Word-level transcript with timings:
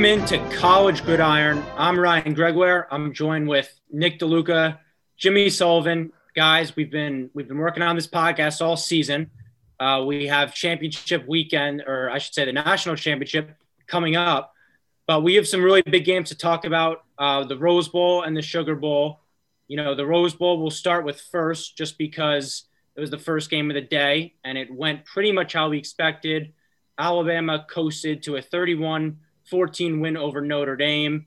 Welcome 0.00 0.22
into 0.22 0.56
College 0.56 1.04
Gridiron. 1.04 1.62
I'm 1.76 2.00
Ryan 2.00 2.32
Gregoire. 2.32 2.88
I'm 2.90 3.12
joined 3.12 3.46
with 3.46 3.70
Nick 3.90 4.18
DeLuca, 4.18 4.78
Jimmy 5.18 5.50
Sullivan. 5.50 6.10
Guys, 6.34 6.74
we've 6.74 6.90
been 6.90 7.28
we've 7.34 7.46
been 7.46 7.58
working 7.58 7.82
on 7.82 7.96
this 7.96 8.06
podcast 8.06 8.62
all 8.62 8.78
season. 8.78 9.30
Uh, 9.78 10.02
we 10.06 10.26
have 10.26 10.54
championship 10.54 11.28
weekend, 11.28 11.82
or 11.86 12.08
I 12.08 12.16
should 12.16 12.32
say, 12.32 12.46
the 12.46 12.52
national 12.54 12.96
championship 12.96 13.54
coming 13.86 14.16
up. 14.16 14.54
But 15.06 15.22
we 15.22 15.34
have 15.34 15.46
some 15.46 15.62
really 15.62 15.82
big 15.82 16.06
games 16.06 16.30
to 16.30 16.34
talk 16.34 16.64
about: 16.64 17.04
uh, 17.18 17.44
the 17.44 17.58
Rose 17.58 17.88
Bowl 17.88 18.22
and 18.22 18.34
the 18.34 18.40
Sugar 18.40 18.76
Bowl. 18.76 19.20
You 19.68 19.76
know, 19.76 19.94
the 19.94 20.06
Rose 20.06 20.32
Bowl 20.32 20.62
will 20.62 20.70
start 20.70 21.04
with 21.04 21.20
first, 21.20 21.76
just 21.76 21.98
because 21.98 22.64
it 22.96 23.00
was 23.00 23.10
the 23.10 23.18
first 23.18 23.50
game 23.50 23.70
of 23.70 23.74
the 23.74 23.82
day, 23.82 24.32
and 24.44 24.56
it 24.56 24.72
went 24.72 25.04
pretty 25.04 25.30
much 25.30 25.52
how 25.52 25.68
we 25.68 25.76
expected. 25.76 26.54
Alabama 26.96 27.66
coasted 27.68 28.22
to 28.22 28.36
a 28.36 28.42
31 28.42 29.18
14 29.50 30.00
win 30.00 30.16
over 30.16 30.40
Notre 30.40 30.76
Dame. 30.76 31.26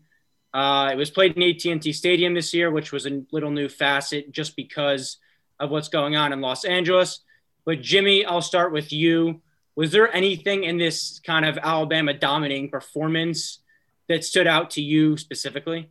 Uh, 0.53 0.89
it 0.91 0.95
was 0.95 1.09
played 1.09 1.35
in 1.35 1.43
AT&T 1.43 1.93
Stadium 1.93 2.33
this 2.33 2.53
year, 2.53 2.71
which 2.71 2.91
was 2.91 3.05
a 3.05 3.23
little 3.31 3.51
new 3.51 3.67
facet 3.67 4.31
just 4.31 4.55
because 4.55 5.17
of 5.59 5.71
what's 5.71 5.89
going 5.89 6.15
on 6.15 6.31
in 6.31 6.41
Los 6.41 6.63
Angeles. 6.63 7.21
But 7.65 7.81
Jimmy, 7.81 8.25
I'll 8.25 8.41
start 8.41 8.71
with 8.71 8.93
you. 8.93 9.41
Was 9.75 9.91
there 9.91 10.13
anything 10.13 10.63
in 10.63 10.77
this 10.77 11.19
kind 11.25 11.45
of 11.45 11.57
Alabama 11.57 12.13
dominating 12.13 12.69
performance 12.69 13.59
that 14.07 14.23
stood 14.23 14.45
out 14.45 14.71
to 14.71 14.81
you 14.81 15.17
specifically? 15.17 15.89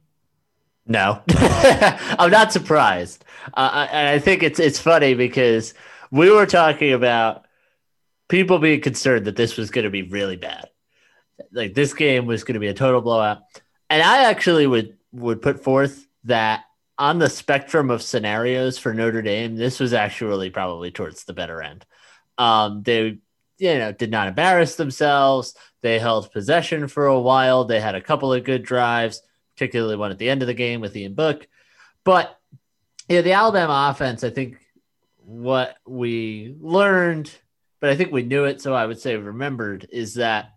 No, 0.86 1.22
I'm 1.30 2.30
not 2.30 2.52
surprised. 2.52 3.24
Uh, 3.54 3.86
and 3.90 4.08
I 4.08 4.18
think 4.18 4.42
it's 4.42 4.58
it's 4.58 4.80
funny 4.80 5.14
because 5.14 5.74
we 6.10 6.30
were 6.30 6.46
talking 6.46 6.92
about 6.92 7.46
people 8.28 8.58
being 8.58 8.80
concerned 8.80 9.26
that 9.26 9.36
this 9.36 9.56
was 9.56 9.70
going 9.70 9.84
to 9.84 9.90
be 9.90 10.02
really 10.02 10.36
bad 10.36 10.68
like 11.52 11.74
this 11.74 11.94
game 11.94 12.26
was 12.26 12.44
going 12.44 12.54
to 12.54 12.60
be 12.60 12.68
a 12.68 12.74
total 12.74 13.00
blowout. 13.00 13.42
And 13.90 14.02
I 14.02 14.24
actually 14.24 14.66
would 14.66 14.96
would 15.12 15.42
put 15.42 15.62
forth 15.62 16.06
that 16.24 16.64
on 16.98 17.18
the 17.18 17.28
spectrum 17.28 17.90
of 17.90 18.02
scenarios 18.02 18.78
for 18.78 18.94
Notre 18.94 19.22
Dame, 19.22 19.56
this 19.56 19.80
was 19.80 19.92
actually 19.92 20.50
probably 20.50 20.90
towards 20.90 21.24
the 21.24 21.32
better 21.32 21.62
end. 21.62 21.84
Um, 22.38 22.82
they, 22.82 23.18
you 23.58 23.78
know, 23.78 23.92
did 23.92 24.10
not 24.10 24.28
embarrass 24.28 24.76
themselves. 24.76 25.54
They 25.80 25.98
held 25.98 26.32
possession 26.32 26.88
for 26.88 27.06
a 27.06 27.20
while. 27.20 27.64
They 27.64 27.80
had 27.80 27.94
a 27.94 28.00
couple 28.00 28.32
of 28.32 28.44
good 28.44 28.62
drives, 28.62 29.22
particularly 29.56 29.96
one 29.96 30.10
at 30.10 30.18
the 30.18 30.30
end 30.30 30.42
of 30.42 30.46
the 30.46 30.54
game 30.54 30.80
with 30.80 30.96
Ian 30.96 31.14
Book. 31.14 31.46
But 32.04 32.38
yeah, 33.08 33.20
the 33.22 33.32
Alabama 33.32 33.90
offense, 33.90 34.24
I 34.24 34.30
think 34.30 34.58
what 35.24 35.76
we 35.86 36.56
learned, 36.60 37.30
but 37.80 37.90
I 37.90 37.96
think 37.96 38.12
we 38.12 38.22
knew 38.22 38.44
it, 38.44 38.60
so 38.60 38.74
I 38.74 38.86
would 38.86 39.00
say 39.00 39.16
remembered, 39.16 39.88
is 39.90 40.14
that 40.14 40.52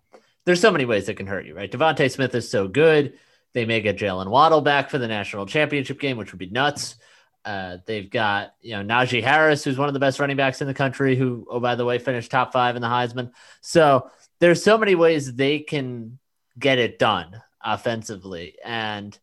there's 0.46 0.62
so 0.62 0.72
many 0.72 0.86
ways 0.86 1.08
that 1.08 1.18
can 1.18 1.28
hurt 1.28 1.46
you, 1.46 1.56
right? 1.56 1.72
DeVonta 1.72 2.10
Smith 2.12 2.34
is 2.36 2.50
so 2.50 2.68
good. 2.68 3.18
They 3.54 3.66
may 3.66 3.82
get 3.82 3.98
Jaylen 3.98 4.30
Waddle 4.30 4.62
back 4.62 4.90
for 4.90 4.98
the 4.98 5.08
national 5.08 5.46
championship 5.46 6.00
game, 6.00 6.18
which 6.18 6.32
would 6.32 6.40
be 6.40 6.50
nuts. 6.50 6.96
Uh, 7.44 7.78
they've 7.86 8.10
got 8.10 8.54
you 8.62 8.76
know 8.76 8.84
Najee 8.84 9.24
Harris, 9.24 9.64
who's 9.64 9.78
one 9.78 9.88
of 9.88 9.94
the 9.94 10.00
best 10.00 10.20
running 10.20 10.38
backs 10.38 10.62
in 10.62 10.68
the 10.68 10.74
country, 10.74 11.16
who 11.16 11.46
oh 11.50 11.60
by 11.60 11.76
the 11.76 11.86
way 11.86 12.00
finished 12.00 12.32
top 12.32 12.52
five 12.52 12.76
in 12.76 12.82
the 12.82 12.88
Heisman. 12.88 13.32
So 13.62 14.10
there's 14.40 14.64
so 14.64 14.78
many 14.78 14.96
ways 14.96 15.34
they 15.34 15.60
can 15.60 16.20
get 16.58 16.80
it 16.80 17.00
done 17.00 17.42
offensively, 17.64 18.56
and 18.64 19.18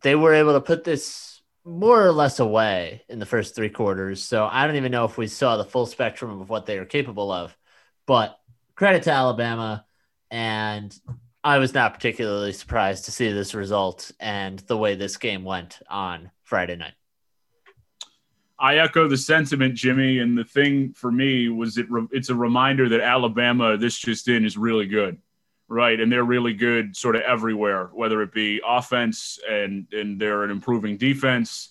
they 0.00 0.14
were 0.14 0.34
able 0.34 0.54
to 0.54 0.60
put 0.60 0.84
this 0.84 1.42
more 1.64 2.04
or 2.04 2.12
less 2.12 2.40
away 2.40 3.02
in 3.08 3.18
the 3.18 3.26
first 3.26 3.54
three 3.54 3.68
quarters. 3.68 4.24
So 4.24 4.48
I 4.50 4.66
don't 4.66 4.76
even 4.76 4.90
know 4.90 5.04
if 5.04 5.16
we 5.16 5.28
saw 5.28 5.56
the 5.56 5.64
full 5.64 5.86
spectrum 5.86 6.40
of 6.40 6.48
what 6.48 6.66
they 6.66 6.78
are 6.78 6.84
capable 6.84 7.30
of, 7.30 7.56
but 8.06 8.36
credit 8.74 9.04
to 9.04 9.12
Alabama 9.12 9.84
and 10.32 10.98
I 11.44 11.58
was 11.58 11.74
not 11.74 11.92
particularly 11.92 12.52
surprised 12.52 13.04
to 13.04 13.12
see 13.12 13.30
this 13.30 13.54
result 13.54 14.10
and 14.18 14.58
the 14.60 14.78
way 14.78 14.94
this 14.94 15.18
game 15.18 15.44
went 15.44 15.80
on 15.90 16.30
Friday 16.42 16.74
night. 16.74 16.94
I 18.58 18.76
echo 18.76 19.08
the 19.08 19.16
sentiment, 19.16 19.74
Jimmy. 19.74 20.20
And 20.20 20.38
the 20.38 20.44
thing 20.44 20.94
for 20.94 21.12
me 21.12 21.50
was 21.50 21.76
it 21.76 21.90
re- 21.90 22.08
it's 22.12 22.30
a 22.30 22.34
reminder 22.34 22.88
that 22.88 23.00
Alabama, 23.00 23.76
this 23.76 23.98
just 23.98 24.28
in, 24.28 24.46
is 24.46 24.56
really 24.56 24.86
good, 24.86 25.18
right? 25.68 26.00
And 26.00 26.10
they're 26.10 26.24
really 26.24 26.54
good 26.54 26.96
sort 26.96 27.16
of 27.16 27.22
everywhere, 27.22 27.90
whether 27.92 28.22
it 28.22 28.32
be 28.32 28.60
offense 28.66 29.38
and 29.48 29.86
and 29.92 30.18
they're 30.18 30.44
an 30.44 30.50
improving 30.50 30.96
defense. 30.96 31.68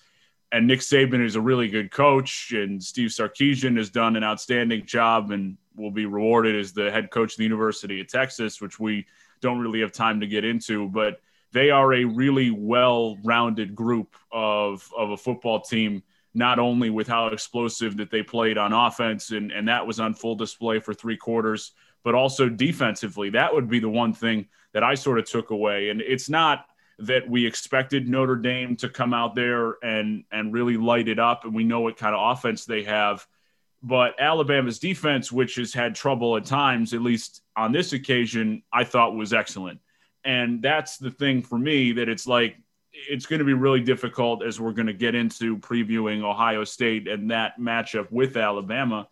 And 0.52 0.68
Nick 0.68 0.82
Saban 0.82 1.24
is 1.24 1.36
a 1.36 1.42
really 1.42 1.70
good 1.70 1.92
coach, 1.92 2.52
and 2.52 2.84
Steve 2.84 3.10
Sarkisian 3.10 3.78
has 3.78 3.90
done 3.90 4.16
an 4.16 4.24
outstanding 4.24 4.86
job. 4.86 5.32
And 5.32 5.58
will 5.76 5.92
be 5.92 6.06
rewarded 6.06 6.56
as 6.56 6.74
the 6.74 6.92
head 6.92 7.12
coach 7.12 7.34
of 7.34 7.38
the 7.38 7.44
University 7.44 8.02
of 8.02 8.08
Texas, 8.08 8.62
which 8.62 8.80
we 8.80 9.06
don't 9.42 9.60
really 9.60 9.82
have 9.82 9.92
time 9.92 10.20
to 10.20 10.28
get 10.28 10.46
into, 10.46 10.90
but 10.90 11.22
they 11.52 11.70
are 11.70 11.94
a 11.94 12.06
really 12.06 12.52
well-rounded 12.52 13.76
group 13.76 14.16
of 14.32 14.90
of 14.96 15.12
a 15.12 15.18
football 15.18 15.60
team 15.60 16.04
not 16.34 16.60
only 16.60 16.90
with 16.90 17.08
how 17.08 17.28
explosive 17.28 17.98
that 17.98 18.10
they 18.10 18.24
played 18.24 18.58
on 18.58 18.72
offense 18.72 19.32
and, 19.32 19.52
and 19.52 19.68
that 19.68 19.86
was 19.86 20.00
on 20.00 20.14
full 20.14 20.36
display 20.36 20.80
for 20.80 20.94
three 20.94 21.18
quarters 21.18 21.74
but 22.04 22.16
also 22.16 22.48
defensively 22.48 23.30
that 23.30 23.54
would 23.54 23.70
be 23.70 23.80
the 23.80 23.90
one 23.90 24.14
thing 24.14 24.48
that 24.72 24.84
i 24.84 24.96
sort 24.96 25.20
of 25.20 25.26
took 25.26 25.50
away 25.50 25.90
and 25.90 26.00
it's 26.00 26.30
not 26.30 26.68
that 27.00 27.28
we 27.30 27.46
expected 27.46 28.08
notre 28.08 28.36
dame 28.36 28.76
to 28.78 28.90
come 28.90 29.14
out 29.14 29.36
there 29.36 29.76
and 29.84 30.24
and 30.32 30.54
really 30.54 30.78
light 30.78 31.08
it 31.08 31.20
up 31.20 31.46
and 31.46 31.54
we 31.54 31.64
know 31.64 31.82
what 31.82 31.98
kind 31.98 32.16
of 32.16 32.38
offense 32.38 32.66
they 32.66 32.84
have 32.84 33.26
but 33.84 34.20
Alabama's 34.20 34.80
defense, 34.80 35.32
which 35.32 35.56
has 35.56 35.74
had 35.74 35.96
trouble 35.96 36.38
at 36.38 36.46
times, 36.46 36.94
at 36.94 37.02
least 37.02 37.42
on 37.56 37.72
this 37.72 37.94
occasion, 37.94 38.62
I 38.72 38.84
thought 38.84 39.16
was 39.16 39.34
excellent. 39.34 39.80
And 40.24 40.62
that's 40.62 40.98
the 40.98 41.10
thing 41.10 41.42
for 41.42 41.58
me 41.58 41.94
that 41.94 42.08
it's 42.08 42.28
like 42.28 42.58
it's 42.94 43.26
going 43.26 43.40
to 43.40 43.46
be 43.46 43.54
really 43.54 43.80
difficult 43.80 44.44
as 44.44 44.60
we're 44.60 44.74
going 44.74 44.88
to 44.88 44.94
get 44.94 45.16
into 45.16 45.58
previewing 45.58 46.24
Ohio 46.24 46.64
State 46.64 47.08
and 47.08 47.32
that 47.32 47.60
matchup 47.60 48.12
with 48.12 48.38
Alabama. 48.38 49.08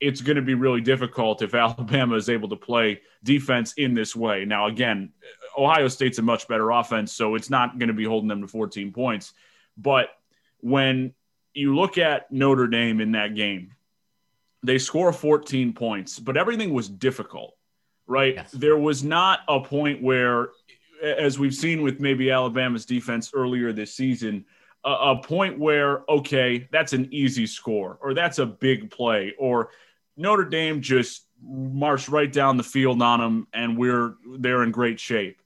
It's 0.00 0.20
going 0.20 0.36
to 0.36 0.42
be 0.42 0.54
really 0.54 0.80
difficult 0.80 1.42
if 1.42 1.54
Alabama 1.54 2.16
is 2.16 2.28
able 2.28 2.48
to 2.50 2.56
play 2.56 3.00
defense 3.24 3.74
in 3.74 3.94
this 3.94 4.14
way. 4.14 4.44
Now, 4.44 4.66
again, 4.66 5.12
Ohio 5.56 5.88
State's 5.88 6.18
a 6.18 6.22
much 6.22 6.46
better 6.48 6.70
offense, 6.70 7.12
so 7.12 7.34
it's 7.34 7.50
not 7.50 7.78
going 7.78 7.88
to 7.88 7.94
be 7.94 8.04
holding 8.04 8.28
them 8.28 8.42
to 8.42 8.48
14 8.48 8.92
points. 8.92 9.32
But 9.76 10.10
when 10.60 11.14
you 11.54 11.74
look 11.74 11.98
at 11.98 12.30
Notre 12.30 12.68
Dame 12.68 13.00
in 13.00 13.12
that 13.12 13.34
game, 13.34 13.72
they 14.62 14.78
score 14.78 15.12
14 15.12 15.72
points, 15.72 16.18
but 16.18 16.36
everything 16.36 16.72
was 16.72 16.88
difficult, 16.88 17.56
right? 18.06 18.34
Yes. 18.34 18.50
There 18.52 18.76
was 18.76 19.04
not 19.04 19.40
a 19.48 19.60
point 19.60 20.02
where, 20.02 20.48
as 21.02 21.38
we've 21.38 21.54
seen 21.54 21.82
with 21.82 22.00
maybe 22.00 22.30
Alabama's 22.30 22.84
defense 22.84 23.30
earlier 23.34 23.72
this 23.72 23.94
season, 23.94 24.44
a, 24.84 24.90
a 24.90 25.22
point 25.22 25.58
where, 25.58 26.02
okay, 26.08 26.68
that's 26.72 26.92
an 26.92 27.08
easy 27.12 27.46
score 27.46 27.98
or 28.00 28.14
that's 28.14 28.38
a 28.38 28.46
big 28.46 28.90
play 28.90 29.34
or 29.38 29.70
Notre 30.18 30.44
Dame 30.44 30.82
just 30.82 31.26
marched 31.42 32.08
right 32.08 32.30
down 32.30 32.56
the 32.56 32.62
field 32.62 33.00
on 33.00 33.20
them 33.20 33.46
and 33.54 33.78
we're 33.78 34.16
they're 34.38 34.64
in 34.64 34.72
great 34.72 35.00
shape. 35.00 35.40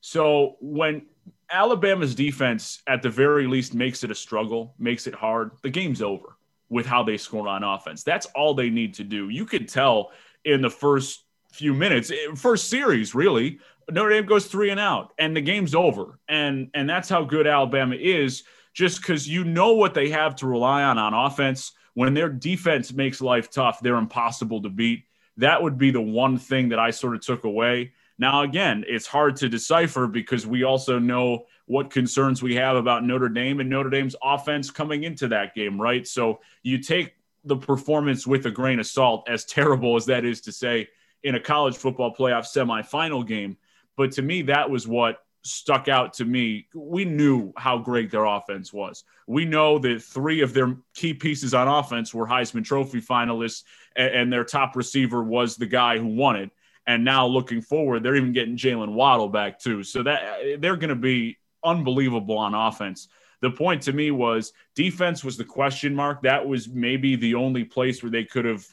So 0.00 0.56
when 0.60 1.02
Alabama's 1.50 2.14
defense 2.14 2.82
at 2.86 3.02
the 3.02 3.10
very 3.10 3.46
least 3.46 3.74
makes 3.74 4.02
it 4.04 4.10
a 4.10 4.14
struggle, 4.14 4.74
makes 4.78 5.06
it 5.06 5.14
hard, 5.14 5.52
the 5.62 5.70
game's 5.70 6.02
over 6.02 6.36
with 6.70 6.86
how 6.86 7.02
they 7.02 7.16
score 7.16 7.48
on 7.48 7.62
offense. 7.62 8.02
That's 8.02 8.26
all 8.34 8.54
they 8.54 8.70
need 8.70 8.94
to 8.94 9.04
do. 9.04 9.28
You 9.28 9.44
could 9.44 9.68
tell 9.68 10.12
in 10.44 10.62
the 10.62 10.70
first 10.70 11.24
few 11.52 11.74
minutes, 11.74 12.10
eh, 12.10 12.34
first 12.34 12.68
series, 12.68 13.14
really, 13.14 13.58
Notre 13.90 14.10
Dame 14.10 14.26
goes 14.26 14.46
three 14.46 14.70
and 14.70 14.80
out, 14.80 15.12
and 15.18 15.34
the 15.34 15.40
game's 15.40 15.74
over. 15.74 16.18
And 16.28 16.70
and 16.74 16.88
that's 16.88 17.08
how 17.08 17.24
good 17.24 17.46
Alabama 17.46 17.96
is, 17.98 18.44
just 18.74 19.00
because 19.00 19.28
you 19.28 19.44
know 19.44 19.72
what 19.72 19.94
they 19.94 20.10
have 20.10 20.36
to 20.36 20.46
rely 20.46 20.82
on 20.82 20.98
on 20.98 21.14
offense. 21.14 21.72
When 21.98 22.14
their 22.14 22.28
defense 22.28 22.92
makes 22.92 23.20
life 23.20 23.50
tough, 23.50 23.80
they're 23.80 23.96
impossible 23.96 24.62
to 24.62 24.68
beat. 24.68 25.02
That 25.36 25.60
would 25.60 25.78
be 25.78 25.90
the 25.90 26.00
one 26.00 26.38
thing 26.38 26.68
that 26.68 26.78
I 26.78 26.90
sort 26.90 27.16
of 27.16 27.22
took 27.22 27.42
away. 27.42 27.90
Now, 28.20 28.42
again, 28.42 28.84
it's 28.86 29.08
hard 29.08 29.34
to 29.38 29.48
decipher 29.48 30.06
because 30.06 30.46
we 30.46 30.62
also 30.62 31.00
know 31.00 31.46
what 31.66 31.90
concerns 31.90 32.40
we 32.40 32.54
have 32.54 32.76
about 32.76 33.02
Notre 33.02 33.28
Dame 33.28 33.58
and 33.58 33.68
Notre 33.68 33.90
Dame's 33.90 34.14
offense 34.22 34.70
coming 34.70 35.02
into 35.02 35.26
that 35.26 35.56
game, 35.56 35.82
right? 35.82 36.06
So 36.06 36.38
you 36.62 36.78
take 36.78 37.16
the 37.42 37.56
performance 37.56 38.28
with 38.28 38.46
a 38.46 38.52
grain 38.52 38.78
of 38.78 38.86
salt, 38.86 39.28
as 39.28 39.44
terrible 39.44 39.96
as 39.96 40.06
that 40.06 40.24
is 40.24 40.40
to 40.42 40.52
say 40.52 40.86
in 41.24 41.34
a 41.34 41.40
college 41.40 41.76
football 41.76 42.14
playoff 42.14 42.46
semifinal 42.46 43.26
game. 43.26 43.56
But 43.96 44.12
to 44.12 44.22
me, 44.22 44.42
that 44.42 44.70
was 44.70 44.86
what 44.86 45.24
stuck 45.42 45.88
out 45.88 46.12
to 46.14 46.24
me. 46.24 46.66
We 46.74 47.04
knew 47.04 47.52
how 47.56 47.78
great 47.78 48.10
their 48.10 48.24
offense 48.24 48.72
was. 48.72 49.04
We 49.26 49.44
know 49.44 49.78
that 49.78 50.02
three 50.02 50.40
of 50.40 50.52
their 50.54 50.76
key 50.94 51.14
pieces 51.14 51.54
on 51.54 51.68
offense 51.68 52.12
were 52.12 52.26
Heisman 52.26 52.64
Trophy 52.64 53.00
finalists, 53.00 53.62
and, 53.96 54.32
their 54.32 54.44
top 54.44 54.76
receiver 54.76 55.22
was 55.22 55.56
the 55.56 55.66
guy 55.66 55.98
who 55.98 56.06
won 56.06 56.36
it. 56.36 56.50
And 56.86 57.04
now 57.04 57.26
looking 57.26 57.60
forward, 57.60 58.02
they're 58.02 58.16
even 58.16 58.32
getting 58.32 58.56
Jaylen 58.56 58.92
Waddle 58.92 59.28
back 59.28 59.58
too. 59.58 59.82
So 59.82 60.02
that 60.04 60.60
they're 60.60 60.76
going 60.76 60.88
to 60.88 60.94
be 60.94 61.36
unbelievable 61.64 62.38
on 62.38 62.54
offense. 62.54 63.08
The 63.40 63.50
point 63.50 63.82
to 63.82 63.92
me 63.92 64.10
was 64.10 64.52
defense 64.74 65.22
was 65.22 65.36
the 65.36 65.44
question 65.44 65.94
mark. 65.94 66.22
That 66.22 66.46
was 66.46 66.68
maybe 66.68 67.16
the 67.16 67.34
only 67.34 67.64
place 67.64 68.02
where 68.02 68.10
they 68.10 68.24
could 68.24 68.44
have 68.44 68.64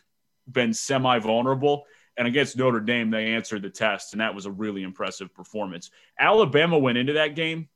been 0.50 0.74
semi 0.74 1.20
vulnerable. 1.20 1.86
And 2.18 2.28
against 2.28 2.58
Notre 2.58 2.80
Dame, 2.80 3.10
they 3.12 3.34
answered 3.34 3.62
the 3.62 3.70
test, 3.70 4.14
and 4.14 4.22
that 4.22 4.34
was 4.34 4.46
a 4.46 4.52
really 4.52 4.84
impressive 4.84 5.34
performance. 5.34 5.92
Alabama 6.20 6.78
went 6.78 6.98
into 6.98 7.14
that 7.14 7.36
game. 7.36 7.68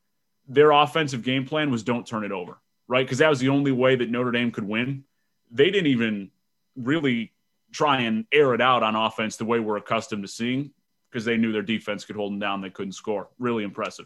Their 0.47 0.71
offensive 0.71 1.23
game 1.23 1.45
plan 1.45 1.71
was 1.71 1.83
don't 1.83 2.07
turn 2.07 2.23
it 2.23 2.31
over, 2.31 2.57
right? 2.87 3.05
Because 3.05 3.17
that 3.17 3.29
was 3.29 3.39
the 3.39 3.49
only 3.49 3.71
way 3.71 3.95
that 3.95 4.09
Notre 4.09 4.31
Dame 4.31 4.51
could 4.51 4.63
win. 4.63 5.03
They 5.51 5.69
didn't 5.69 5.87
even 5.87 6.31
really 6.75 7.33
try 7.71 8.01
and 8.01 8.25
air 8.31 8.53
it 8.53 8.61
out 8.61 8.81
on 8.81 8.95
offense 8.95 9.37
the 9.37 9.45
way 9.45 9.59
we're 9.59 9.77
accustomed 9.77 10.23
to 10.23 10.27
seeing 10.27 10.71
because 11.11 11.25
they 11.25 11.37
knew 11.37 11.51
their 11.51 11.61
defense 11.61 12.05
could 12.05 12.15
hold 12.15 12.31
them 12.31 12.39
down. 12.39 12.61
They 12.61 12.69
couldn't 12.69 12.93
score. 12.93 13.29
Really 13.39 13.63
impressive. 13.63 14.05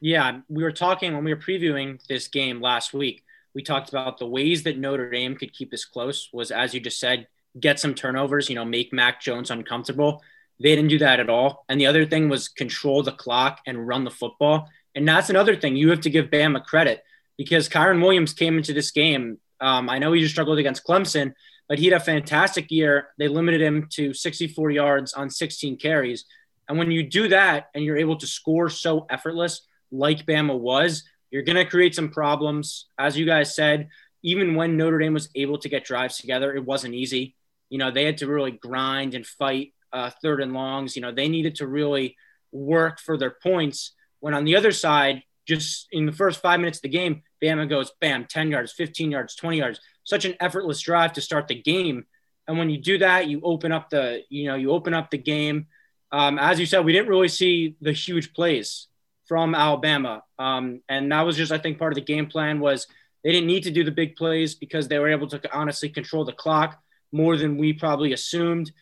Yeah, 0.00 0.40
we 0.48 0.62
were 0.62 0.72
talking 0.72 1.14
when 1.14 1.24
we 1.24 1.32
were 1.32 1.40
previewing 1.40 2.04
this 2.06 2.28
game 2.28 2.60
last 2.60 2.92
week. 2.92 3.24
We 3.54 3.62
talked 3.62 3.88
about 3.88 4.18
the 4.18 4.26
ways 4.26 4.64
that 4.64 4.78
Notre 4.78 5.10
Dame 5.10 5.34
could 5.34 5.52
keep 5.52 5.70
this 5.70 5.84
close 5.84 6.28
was, 6.32 6.50
as 6.50 6.74
you 6.74 6.80
just 6.80 7.00
said, 7.00 7.26
get 7.58 7.80
some 7.80 7.94
turnovers, 7.94 8.48
you 8.48 8.54
know, 8.54 8.64
make 8.64 8.92
Mac 8.92 9.20
Jones 9.20 9.50
uncomfortable. 9.50 10.22
They 10.60 10.74
didn't 10.74 10.90
do 10.90 10.98
that 10.98 11.20
at 11.20 11.30
all. 11.30 11.64
And 11.68 11.80
the 11.80 11.86
other 11.86 12.06
thing 12.06 12.28
was 12.28 12.48
control 12.48 13.02
the 13.02 13.12
clock 13.12 13.60
and 13.66 13.86
run 13.86 14.04
the 14.04 14.10
football. 14.10 14.68
And 14.94 15.06
that's 15.06 15.30
another 15.30 15.56
thing 15.56 15.76
you 15.76 15.90
have 15.90 16.00
to 16.00 16.10
give 16.10 16.26
Bama 16.26 16.64
credit 16.64 17.04
because 17.36 17.68
Kyren 17.68 18.02
Williams 18.02 18.32
came 18.32 18.56
into 18.56 18.72
this 18.72 18.90
game. 18.90 19.38
Um, 19.60 19.90
I 19.90 19.98
know 19.98 20.12
he 20.12 20.22
just 20.22 20.32
struggled 20.34 20.58
against 20.58 20.86
Clemson, 20.86 21.34
but 21.68 21.78
he 21.78 21.86
had 21.86 22.00
a 22.00 22.04
fantastic 22.04 22.70
year. 22.70 23.08
They 23.18 23.28
limited 23.28 23.60
him 23.60 23.88
to 23.92 24.14
64 24.14 24.70
yards 24.70 25.12
on 25.12 25.28
16 25.28 25.76
carries. 25.76 26.24
And 26.68 26.78
when 26.78 26.90
you 26.90 27.02
do 27.02 27.28
that 27.28 27.68
and 27.74 27.84
you're 27.84 27.98
able 27.98 28.16
to 28.16 28.26
score 28.26 28.70
so 28.70 29.06
effortless, 29.10 29.66
like 29.90 30.26
Bama 30.26 30.58
was, 30.58 31.04
you're 31.30 31.42
going 31.42 31.56
to 31.56 31.64
create 31.64 31.94
some 31.94 32.10
problems. 32.10 32.86
As 32.98 33.16
you 33.16 33.26
guys 33.26 33.54
said, 33.54 33.88
even 34.22 34.54
when 34.54 34.76
Notre 34.76 34.98
Dame 34.98 35.14
was 35.14 35.28
able 35.34 35.58
to 35.58 35.68
get 35.68 35.84
drives 35.84 36.18
together, 36.18 36.54
it 36.54 36.64
wasn't 36.64 36.94
easy. 36.94 37.36
You 37.68 37.78
know, 37.78 37.90
they 37.90 38.04
had 38.04 38.18
to 38.18 38.26
really 38.26 38.52
grind 38.52 39.14
and 39.14 39.26
fight 39.26 39.72
uh, 39.92 40.10
third 40.22 40.40
and 40.40 40.52
longs. 40.52 40.96
You 40.96 41.02
know, 41.02 41.12
they 41.12 41.28
needed 41.28 41.56
to 41.56 41.66
really 41.66 42.16
work 42.52 43.00
for 43.00 43.16
their 43.16 43.36
points. 43.42 43.92
When 44.20 44.34
on 44.34 44.44
the 44.44 44.56
other 44.56 44.72
side, 44.72 45.22
just 45.46 45.88
in 45.92 46.06
the 46.06 46.12
first 46.12 46.40
five 46.42 46.60
minutes 46.60 46.78
of 46.78 46.82
the 46.82 46.88
game, 46.88 47.22
Bama 47.42 47.68
goes 47.68 47.92
bam, 48.00 48.26
10 48.26 48.50
yards, 48.50 48.72
15 48.72 49.10
yards, 49.10 49.34
20 49.36 49.58
yards. 49.58 49.80
Such 50.04 50.24
an 50.24 50.34
effortless 50.40 50.80
drive 50.80 51.12
to 51.14 51.20
start 51.20 51.48
the 51.48 51.60
game. 51.60 52.06
And 52.48 52.58
when 52.58 52.70
you 52.70 52.78
do 52.78 52.98
that, 52.98 53.28
you 53.28 53.40
open 53.42 53.72
up 53.72 53.90
the, 53.90 54.22
you 54.28 54.46
know, 54.46 54.54
you 54.54 54.70
open 54.70 54.94
up 54.94 55.10
the 55.10 55.18
game. 55.18 55.66
Um, 56.12 56.38
as 56.38 56.60
you 56.60 56.66
said, 56.66 56.84
we 56.84 56.92
didn't 56.92 57.08
really 57.08 57.28
see 57.28 57.76
the 57.80 57.92
huge 57.92 58.32
plays 58.32 58.86
from 59.26 59.54
Alabama. 59.54 60.22
Um, 60.38 60.80
and 60.88 61.10
that 61.10 61.22
was 61.22 61.36
just, 61.36 61.52
I 61.52 61.58
think, 61.58 61.78
part 61.78 61.92
of 61.92 61.96
the 61.96 62.02
game 62.02 62.26
plan 62.26 62.60
was 62.60 62.86
they 63.24 63.32
didn't 63.32 63.48
need 63.48 63.64
to 63.64 63.72
do 63.72 63.82
the 63.82 63.90
big 63.90 64.14
plays 64.14 64.54
because 64.54 64.86
they 64.86 64.98
were 64.98 65.08
able 65.08 65.26
to 65.28 65.40
honestly 65.52 65.88
control 65.88 66.24
the 66.24 66.32
clock 66.32 66.80
more 67.12 67.36
than 67.36 67.56
we 67.56 67.72
probably 67.72 68.12
assumed. 68.12 68.72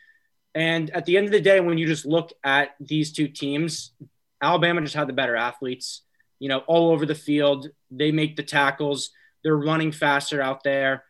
And 0.54 0.90
at 0.90 1.04
the 1.04 1.16
end 1.16 1.26
of 1.26 1.32
the 1.32 1.40
day, 1.40 1.60
when 1.60 1.78
you 1.78 1.86
just 1.86 2.06
look 2.06 2.32
at 2.44 2.74
these 2.80 3.12
two 3.12 3.28
teams, 3.28 3.92
Alabama 4.40 4.80
just 4.82 4.94
had 4.94 5.08
the 5.08 5.12
better 5.12 5.36
athletes, 5.36 6.02
you 6.38 6.48
know, 6.48 6.58
all 6.66 6.90
over 6.90 7.06
the 7.06 7.14
field. 7.14 7.68
They 7.90 8.12
make 8.12 8.36
the 8.36 8.42
tackles, 8.42 9.10
they're 9.42 9.56
running 9.56 9.92
faster 9.92 10.40
out 10.40 10.62
there. 10.62 11.04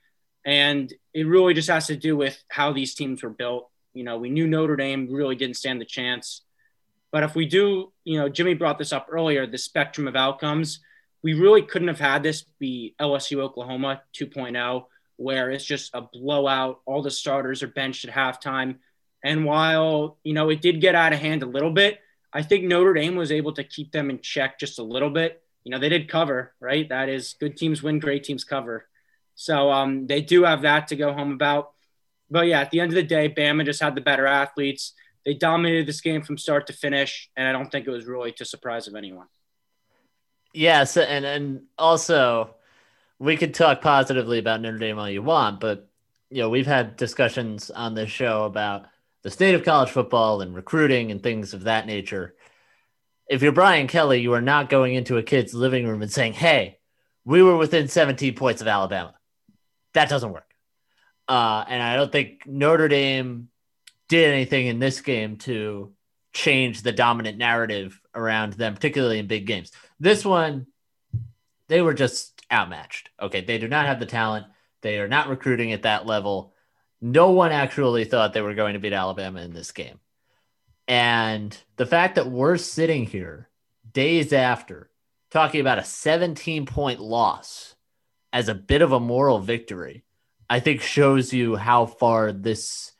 And 0.44 0.92
it 1.12 1.26
really 1.26 1.54
just 1.54 1.68
has 1.68 1.86
to 1.86 1.96
do 1.96 2.16
with 2.16 2.42
how 2.48 2.72
these 2.72 2.94
teams 2.94 3.22
were 3.22 3.30
built. 3.30 3.70
You 3.94 4.04
know, 4.04 4.18
we 4.18 4.30
knew 4.30 4.46
Notre 4.46 4.76
Dame 4.76 5.08
really 5.10 5.36
didn't 5.36 5.56
stand 5.56 5.80
the 5.80 5.86
chance. 5.86 6.42
But 7.12 7.22
if 7.22 7.34
we 7.34 7.46
do, 7.46 7.92
you 8.02 8.18
know, 8.18 8.28
Jimmy 8.28 8.54
brought 8.54 8.78
this 8.78 8.92
up 8.92 9.06
earlier, 9.10 9.46
the 9.46 9.56
spectrum 9.56 10.08
of 10.08 10.16
outcomes, 10.16 10.80
we 11.22 11.32
really 11.32 11.62
couldn't 11.62 11.88
have 11.88 12.00
had 12.00 12.22
this 12.22 12.44
be 12.58 12.94
LSU 13.00 13.38
Oklahoma 13.38 14.02
2.0 14.14 14.84
where 15.16 15.50
it's 15.50 15.64
just 15.64 15.94
a 15.94 16.02
blowout. 16.02 16.80
All 16.86 17.02
the 17.02 17.10
starters 17.10 17.62
are 17.62 17.68
benched 17.68 18.04
at 18.04 18.14
halftime. 18.14 18.76
And 19.22 19.44
while, 19.44 20.18
you 20.22 20.34
know, 20.34 20.50
it 20.50 20.60
did 20.60 20.80
get 20.80 20.94
out 20.94 21.12
of 21.12 21.18
hand 21.18 21.42
a 21.42 21.46
little 21.46 21.70
bit, 21.70 22.00
I 22.32 22.42
think 22.42 22.64
Notre 22.64 22.94
Dame 22.94 23.16
was 23.16 23.32
able 23.32 23.52
to 23.54 23.64
keep 23.64 23.92
them 23.92 24.10
in 24.10 24.20
check 24.20 24.58
just 24.58 24.78
a 24.78 24.82
little 24.82 25.10
bit. 25.10 25.42
You 25.62 25.70
know, 25.70 25.78
they 25.78 25.88
did 25.88 26.08
cover, 26.08 26.52
right? 26.60 26.88
That 26.88 27.08
is 27.08 27.36
good 27.40 27.56
teams 27.56 27.82
win, 27.82 28.00
great 28.00 28.24
teams 28.24 28.44
cover. 28.44 28.86
So 29.34 29.70
um, 29.70 30.06
they 30.06 30.20
do 30.20 30.44
have 30.44 30.62
that 30.62 30.88
to 30.88 30.96
go 30.96 31.12
home 31.12 31.32
about. 31.32 31.72
But 32.30 32.46
yeah, 32.46 32.60
at 32.60 32.70
the 32.70 32.80
end 32.80 32.90
of 32.90 32.96
the 32.96 33.02
day, 33.02 33.28
Bama 33.28 33.64
just 33.64 33.82
had 33.82 33.94
the 33.94 34.00
better 34.00 34.26
athletes. 34.26 34.92
They 35.24 35.34
dominated 35.34 35.86
this 35.86 36.00
game 36.00 36.22
from 36.22 36.36
start 36.36 36.66
to 36.66 36.72
finish, 36.72 37.30
and 37.36 37.48
I 37.48 37.52
don't 37.52 37.70
think 37.70 37.86
it 37.86 37.90
was 37.90 38.04
really 38.04 38.32
to 38.32 38.44
surprise 38.44 38.88
of 38.88 38.94
anyone. 38.94 39.26
Yes, 40.52 40.96
and 40.96 41.24
and 41.24 41.62
also 41.78 42.54
we 43.18 43.36
could 43.36 43.54
talk 43.54 43.80
positively 43.80 44.38
about 44.38 44.60
Notre 44.60 44.78
Dame 44.78 44.98
all 44.98 45.08
you 45.08 45.22
want, 45.22 45.60
but 45.60 45.88
you 46.30 46.42
know, 46.42 46.48
we've 46.48 46.66
had 46.66 46.96
discussions 46.96 47.70
on 47.70 47.94
this 47.94 48.10
show 48.10 48.44
about 48.44 48.86
the 49.22 49.30
state 49.30 49.54
of 49.54 49.64
college 49.64 49.90
football 49.90 50.40
and 50.40 50.54
recruiting 50.54 51.10
and 51.10 51.22
things 51.22 51.54
of 51.54 51.64
that 51.64 51.86
nature. 51.86 52.34
If 53.28 53.42
you're 53.42 53.52
Brian 53.52 53.86
Kelly, 53.86 54.20
you 54.20 54.34
are 54.34 54.42
not 54.42 54.68
going 54.68 54.94
into 54.94 55.16
a 55.16 55.22
kid's 55.22 55.54
living 55.54 55.86
room 55.86 56.02
and 56.02 56.12
saying, 56.12 56.34
"Hey, 56.34 56.78
we 57.24 57.42
were 57.42 57.56
within 57.56 57.88
17 57.88 58.34
points 58.34 58.60
of 58.60 58.68
Alabama." 58.68 59.14
That 59.94 60.08
doesn't 60.08 60.32
work. 60.32 60.52
Uh, 61.28 61.64
and 61.68 61.82
I 61.82 61.96
don't 61.96 62.12
think 62.12 62.46
Notre 62.46 62.88
Dame 62.88 63.48
did 64.08 64.30
anything 64.30 64.66
in 64.66 64.78
this 64.78 65.00
game 65.00 65.36
to 65.38 65.94
change 66.32 66.82
the 66.82 66.92
dominant 66.92 67.38
narrative 67.38 67.98
around 68.14 68.54
them, 68.54 68.74
particularly 68.74 69.18
in 69.18 69.26
big 69.26 69.46
games. 69.46 69.72
This 69.98 70.24
one, 70.24 70.66
they 71.68 71.80
were 71.80 71.94
just 71.94 72.33
outmatched. 72.54 73.10
Okay, 73.20 73.42
they 73.42 73.58
do 73.58 73.68
not 73.68 73.86
have 73.86 74.00
the 74.00 74.06
talent. 74.06 74.46
They 74.80 74.98
are 74.98 75.08
not 75.08 75.28
recruiting 75.28 75.72
at 75.72 75.82
that 75.82 76.06
level. 76.06 76.54
No 77.00 77.30
one 77.32 77.52
actually 77.52 78.04
thought 78.04 78.32
they 78.32 78.40
were 78.40 78.54
going 78.54 78.74
to 78.74 78.78
beat 78.78 78.92
Alabama 78.92 79.42
in 79.42 79.52
this 79.52 79.72
game. 79.72 79.98
And 80.86 81.56
the 81.76 81.86
fact 81.86 82.14
that 82.14 82.30
we're 82.30 82.56
sitting 82.56 83.04
here 83.04 83.48
days 83.92 84.32
after 84.32 84.90
talking 85.30 85.60
about 85.60 85.78
a 85.78 85.84
17 85.84 86.66
point 86.66 87.00
loss 87.00 87.74
as 88.32 88.48
a 88.48 88.54
bit 88.54 88.82
of 88.82 88.92
a 88.92 89.00
moral 89.00 89.38
victory, 89.38 90.04
I 90.48 90.60
think 90.60 90.80
shows 90.80 91.32
you 91.32 91.56
how 91.56 91.86
far 91.86 92.32
this 92.32 92.92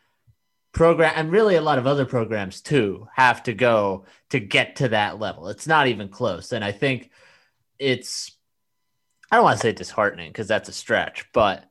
program 0.72 1.12
and 1.14 1.30
really 1.30 1.54
a 1.54 1.62
lot 1.62 1.78
of 1.78 1.86
other 1.86 2.04
programs 2.04 2.60
too 2.60 3.06
have 3.14 3.42
to 3.44 3.54
go 3.54 4.06
to 4.30 4.40
get 4.40 4.76
to 4.76 4.88
that 4.88 5.20
level. 5.20 5.48
It's 5.48 5.66
not 5.66 5.86
even 5.86 6.08
close. 6.08 6.52
And 6.52 6.64
I 6.64 6.72
think 6.72 7.10
it's 7.78 8.33
I 9.30 9.36
don't 9.36 9.44
want 9.44 9.58
to 9.58 9.62
say 9.62 9.72
disheartening 9.72 10.30
because 10.30 10.48
that's 10.48 10.68
a 10.68 10.72
stretch, 10.72 11.26
but 11.32 11.64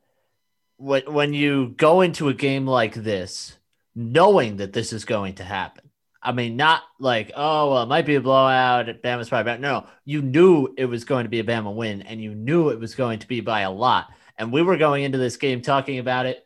when 0.76 1.02
when 1.12 1.32
you 1.32 1.74
go 1.76 2.00
into 2.00 2.28
a 2.28 2.34
game 2.34 2.66
like 2.66 2.94
this, 2.94 3.56
knowing 3.94 4.56
that 4.56 4.72
this 4.72 4.92
is 4.92 5.04
going 5.04 5.36
to 5.36 5.44
happen, 5.44 5.90
I 6.22 6.32
mean, 6.32 6.56
not 6.56 6.82
like 6.98 7.32
oh, 7.36 7.70
well, 7.72 7.82
it 7.82 7.86
might 7.86 8.06
be 8.06 8.16
a 8.16 8.20
blowout. 8.20 8.86
Bama's 9.02 9.28
probably 9.28 9.52
bad. 9.52 9.60
No, 9.60 9.86
you 10.04 10.22
knew 10.22 10.74
it 10.76 10.86
was 10.86 11.04
going 11.04 11.24
to 11.24 11.30
be 11.30 11.40
a 11.40 11.44
Bama 11.44 11.74
win, 11.74 12.02
and 12.02 12.20
you 12.20 12.34
knew 12.34 12.70
it 12.70 12.80
was 12.80 12.94
going 12.94 13.20
to 13.20 13.28
be 13.28 13.40
by 13.40 13.60
a 13.60 13.70
lot. 13.70 14.08
And 14.36 14.52
we 14.52 14.62
were 14.62 14.76
going 14.76 15.04
into 15.04 15.18
this 15.18 15.36
game 15.36 15.62
talking 15.62 15.98
about 15.98 16.26
it 16.26 16.44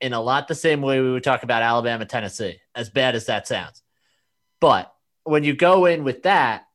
in 0.00 0.12
a 0.12 0.20
lot 0.20 0.48
the 0.48 0.54
same 0.54 0.80
way 0.80 1.00
we 1.00 1.12
would 1.12 1.24
talk 1.24 1.42
about 1.42 1.62
Alabama, 1.62 2.06
Tennessee, 2.06 2.58
as 2.74 2.88
bad 2.90 3.14
as 3.14 3.26
that 3.26 3.46
sounds. 3.46 3.82
But 4.60 4.92
when 5.24 5.44
you 5.44 5.54
go 5.54 5.86
in 5.86 6.04
with 6.04 6.22
that, 6.22 6.66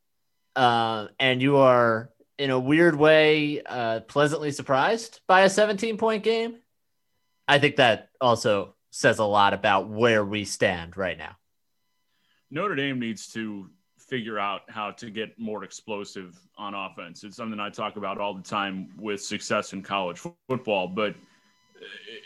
uh, 0.56 1.08
and 1.20 1.42
you 1.42 1.58
are 1.58 2.10
in 2.42 2.50
a 2.50 2.60
weird 2.60 2.96
way, 2.96 3.62
uh, 3.64 4.00
pleasantly 4.00 4.52
surprised 4.52 5.22
by 5.28 5.42
a 5.42 5.50
17 5.50 5.98
point 5.98 6.24
game. 6.24 6.56
I 7.48 7.60
think 7.60 7.76
that 7.76 8.10
also 8.20 8.74
says 8.90 9.20
a 9.20 9.24
lot 9.24 9.54
about 9.54 9.90
where 9.90 10.26
we 10.26 10.44
stand 10.44 10.98
right 10.98 11.18
now. 11.18 11.36
Notre 12.50 12.74
Dame 12.74 13.00
needs 13.00 13.28
to 13.34 13.70
figure 14.00 14.40
out 14.40 14.62
how 14.70 14.90
to 14.90 15.12
get 15.12 15.38
more 15.38 15.64
explosive 15.64 16.36
on 16.58 16.74
offense. 16.74 17.24
It's 17.24 17.38
something 17.38 17.60
I 17.60 17.70
talk 17.70 17.96
about 17.96 18.18
all 18.18 18.34
the 18.34 18.42
time 18.42 18.90
with 18.98 19.22
success 19.22 19.74
in 19.74 19.84
college 19.84 20.20
football, 20.50 20.88
but 20.88 21.14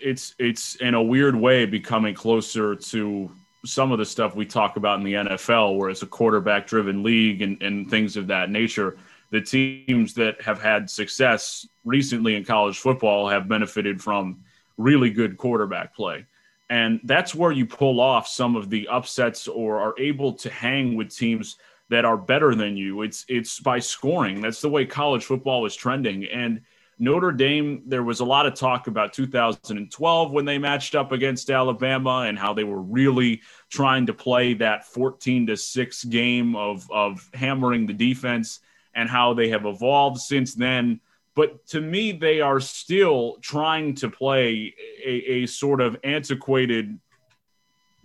it's 0.02 0.34
it's 0.40 0.76
in 0.76 0.94
a 0.94 1.04
weird 1.04 1.36
way 1.36 1.66
becoming 1.66 2.16
closer 2.16 2.74
to 2.74 3.30
some 3.66 3.92
of 3.92 4.00
the 4.00 4.06
stuff 4.06 4.34
we 4.34 4.46
talk 4.46 4.78
about 4.78 4.98
in 4.98 5.04
the 5.04 5.14
NFL, 5.14 5.78
where 5.78 5.90
it's 5.90 6.04
a 6.04 6.08
quarterback 6.08 6.68
driven 6.68 7.04
league 7.04 7.42
and, 7.42 7.62
and 7.62 7.90
things 7.90 8.16
of 8.16 8.28
that 8.28 8.50
nature 8.50 8.98
the 9.32 9.42
teams 9.42 10.14
that 10.16 10.42
have 10.42 10.62
had 10.62 10.90
success 10.90 11.68
recently 11.84 12.36
in 12.36 12.46
college 12.46 12.80
football 12.80 13.28
have 13.28 13.48
benefited 13.48 14.02
from 14.02 14.42
really 14.78 15.10
good 15.10 15.38
quarterback 15.38 15.96
play. 15.96 16.26
And 16.70 17.00
that's 17.04 17.36
where 17.36 17.52
you 17.52 17.66
pull 17.66 18.00
off 18.00 18.28
some 18.28 18.56
of 18.56 18.70
the 18.70 18.88
upsets 18.88 19.48
or 19.48 19.80
are 19.80 19.94
able 20.00 20.34
to 20.34 20.50
hang 20.50 20.96
with 20.96 21.16
teams 21.16 21.58
that 21.90 22.06
are 22.06 22.18
better 22.18 22.56
than 22.56 22.76
you. 22.76 23.04
It's 23.04 23.26
it's 23.28 23.60
by 23.60 23.80
scoring. 23.80 24.42
That's 24.42 24.62
the 24.62 24.70
way 24.70 24.86
college 24.86 25.26
football 25.26 25.66
is 25.66 25.76
trending. 25.76 26.26
And 26.26 26.62
Notre 26.98 27.32
Dame, 27.32 27.84
there 27.86 28.04
was 28.04 28.22
a 28.22 28.26
lot 28.26 28.46
of 28.46 28.54
talk 28.54 28.88
about 28.88 29.14
2012 29.14 30.32
when 30.32 30.46
they 30.46 30.58
matched 30.58 30.96
up 30.96 31.12
against 31.12 31.52
Alabama 31.52 32.24
and 32.28 32.40
how 32.40 32.54
they 32.54 32.64
were 32.64 32.82
really 32.82 33.42
trying 33.70 34.06
to 34.06 34.14
play 34.14 34.54
that 34.56 34.86
14 34.86 35.48
to 35.48 35.58
6 35.58 36.04
game 36.06 36.56
of 36.56 36.90
of 36.90 37.30
hammering 37.34 37.86
the 37.86 37.94
defense 37.94 38.62
and 38.96 39.10
how 39.10 39.34
they 39.34 39.50
have 39.50 39.66
evolved 39.66 40.20
since 40.20 40.54
then. 40.54 41.00
But 41.36 41.66
to 41.68 41.82
me, 41.82 42.14
they 42.14 42.40
are 42.40 42.60
still 42.60 43.38
trying 43.42 43.96
to 43.96 44.10
play 44.10 44.74
a, 45.06 45.10
a 45.10 45.46
sort 45.48 45.82
of 45.82 45.98
antiquated 46.04 46.98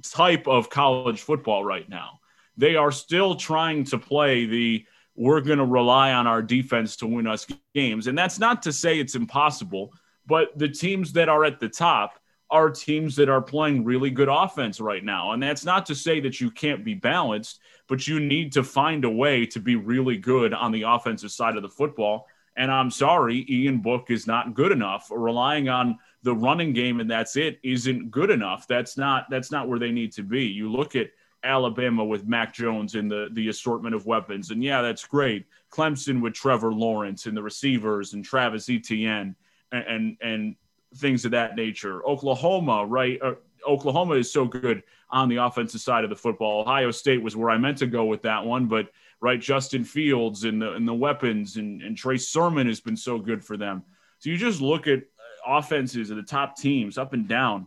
type 0.03 0.49
of 0.49 0.69
college 0.69 1.21
football 1.21 1.65
right 1.65 1.89
now. 1.89 2.21
They 2.57 2.77
are 2.77 2.93
still 2.93 3.37
trying 3.37 3.85
to 3.85 3.99
play 3.99 4.47
the 4.47 4.85
we're 5.17 5.41
going 5.41 5.59
to 5.59 5.65
rely 5.65 6.13
on 6.13 6.27
our 6.27 6.43
defense 6.43 6.97
to 6.97 7.07
win 7.07 7.27
us 7.27 7.47
games. 7.75 8.07
And 8.07 8.17
that's 8.17 8.39
not 8.39 8.63
to 8.63 8.73
say 8.73 8.99
it's 8.99 9.15
impossible, 9.15 9.93
but 10.27 10.57
the 10.57 10.69
teams 10.69 11.13
that 11.13 11.29
are 11.29 11.45
at 11.45 11.61
the 11.61 11.69
top 11.69 12.20
are 12.51 12.71
teams 12.71 13.15
that 13.17 13.29
are 13.29 13.43
playing 13.43 13.85
really 13.85 14.11
good 14.11 14.29
offense 14.29 14.81
right 14.81 15.05
now. 15.05 15.33
And 15.33 15.43
that's 15.43 15.65
not 15.65 15.87
to 15.87 15.95
say 15.95 16.21
that 16.21 16.41
you 16.41 16.51
can't 16.51 16.85
be 16.85 16.95
balanced, 16.95 17.61
but 17.89 18.09
you 18.09 18.19
need 18.19 18.53
to 18.53 18.65
find 18.65 19.05
a 19.05 19.11
way 19.11 19.47
to 19.47 19.61
be 19.61 19.77
really 19.77 20.17
good 20.17 20.53
on 20.53 20.73
the 20.73 20.83
offensive 20.83 21.31
side 21.31 21.57
of 21.57 21.63
the 21.63 21.69
football. 21.69 22.27
And 22.57 22.71
I'm 22.71 22.91
sorry, 22.91 23.47
Ian 23.49 23.79
Book 23.79 24.11
is 24.11 24.27
not 24.27 24.55
good 24.55 24.73
enough. 24.73 25.09
Relying 25.11 25.69
on 25.69 25.99
the 26.23 26.35
running 26.35 26.73
game 26.73 27.01
and 27.01 27.11
that's 27.11 27.37
it 27.37 27.59
isn't 27.63 28.11
good 28.11 28.31
enough. 28.31 28.67
That's 28.69 28.97
not 28.99 29.27
that's 29.31 29.51
not 29.51 29.69
where 29.69 29.79
they 29.79 29.93
need 29.93 30.13
to 30.13 30.23
be. 30.23 30.45
You 30.45 30.71
look 30.71 30.97
at 30.97 31.11
Alabama 31.43 32.05
with 32.05 32.27
Mac 32.27 32.53
Jones 32.53 32.95
and 32.95 33.11
the 33.11 33.29
the 33.33 33.49
assortment 33.49 33.95
of 33.95 34.07
weapons, 34.07 34.51
and 34.51 34.63
yeah, 34.63 34.83
that's 34.83 35.05
great. 35.05 35.47
Clemson 35.73 36.21
with 36.21 36.35
Trevor 36.35 36.73
Lawrence 36.73 37.27
and 37.27 37.37
the 37.37 37.43
receivers 37.43 38.13
and 38.13 38.25
Travis 38.25 38.69
Etienne 38.69 39.35
and 39.73 39.85
and, 39.87 40.17
and 40.21 40.57
things 40.97 41.25
of 41.25 41.31
that 41.33 41.57
nature. 41.57 42.05
Oklahoma, 42.07 42.85
right? 42.87 43.21
Uh, 43.23 43.35
Oklahoma 43.67 44.15
is 44.15 44.33
so 44.33 44.45
good 44.45 44.83
on 45.11 45.29
the 45.29 45.37
offensive 45.37 45.81
side 45.81 46.05
of 46.05 46.11
the 46.11 46.17
football. 46.17 46.63
Ohio 46.63 46.91
State 46.91 47.23
was 47.23 47.37
where 47.37 47.51
I 47.51 47.59
meant 47.59 47.79
to 47.79 47.87
go 47.87 48.05
with 48.05 48.23
that 48.23 48.45
one, 48.45 48.67
but 48.67 48.89
right, 49.21 49.41
Justin 49.41 49.85
Fields 49.85 50.45
and 50.45 50.61
the 50.61 50.73
and 50.73 50.87
the 50.87 50.95
weapons 50.95 51.57
and 51.57 51.83
and 51.83 51.97
Trey 51.97 52.17
Sermon 52.17 52.67
has 52.67 52.81
been 52.81 52.97
so 52.97 53.19
good 53.19 53.45
for 53.45 53.57
them. 53.57 53.83
So 54.19 54.31
you 54.31 54.37
just 54.37 54.61
look 54.61 54.87
at 54.87 55.03
offenses 55.47 56.11
of 56.11 56.17
the 56.17 56.23
top 56.23 56.57
teams 56.57 56.99
up 56.99 57.13
and 57.13 57.27
down. 57.27 57.67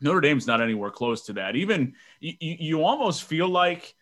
Notre 0.00 0.20
Dame's 0.20 0.46
not 0.46 0.60
anywhere 0.60 0.90
close 0.90 1.22
to 1.26 1.34
that. 1.34 1.56
Even 1.56 1.94
you, 2.20 2.34
you 2.40 2.84
almost 2.84 3.24
feel 3.24 3.48
like 3.48 3.94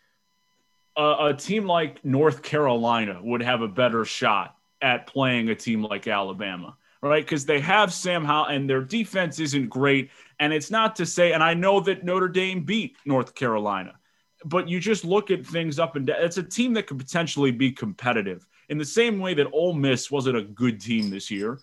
a, 0.95 1.27
a 1.27 1.33
team 1.33 1.65
like 1.65 2.03
North 2.03 2.41
Carolina 2.43 3.19
would 3.23 3.41
have 3.41 3.61
a 3.61 3.67
better 3.67 4.05
shot 4.05 4.55
at 4.81 5.07
playing 5.07 5.49
a 5.49 5.55
team 5.55 5.83
like 5.83 6.07
Alabama 6.07 6.75
right? 7.03 7.23
Because 7.23 7.45
they 7.45 7.59
have 7.59 7.93
Sam 7.93 8.25
Howell 8.25 8.47
and 8.47 8.69
their 8.69 8.81
defense 8.81 9.39
isn't 9.39 9.69
great. 9.69 10.09
And 10.39 10.53
it's 10.53 10.71
not 10.71 10.95
to 10.95 11.05
say, 11.05 11.33
and 11.33 11.43
I 11.43 11.53
know 11.53 11.79
that 11.81 12.03
Notre 12.03 12.29
Dame 12.29 12.63
beat 12.63 12.95
North 13.05 13.35
Carolina, 13.35 13.93
but 14.45 14.67
you 14.67 14.79
just 14.79 15.05
look 15.05 15.29
at 15.29 15.45
things 15.45 15.77
up 15.79 15.95
and 15.95 16.07
down. 16.07 16.17
It's 16.21 16.37
a 16.37 16.43
team 16.43 16.73
that 16.73 16.87
could 16.87 16.97
potentially 16.97 17.51
be 17.51 17.71
competitive 17.71 18.47
in 18.69 18.77
the 18.77 18.85
same 18.85 19.19
way 19.19 19.33
that 19.35 19.51
Ole 19.51 19.73
Miss 19.73 20.09
wasn't 20.09 20.37
a 20.37 20.43
good 20.43 20.81
team 20.81 21.09
this 21.09 21.29
year 21.29 21.59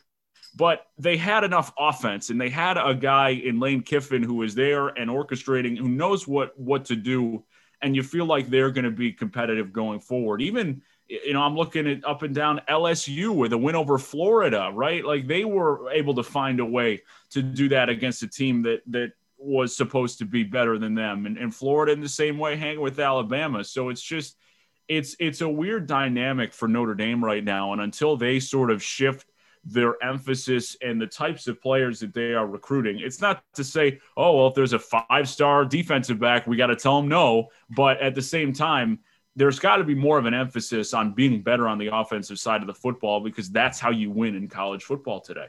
but 0.55 0.87
they 0.99 1.17
had 1.17 1.45
enough 1.45 1.73
offense 1.79 2.31
and 2.31 2.41
they 2.41 2.49
had 2.49 2.77
a 2.77 2.95
guy 2.95 3.31
in 3.31 3.61
Lane 3.61 3.83
Kiffin 3.83 4.23
who 4.23 4.35
was 4.35 4.55
there 4.55 4.89
and 4.89 5.11
orchestrating 5.11 5.79
who 5.79 5.89
knows 5.89 6.27
what 6.27 6.59
what 6.59 6.85
to 6.87 6.97
do 6.97 7.45
and 7.83 7.97
you 7.97 8.03
feel 8.03 8.27
like 8.27 8.49
they're 8.49 8.71
going 8.71 8.85
to 8.85 8.91
be 8.91 9.13
competitive 9.13 9.73
going 9.73 10.01
forward 10.01 10.43
even 10.43 10.83
you 11.11 11.33
know 11.33 11.43
I'm 11.43 11.57
looking 11.57 11.89
at 11.89 12.05
up 12.05 12.23
and 12.23 12.35
down 12.35 12.61
LSU 12.69 13.35
with 13.35 13.53
a 13.53 13.59
win 13.59 13.75
over 13.75 13.99
Florida 13.99 14.71
right 14.73 15.05
like 15.05 15.27
they 15.27 15.45
were 15.45 15.91
able 15.91 16.15
to 16.15 16.23
find 16.23 16.61
a 16.61 16.65
way 16.65 17.03
to 17.31 17.43
do 17.43 17.69
that 17.71 17.89
against 17.89 18.23
a 18.23 18.29
team 18.29 18.63
that 18.63 18.83
that 18.87 19.13
was 19.37 19.77
supposed 19.77 20.19
to 20.19 20.25
be 20.25 20.45
better 20.45 20.79
than 20.79 20.95
them 20.95 21.27
and, 21.27 21.37
and 21.37 21.55
Florida 21.55 21.93
in 21.93 22.01
the 22.01 22.09
same 22.09 22.39
way 22.39 22.57
hanging 22.57 22.81
with 22.81 22.99
Alabama 23.01 23.65
so 23.65 23.89
it's 23.89 24.03
just 24.03 24.37
it's 24.89 25.17
it's 25.19 25.41
a 25.41 25.49
weird 25.49 25.87
dynamic 25.87 26.53
for 26.53 26.69
Notre 26.69 26.95
Dame 26.95 27.25
right 27.25 27.43
now 27.43 27.73
and 27.73 27.83
until 27.83 28.17
they 28.17 28.39
sort 28.39 28.71
of 28.71 28.83
shift 28.83 29.27
their 29.65 30.03
emphasis 30.03 30.77
and 30.83 31.01
the 31.01 31.07
types 31.07 31.47
of 31.47 31.61
players 31.61 32.01
that 32.01 32.15
they 32.15 32.33
are 32.33 32.47
recruiting. 32.47 32.99
It's 32.99 33.21
not 33.21 33.45
to 33.55 33.63
say, 33.63 34.01
oh, 34.17 34.37
well, 34.37 34.47
if 34.49 34.55
there's 34.55 34.73
a 34.73 34.79
five 34.79 35.29
star 35.29 35.67
defensive 35.67 36.19
back, 36.19 36.47
we 36.47 36.57
got 36.57 36.69
to 36.69 36.77
tell 36.77 36.99
them 36.99 37.09
no. 37.09 37.49
But 37.77 38.01
at 38.01 38.15
the 38.15 38.23
same 38.23 38.55
time, 38.55 39.01
there's 39.37 39.59
got 39.59 39.77
to 39.77 39.85
be 39.85 39.95
more 39.95 40.19
of 40.19 40.27
an 40.27 40.35
emphasis 40.35 40.93
on 40.93 41.13
being 41.13 41.43
better 41.43 41.69
on 41.69 41.79
the 41.79 41.95
offensive 41.95 42.39
side 42.39 42.61
of 42.61 42.67
the 42.67 42.75
football 42.75 43.21
because 43.21 43.51
that's 43.51 43.79
how 43.79 43.91
you 43.91 44.11
win 44.11 44.35
in 44.35 44.49
college 44.49 44.83
football 44.83 45.21
today. 45.21 45.47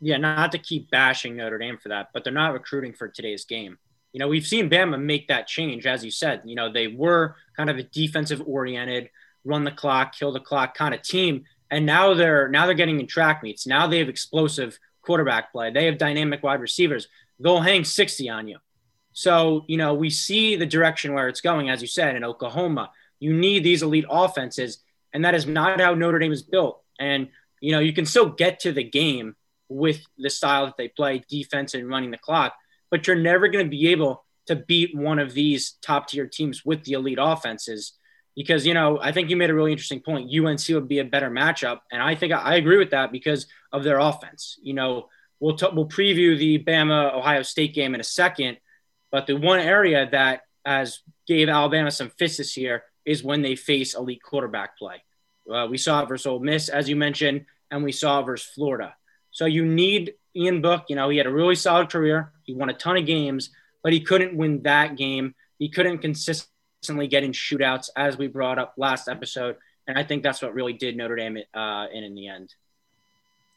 Yeah, 0.00 0.16
not 0.16 0.52
to 0.52 0.58
keep 0.58 0.90
bashing 0.90 1.36
Notre 1.36 1.58
Dame 1.58 1.76
for 1.76 1.90
that, 1.90 2.08
but 2.14 2.24
they're 2.24 2.32
not 2.32 2.52
recruiting 2.52 2.92
for 2.92 3.08
today's 3.08 3.44
game. 3.44 3.78
You 4.12 4.18
know, 4.18 4.28
we've 4.28 4.46
seen 4.46 4.70
Bama 4.70 5.00
make 5.00 5.28
that 5.28 5.46
change, 5.46 5.86
as 5.86 6.04
you 6.04 6.10
said. 6.10 6.42
You 6.44 6.54
know, 6.54 6.72
they 6.72 6.86
were 6.86 7.36
kind 7.56 7.68
of 7.68 7.76
a 7.76 7.82
defensive 7.82 8.42
oriented, 8.46 9.10
run 9.44 9.64
the 9.64 9.70
clock, 9.70 10.14
kill 10.14 10.32
the 10.32 10.40
clock 10.40 10.74
kind 10.74 10.94
of 10.94 11.02
team 11.02 11.44
and 11.70 11.86
now 11.86 12.14
they're 12.14 12.48
now 12.48 12.66
they're 12.66 12.74
getting 12.74 13.00
in 13.00 13.06
track 13.06 13.42
meets. 13.42 13.66
Now 13.66 13.86
they 13.86 13.98
have 13.98 14.08
explosive 14.08 14.78
quarterback 15.02 15.52
play. 15.52 15.70
They 15.70 15.86
have 15.86 15.98
dynamic 15.98 16.42
wide 16.42 16.60
receivers. 16.60 17.08
They'll 17.38 17.60
hang 17.60 17.84
60 17.84 18.28
on 18.28 18.48
you. 18.48 18.58
So, 19.12 19.64
you 19.66 19.76
know, 19.76 19.94
we 19.94 20.10
see 20.10 20.56
the 20.56 20.66
direction 20.66 21.14
where 21.14 21.28
it's 21.28 21.40
going, 21.40 21.68
as 21.68 21.82
you 21.82 21.88
said, 21.88 22.16
in 22.16 22.24
Oklahoma. 22.24 22.90
You 23.18 23.32
need 23.34 23.64
these 23.64 23.82
elite 23.82 24.06
offenses, 24.08 24.78
and 25.12 25.24
that 25.24 25.34
is 25.34 25.46
not 25.46 25.80
how 25.80 25.94
Notre 25.94 26.18
Dame 26.18 26.32
is 26.32 26.42
built. 26.42 26.82
And, 26.98 27.28
you 27.60 27.72
know, 27.72 27.80
you 27.80 27.92
can 27.92 28.06
still 28.06 28.28
get 28.30 28.60
to 28.60 28.72
the 28.72 28.84
game 28.84 29.36
with 29.68 30.00
the 30.18 30.30
style 30.30 30.66
that 30.66 30.76
they 30.76 30.88
play, 30.88 31.22
defense 31.28 31.74
and 31.74 31.88
running 31.88 32.10
the 32.10 32.18
clock, 32.18 32.54
but 32.90 33.06
you're 33.06 33.16
never 33.16 33.48
going 33.48 33.64
to 33.64 33.70
be 33.70 33.88
able 33.88 34.24
to 34.46 34.56
beat 34.56 34.96
one 34.96 35.18
of 35.18 35.32
these 35.32 35.72
top 35.82 36.08
tier 36.08 36.26
teams 36.26 36.64
with 36.64 36.84
the 36.84 36.92
elite 36.92 37.18
offenses 37.20 37.92
because 38.36 38.66
you 38.66 38.74
know 38.74 38.98
I 39.00 39.12
think 39.12 39.30
you 39.30 39.36
made 39.36 39.50
a 39.50 39.54
really 39.54 39.72
interesting 39.72 40.00
point. 40.00 40.30
UNC 40.34 40.66
would 40.70 40.88
be 40.88 40.98
a 40.98 41.04
better 41.04 41.30
matchup, 41.30 41.80
and 41.92 42.02
I 42.02 42.14
think 42.14 42.32
I, 42.32 42.56
agree 42.56 42.78
with 42.78 42.90
that 42.90 43.12
because 43.12 43.46
of 43.72 43.84
their 43.84 43.98
offense. 43.98 44.58
You 44.62 44.74
know, 44.74 45.08
we'll 45.40 45.56
t- 45.56 45.68
we'll 45.72 45.88
preview 45.88 46.38
the 46.38 46.62
Bama 46.64 47.14
Ohio 47.14 47.42
State 47.42 47.74
game 47.74 47.94
in 47.94 48.00
a 48.00 48.04
second, 48.04 48.58
but 49.10 49.26
the 49.26 49.36
one 49.36 49.60
area 49.60 50.08
that 50.10 50.42
has 50.64 51.00
gave 51.26 51.48
Alabama 51.48 51.90
some 51.90 52.10
fits 52.10 52.36
this 52.36 52.56
year 52.56 52.84
is 53.04 53.24
when 53.24 53.42
they 53.42 53.56
face 53.56 53.94
elite 53.94 54.22
quarterback 54.22 54.78
play. 54.78 55.02
Uh, 55.50 55.66
we 55.68 55.78
saw 55.78 56.02
it 56.02 56.08
versus 56.08 56.26
Ole 56.26 56.40
Miss, 56.40 56.68
as 56.68 56.88
you 56.88 56.96
mentioned, 56.96 57.46
and 57.70 57.82
we 57.82 57.92
saw 57.92 58.20
it 58.20 58.26
versus 58.26 58.48
Florida. 58.54 58.94
So 59.30 59.46
you 59.46 59.64
need 59.64 60.14
Ian 60.36 60.60
Book. 60.60 60.84
You 60.88 60.96
know, 60.96 61.08
he 61.08 61.16
had 61.16 61.26
a 61.26 61.32
really 61.32 61.54
solid 61.54 61.90
career. 61.90 62.32
He 62.44 62.54
won 62.54 62.70
a 62.70 62.74
ton 62.74 62.96
of 62.96 63.06
games, 63.06 63.50
but 63.82 63.92
he 63.92 64.00
couldn't 64.00 64.36
win 64.36 64.62
that 64.62 64.96
game. 64.96 65.34
He 65.58 65.68
couldn't 65.68 65.98
consistently 65.98 67.08
get 67.08 67.24
in 67.24 67.32
shootouts, 67.32 67.90
as 67.96 68.16
we 68.16 68.26
brought 68.26 68.58
up 68.58 68.74
last 68.76 69.08
episode. 69.08 69.56
And 69.86 69.98
I 69.98 70.04
think 70.04 70.22
that's 70.22 70.42
what 70.42 70.54
really 70.54 70.72
did 70.72 70.96
Notre 70.96 71.16
Dame 71.16 71.38
uh, 71.54 71.86
in 71.92 72.04
in 72.04 72.14
the 72.14 72.28
end. 72.28 72.54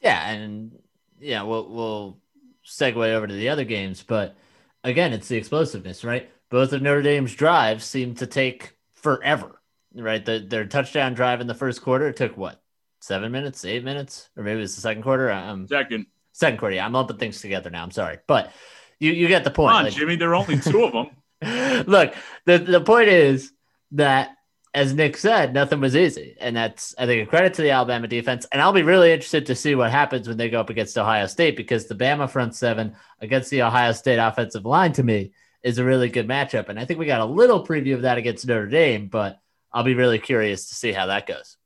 Yeah, 0.01 0.29
and 0.29 0.71
yeah, 1.19 1.43
we'll 1.43 1.69
we'll 1.69 2.17
segue 2.65 2.95
over 2.95 3.27
to 3.27 3.33
the 3.33 3.49
other 3.49 3.65
games, 3.65 4.03
but 4.03 4.35
again, 4.83 5.13
it's 5.13 5.27
the 5.27 5.37
explosiveness, 5.37 6.03
right? 6.03 6.29
Both 6.49 6.73
of 6.73 6.81
Notre 6.81 7.01
Dame's 7.01 7.33
drives 7.33 7.85
seem 7.85 8.15
to 8.15 8.27
take 8.27 8.75
forever, 8.93 9.61
right? 9.95 10.23
The, 10.23 10.39
their 10.39 10.65
touchdown 10.65 11.13
drive 11.13 11.41
in 11.41 11.47
the 11.47 11.53
first 11.53 11.81
quarter 11.81 12.11
took 12.11 12.37
what, 12.37 12.61
seven 12.99 13.31
minutes, 13.31 13.65
eight 13.65 13.83
minutes, 13.83 14.29
or 14.37 14.43
maybe 14.43 14.61
it's 14.61 14.75
the 14.75 14.81
second 14.81 15.03
quarter. 15.03 15.31
Um, 15.31 15.67
second, 15.67 16.05
second 16.31 16.57
quarter. 16.57 16.75
Yeah, 16.75 16.85
I'm 16.85 16.93
lumping 16.93 17.17
things 17.17 17.41
together 17.41 17.69
now. 17.69 17.83
I'm 17.83 17.91
sorry, 17.91 18.19
but 18.27 18.51
you 18.99 19.11
you 19.11 19.27
get 19.27 19.43
the 19.43 19.51
point. 19.51 19.71
Come 19.71 19.77
on, 19.77 19.83
like, 19.85 19.93
Jimmy. 19.93 20.15
There 20.15 20.29
are 20.29 20.35
only 20.35 20.59
two 20.59 20.83
of 20.83 20.93
them. 20.93 21.07
Look, 21.87 22.13
the, 22.45 22.57
the 22.59 22.81
point 22.81 23.09
is 23.09 23.51
that, 23.91 24.37
as 24.73 24.93
Nick 24.93 25.17
said, 25.17 25.53
nothing 25.53 25.79
was 25.79 25.95
easy. 25.95 26.35
And 26.39 26.55
that's, 26.55 26.95
I 26.97 27.05
think, 27.05 27.27
a 27.27 27.29
credit 27.29 27.53
to 27.55 27.61
the 27.61 27.69
Alabama 27.69 28.07
defense. 28.07 28.47
And 28.51 28.61
I'll 28.61 28.73
be 28.73 28.81
really 28.81 29.11
interested 29.11 29.45
to 29.45 29.55
see 29.55 29.75
what 29.75 29.91
happens 29.91 30.27
when 30.27 30.37
they 30.37 30.49
go 30.49 30.59
up 30.59 30.71
against 30.71 30.97
Ohio 30.97 31.27
State 31.27 31.55
because 31.55 31.85
the 31.85 31.95
Bama 31.95 32.29
front 32.29 32.55
seven 32.55 32.95
against 33.21 33.51
the 33.51 33.61
Ohio 33.61 33.91
State 33.91 34.17
offensive 34.17 34.65
line 34.65 34.93
to 34.93 35.03
me 35.03 35.31
is 35.61 35.77
a 35.77 35.83
really 35.83 36.09
good 36.09 36.27
matchup. 36.27 36.69
And 36.69 36.79
I 36.79 36.85
think 36.85 36.99
we 36.99 37.05
got 37.05 37.21
a 37.21 37.25
little 37.25 37.65
preview 37.65 37.93
of 37.93 38.01
that 38.01 38.17
against 38.17 38.47
Notre 38.47 38.67
Dame, 38.67 39.07
but 39.07 39.39
I'll 39.71 39.83
be 39.83 39.95
really 39.95 40.19
curious 40.19 40.69
to 40.69 40.75
see 40.75 40.91
how 40.91 41.05
that 41.05 41.27
goes. 41.27 41.57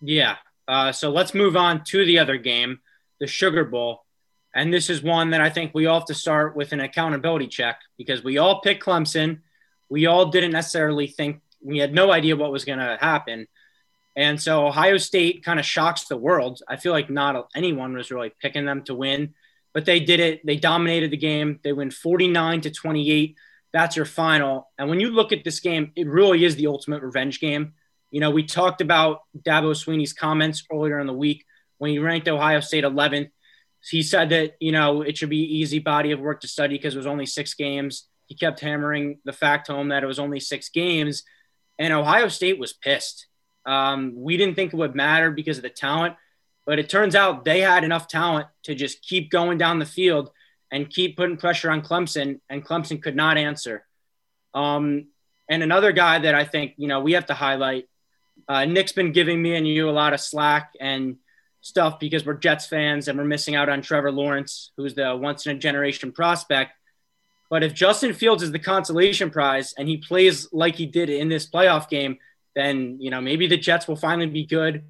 Yeah. 0.00 0.36
Uh, 0.68 0.92
so 0.92 1.10
let's 1.10 1.34
move 1.34 1.56
on 1.56 1.84
to 1.84 2.04
the 2.04 2.18
other 2.18 2.36
game, 2.36 2.80
the 3.18 3.26
Sugar 3.26 3.64
Bowl. 3.64 4.04
And 4.54 4.72
this 4.72 4.88
is 4.88 5.02
one 5.02 5.30
that 5.30 5.40
I 5.40 5.50
think 5.50 5.72
we 5.74 5.86
all 5.86 6.00
have 6.00 6.06
to 6.08 6.14
start 6.14 6.54
with 6.54 6.72
an 6.72 6.80
accountability 6.80 7.48
check 7.48 7.80
because 7.98 8.22
we 8.22 8.38
all 8.38 8.60
picked 8.60 8.84
Clemson. 8.84 9.40
We 9.88 10.06
all 10.06 10.26
didn't 10.26 10.52
necessarily 10.52 11.08
think, 11.08 11.40
we 11.64 11.78
had 11.78 11.92
no 11.92 12.12
idea 12.12 12.36
what 12.36 12.52
was 12.52 12.64
going 12.64 12.78
to 12.78 12.98
happen. 13.00 13.46
And 14.16 14.40
so 14.40 14.66
Ohio 14.66 14.96
State 14.98 15.44
kind 15.44 15.58
of 15.58 15.66
shocks 15.66 16.04
the 16.04 16.16
world. 16.16 16.60
I 16.68 16.76
feel 16.76 16.92
like 16.92 17.10
not 17.10 17.48
anyone 17.56 17.94
was 17.94 18.10
really 18.10 18.32
picking 18.40 18.64
them 18.64 18.82
to 18.84 18.94
win, 18.94 19.34
but 19.72 19.84
they 19.84 19.98
did 19.98 20.20
it. 20.20 20.46
They 20.46 20.56
dominated 20.56 21.10
the 21.10 21.16
game. 21.16 21.58
They 21.64 21.72
win 21.72 21.90
49 21.90 22.60
to 22.62 22.70
28. 22.70 23.36
That's 23.72 23.96
your 23.96 24.04
final. 24.04 24.70
And 24.78 24.88
when 24.88 25.00
you 25.00 25.10
look 25.10 25.32
at 25.32 25.42
this 25.42 25.58
game, 25.58 25.90
it 25.96 26.06
really 26.06 26.44
is 26.44 26.54
the 26.54 26.68
ultimate 26.68 27.02
revenge 27.02 27.40
game. 27.40 27.72
You 28.12 28.20
know, 28.20 28.30
we 28.30 28.44
talked 28.44 28.80
about 28.80 29.22
Dabo 29.36 29.74
Swinney's 29.74 30.12
comments 30.12 30.64
earlier 30.72 31.00
in 31.00 31.08
the 31.08 31.12
week 31.12 31.44
when 31.78 31.90
he 31.90 31.98
ranked 31.98 32.28
Ohio 32.28 32.60
State 32.60 32.84
11th 32.84 33.30
he 33.90 34.02
said 34.02 34.30
that 34.30 34.54
you 34.60 34.72
know 34.72 35.02
it 35.02 35.16
should 35.16 35.30
be 35.30 35.58
easy 35.58 35.78
body 35.78 36.12
of 36.12 36.20
work 36.20 36.40
to 36.40 36.48
study 36.48 36.76
because 36.76 36.94
it 36.94 36.98
was 36.98 37.06
only 37.06 37.26
six 37.26 37.54
games. 37.54 38.08
He 38.26 38.34
kept 38.34 38.60
hammering 38.60 39.18
the 39.24 39.32
fact 39.32 39.68
home 39.68 39.88
that 39.88 40.02
it 40.02 40.06
was 40.06 40.18
only 40.18 40.40
six 40.40 40.70
games, 40.70 41.22
and 41.78 41.92
Ohio 41.92 42.28
State 42.28 42.58
was 42.58 42.72
pissed. 42.72 43.26
Um, 43.66 44.12
we 44.16 44.36
didn't 44.36 44.54
think 44.54 44.72
it 44.72 44.76
would 44.76 44.94
matter 44.94 45.30
because 45.30 45.56
of 45.56 45.62
the 45.62 45.70
talent, 45.70 46.16
but 46.66 46.78
it 46.78 46.88
turns 46.88 47.14
out 47.14 47.44
they 47.44 47.60
had 47.60 47.84
enough 47.84 48.08
talent 48.08 48.48
to 48.64 48.74
just 48.74 49.02
keep 49.02 49.30
going 49.30 49.58
down 49.58 49.78
the 49.78 49.86
field 49.86 50.30
and 50.70 50.90
keep 50.90 51.16
putting 51.16 51.36
pressure 51.36 51.70
on 51.70 51.82
Clemson, 51.82 52.40
and 52.48 52.64
Clemson 52.64 53.02
could 53.02 53.16
not 53.16 53.38
answer. 53.38 53.86
Um, 54.54 55.08
and 55.48 55.62
another 55.62 55.92
guy 55.92 56.18
that 56.20 56.34
I 56.34 56.44
think 56.44 56.74
you 56.76 56.88
know 56.88 57.00
we 57.00 57.12
have 57.12 57.26
to 57.26 57.34
highlight. 57.34 57.88
Uh, 58.48 58.64
Nick's 58.64 58.92
been 58.92 59.12
giving 59.12 59.40
me 59.40 59.54
and 59.54 59.66
you 59.66 59.88
a 59.88 59.92
lot 59.92 60.12
of 60.12 60.20
slack 60.20 60.72
and 60.80 61.16
stuff 61.60 61.98
because 61.98 62.26
we're 62.26 62.34
Jets 62.34 62.66
fans 62.66 63.08
and 63.08 63.16
we're 63.16 63.24
missing 63.24 63.54
out 63.54 63.68
on 63.68 63.80
Trevor 63.80 64.12
Lawrence, 64.12 64.72
who's 64.76 64.94
the 64.94 65.16
once 65.16 65.46
in 65.46 65.56
a 65.56 65.58
generation 65.58 66.12
prospect. 66.12 66.72
But 67.54 67.62
if 67.62 67.72
Justin 67.72 68.14
Fields 68.14 68.42
is 68.42 68.50
the 68.50 68.58
consolation 68.58 69.30
prize 69.30 69.74
and 69.78 69.88
he 69.88 69.98
plays 69.98 70.52
like 70.52 70.74
he 70.74 70.86
did 70.86 71.08
in 71.08 71.28
this 71.28 71.48
playoff 71.48 71.88
game, 71.88 72.18
then 72.56 72.96
you 72.98 73.12
know 73.12 73.20
maybe 73.20 73.46
the 73.46 73.56
Jets 73.56 73.86
will 73.86 73.94
finally 73.94 74.26
be 74.26 74.44
good. 74.44 74.82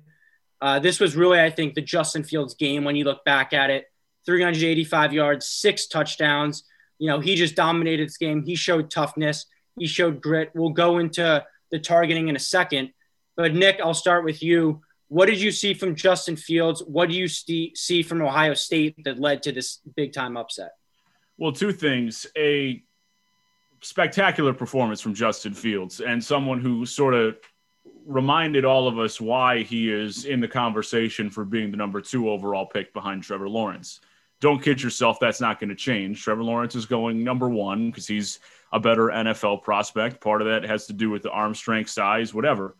Uh, 0.62 0.78
this 0.78 0.99
was 0.99 1.14
really, 1.14 1.38
I 1.38 1.50
think, 1.50 1.75
the 1.75 1.83
Justin 1.83 2.25
Fields 2.25 2.54
game 2.54 2.85
when 2.85 2.97
you 2.97 3.04
look 3.04 3.23
back 3.23 3.52
at 3.52 3.68
it. 3.68 3.92
385 4.25 5.12
yards, 5.12 5.47
six 5.47 5.88
touchdowns. 5.88 6.64
You 6.99 7.09
know, 7.11 7.21
he 7.21 7.35
just 7.35 7.54
dominated 7.54 8.09
this 8.09 8.16
game. 8.16 8.42
He 8.42 8.56
showed 8.56 8.90
toughness. 8.90 9.44
He 9.78 9.87
showed 9.87 10.23
grit. 10.23 10.50
We'll 10.54 10.71
go 10.71 10.97
into 10.97 11.44
the 11.71 11.78
targeting 11.78 12.28
in 12.28 12.37
a 12.37 12.38
second. 12.38 12.94
But 13.37 13.52
Nick, 13.52 13.78
I'll 13.85 13.92
start 13.92 14.25
with 14.25 14.42
you. 14.42 14.80
What 15.09 15.26
did 15.26 15.38
you 15.38 15.52
see 15.52 15.75
from 15.75 15.97
Justin 15.97 16.37
Fields? 16.37 16.83
What 16.83 17.11
do 17.11 17.14
you 17.14 17.28
see 17.28 18.02
from 18.02 18.23
Ohio 18.23 18.54
State 18.54 19.04
that 19.04 19.21
led 19.21 19.42
to 19.42 19.52
this 19.52 19.83
big 19.97 20.14
time 20.14 20.38
upset? 20.38 20.71
Well, 21.37 21.53
two 21.53 21.73
things. 21.73 22.26
A 22.37 22.83
spectacular 23.81 24.55
performance 24.55 25.00
from 25.00 25.14
Justin 25.14 25.53
Fields 25.53 26.00
and 26.00 26.23
someone 26.23 26.61
who 26.61 26.87
sort 26.87 27.14
of 27.14 27.37
reminded 28.07 28.64
all 28.64 28.88
of 28.88 28.99
us 28.99 29.21
why 29.21 29.62
he 29.62 29.93
is 29.93 30.25
in 30.25 30.41
the 30.41 30.49
conversation 30.49 31.31
for 31.31 31.45
being 31.45 31.71
the 31.71 31.76
number 31.76 32.00
two 32.00 32.31
overall 32.31 32.67
pick 32.67 32.93
behind 32.93 33.23
Trevor 33.23 33.49
Lawrence. 33.49 34.00
Don't 34.41 34.62
kid 34.62 34.83
yourself, 34.83 35.19
that's 35.21 35.41
not 35.41 35.59
going 35.59 35.71
to 35.71 35.75
change. 35.75 36.23
Trevor 36.23 36.43
Lawrence 36.43 36.75
is 36.75 36.87
going 36.87 37.25
number 37.25 37.49
one 37.49 37.91
because 37.91 38.07
he's 38.07 38.41
a 38.73 38.81
better 38.81 39.07
NFL 39.07 39.62
prospect. 39.62 40.21
Part 40.21 40.43
of 40.43 40.49
that 40.49 40.64
has 40.64 40.87
to 40.87 40.93
do 40.93 41.09
with 41.09 41.23
the 41.23 41.31
arm 41.31 41.55
strength, 41.55 41.91
size, 41.91 42.35
whatever. 42.35 42.76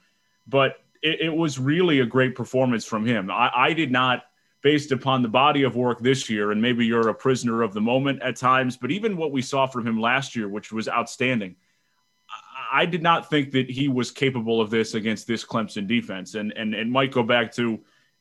But 0.47 0.77
it, 1.03 1.21
it 1.21 1.35
was 1.35 1.59
really 1.59 2.01
a 2.01 2.07
great 2.07 2.35
performance 2.35 2.85
from 2.85 3.07
him. 3.07 3.31
I, 3.31 3.51
I 3.55 3.73
did 3.73 3.91
not, 3.91 4.25
based 4.65 4.93
upon 4.93 5.21
the 5.21 5.29
body 5.29 5.63
of 5.63 5.77
work 5.77 6.01
this 6.01 6.31
year, 6.31 6.51
and 6.51 6.61
maybe 6.61 6.87
you're 6.87 7.11
a 7.11 7.15
prisoner 7.15 7.61
of 7.61 7.75
the 7.75 7.81
moment 7.83 8.23
at 8.23 8.35
times, 8.35 8.79
but 8.79 8.91
even 8.91 9.15
what 9.15 9.31
we 9.31 9.43
saw 9.43 9.67
from 9.67 9.87
him 9.87 10.01
last 10.01 10.35
year, 10.35 10.49
which 10.49 10.73
was 10.73 10.89
outstanding. 10.89 11.55
I 12.73 12.87
did 12.87 13.03
not 13.03 13.29
think 13.29 13.53
that 13.53 13.71
he 13.71 13.89
was 13.89 14.11
capable 14.11 14.63
of 14.63 14.71
this 14.71 14.95
against 14.95 15.27
this 15.27 15.45
Clemson 15.45 15.87
defense, 15.87 16.35
and 16.35 16.51
and 16.57 16.75
it 16.75 16.89
might 16.89 17.13
go 17.13 17.23
back 17.23 17.53
to 17.53 17.79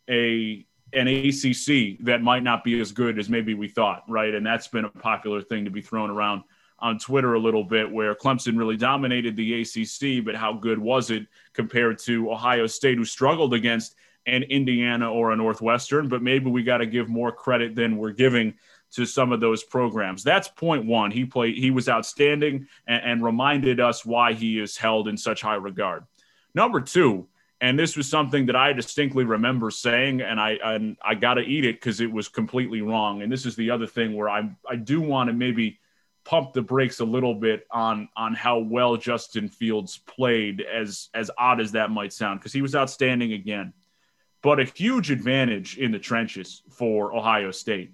a 0.09 0.65
an 0.91 1.07
ACC 1.07 1.97
that 2.05 2.21
might 2.21 2.43
not 2.43 2.63
be 2.63 2.79
as 2.79 2.91
good 2.91 3.17
as 3.17 3.29
maybe 3.29 3.53
we 3.53 3.69
thought, 3.69 4.03
right? 4.07 4.35
And 4.35 4.45
that's 4.45 4.67
been 4.67 4.85
a 4.85 4.89
popular 4.89 5.41
thing 5.41 5.63
to 5.63 5.71
be 5.71 5.81
thrown 5.81 6.11
around 6.11 6.43
on 6.77 6.99
Twitter 6.99 7.35
a 7.35 7.39
little 7.39 7.63
bit, 7.63 7.89
where 7.89 8.13
Clemson 8.13 8.57
really 8.57 8.77
dominated 8.77 9.37
the 9.37 9.61
ACC, 9.61 10.23
but 10.23 10.35
how 10.35 10.51
good 10.51 10.77
was 10.77 11.09
it 11.09 11.25
compared 11.53 11.97
to 11.99 12.29
Ohio 12.29 12.67
State, 12.67 12.97
who 12.97 13.05
struggled 13.05 13.53
against 13.53 13.95
an 14.25 14.43
Indiana 14.43 15.11
or 15.11 15.31
a 15.31 15.35
Northwestern? 15.35 16.07
But 16.09 16.21
maybe 16.21 16.49
we 16.49 16.63
got 16.63 16.77
to 16.77 16.85
give 16.85 17.09
more 17.09 17.31
credit 17.31 17.75
than 17.75 17.97
we're 17.97 18.11
giving 18.11 18.55
to 18.93 19.05
some 19.05 19.31
of 19.31 19.39
those 19.39 19.63
programs. 19.63 20.23
That's 20.23 20.47
point 20.47 20.85
one. 20.85 21.11
He 21.11 21.25
played, 21.25 21.57
he 21.57 21.71
was 21.71 21.89
outstanding 21.89 22.67
and, 22.87 23.03
and 23.03 23.23
reminded 23.23 23.79
us 23.79 24.05
why 24.05 24.33
he 24.33 24.59
is 24.59 24.77
held 24.77 25.07
in 25.07 25.17
such 25.17 25.41
high 25.41 25.55
regard. 25.55 26.05
Number 26.53 26.79
two, 26.79 27.27
and 27.59 27.79
this 27.79 27.95
was 27.95 28.09
something 28.09 28.45
that 28.47 28.57
I 28.57 28.73
distinctly 28.73 29.23
remember 29.23 29.71
saying, 29.71 30.21
and 30.21 30.39
I 30.39 30.57
and 30.61 30.97
I 31.01 31.15
got 31.15 31.35
to 31.35 31.41
eat 31.41 31.63
it 31.63 31.75
because 31.75 32.01
it 32.01 32.11
was 32.11 32.27
completely 32.27 32.81
wrong. 32.81 33.21
And 33.21 33.31
this 33.31 33.45
is 33.45 33.55
the 33.55 33.71
other 33.71 33.87
thing 33.87 34.15
where 34.15 34.29
I 34.29 34.53
I 34.69 34.75
do 34.75 34.99
want 34.99 35.29
to 35.29 35.33
maybe 35.33 35.79
pump 36.25 36.53
the 36.53 36.61
brakes 36.61 36.99
a 36.99 37.05
little 37.05 37.33
bit 37.33 37.65
on 37.71 38.09
on 38.17 38.33
how 38.33 38.59
well 38.59 38.97
Justin 38.97 39.47
Fields 39.47 39.97
played, 39.97 40.61
as 40.61 41.07
as 41.13 41.31
odd 41.37 41.61
as 41.61 41.71
that 41.71 41.89
might 41.89 42.11
sound, 42.11 42.41
because 42.41 42.51
he 42.51 42.61
was 42.61 42.75
outstanding 42.75 43.31
again. 43.31 43.73
But 44.43 44.59
a 44.59 44.65
huge 44.65 45.09
advantage 45.09 45.79
in 45.79 45.91
the 45.91 45.99
trenches 45.99 46.61
for 46.69 47.15
Ohio 47.15 47.49
State 47.49 47.93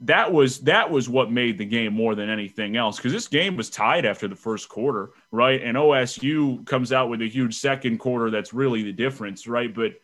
that 0.00 0.32
was 0.32 0.60
that 0.60 0.90
was 0.90 1.08
what 1.08 1.30
made 1.30 1.58
the 1.58 1.64
game 1.64 1.92
more 1.92 2.14
than 2.14 2.30
anything 2.30 2.76
else 2.76 2.96
because 2.96 3.12
this 3.12 3.26
game 3.26 3.56
was 3.56 3.68
tied 3.68 4.06
after 4.06 4.28
the 4.28 4.36
first 4.36 4.68
quarter, 4.68 5.10
right? 5.32 5.60
And 5.62 5.76
OSU 5.76 6.64
comes 6.66 6.92
out 6.92 7.08
with 7.08 7.20
a 7.20 7.28
huge 7.28 7.56
second 7.56 7.98
quarter 7.98 8.30
that's 8.30 8.52
really 8.54 8.82
the 8.82 8.92
difference, 8.92 9.48
right? 9.48 9.74
But 9.74 9.94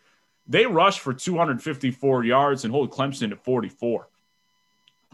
they 0.49 0.67
rushed 0.67 1.01
for 1.01 1.15
254 1.15 2.25
yards 2.25 2.65
and 2.65 2.73
hold 2.73 2.91
Clemson 2.91 3.31
at 3.31 3.45
44. 3.45 4.09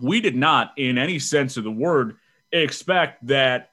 We 0.01 0.23
did 0.23 0.35
not, 0.35 0.73
in 0.79 0.97
any 0.97 1.19
sense 1.19 1.59
of 1.59 1.65
the 1.65 1.71
word, 1.71 2.17
expect 2.51 3.27
that 3.27 3.73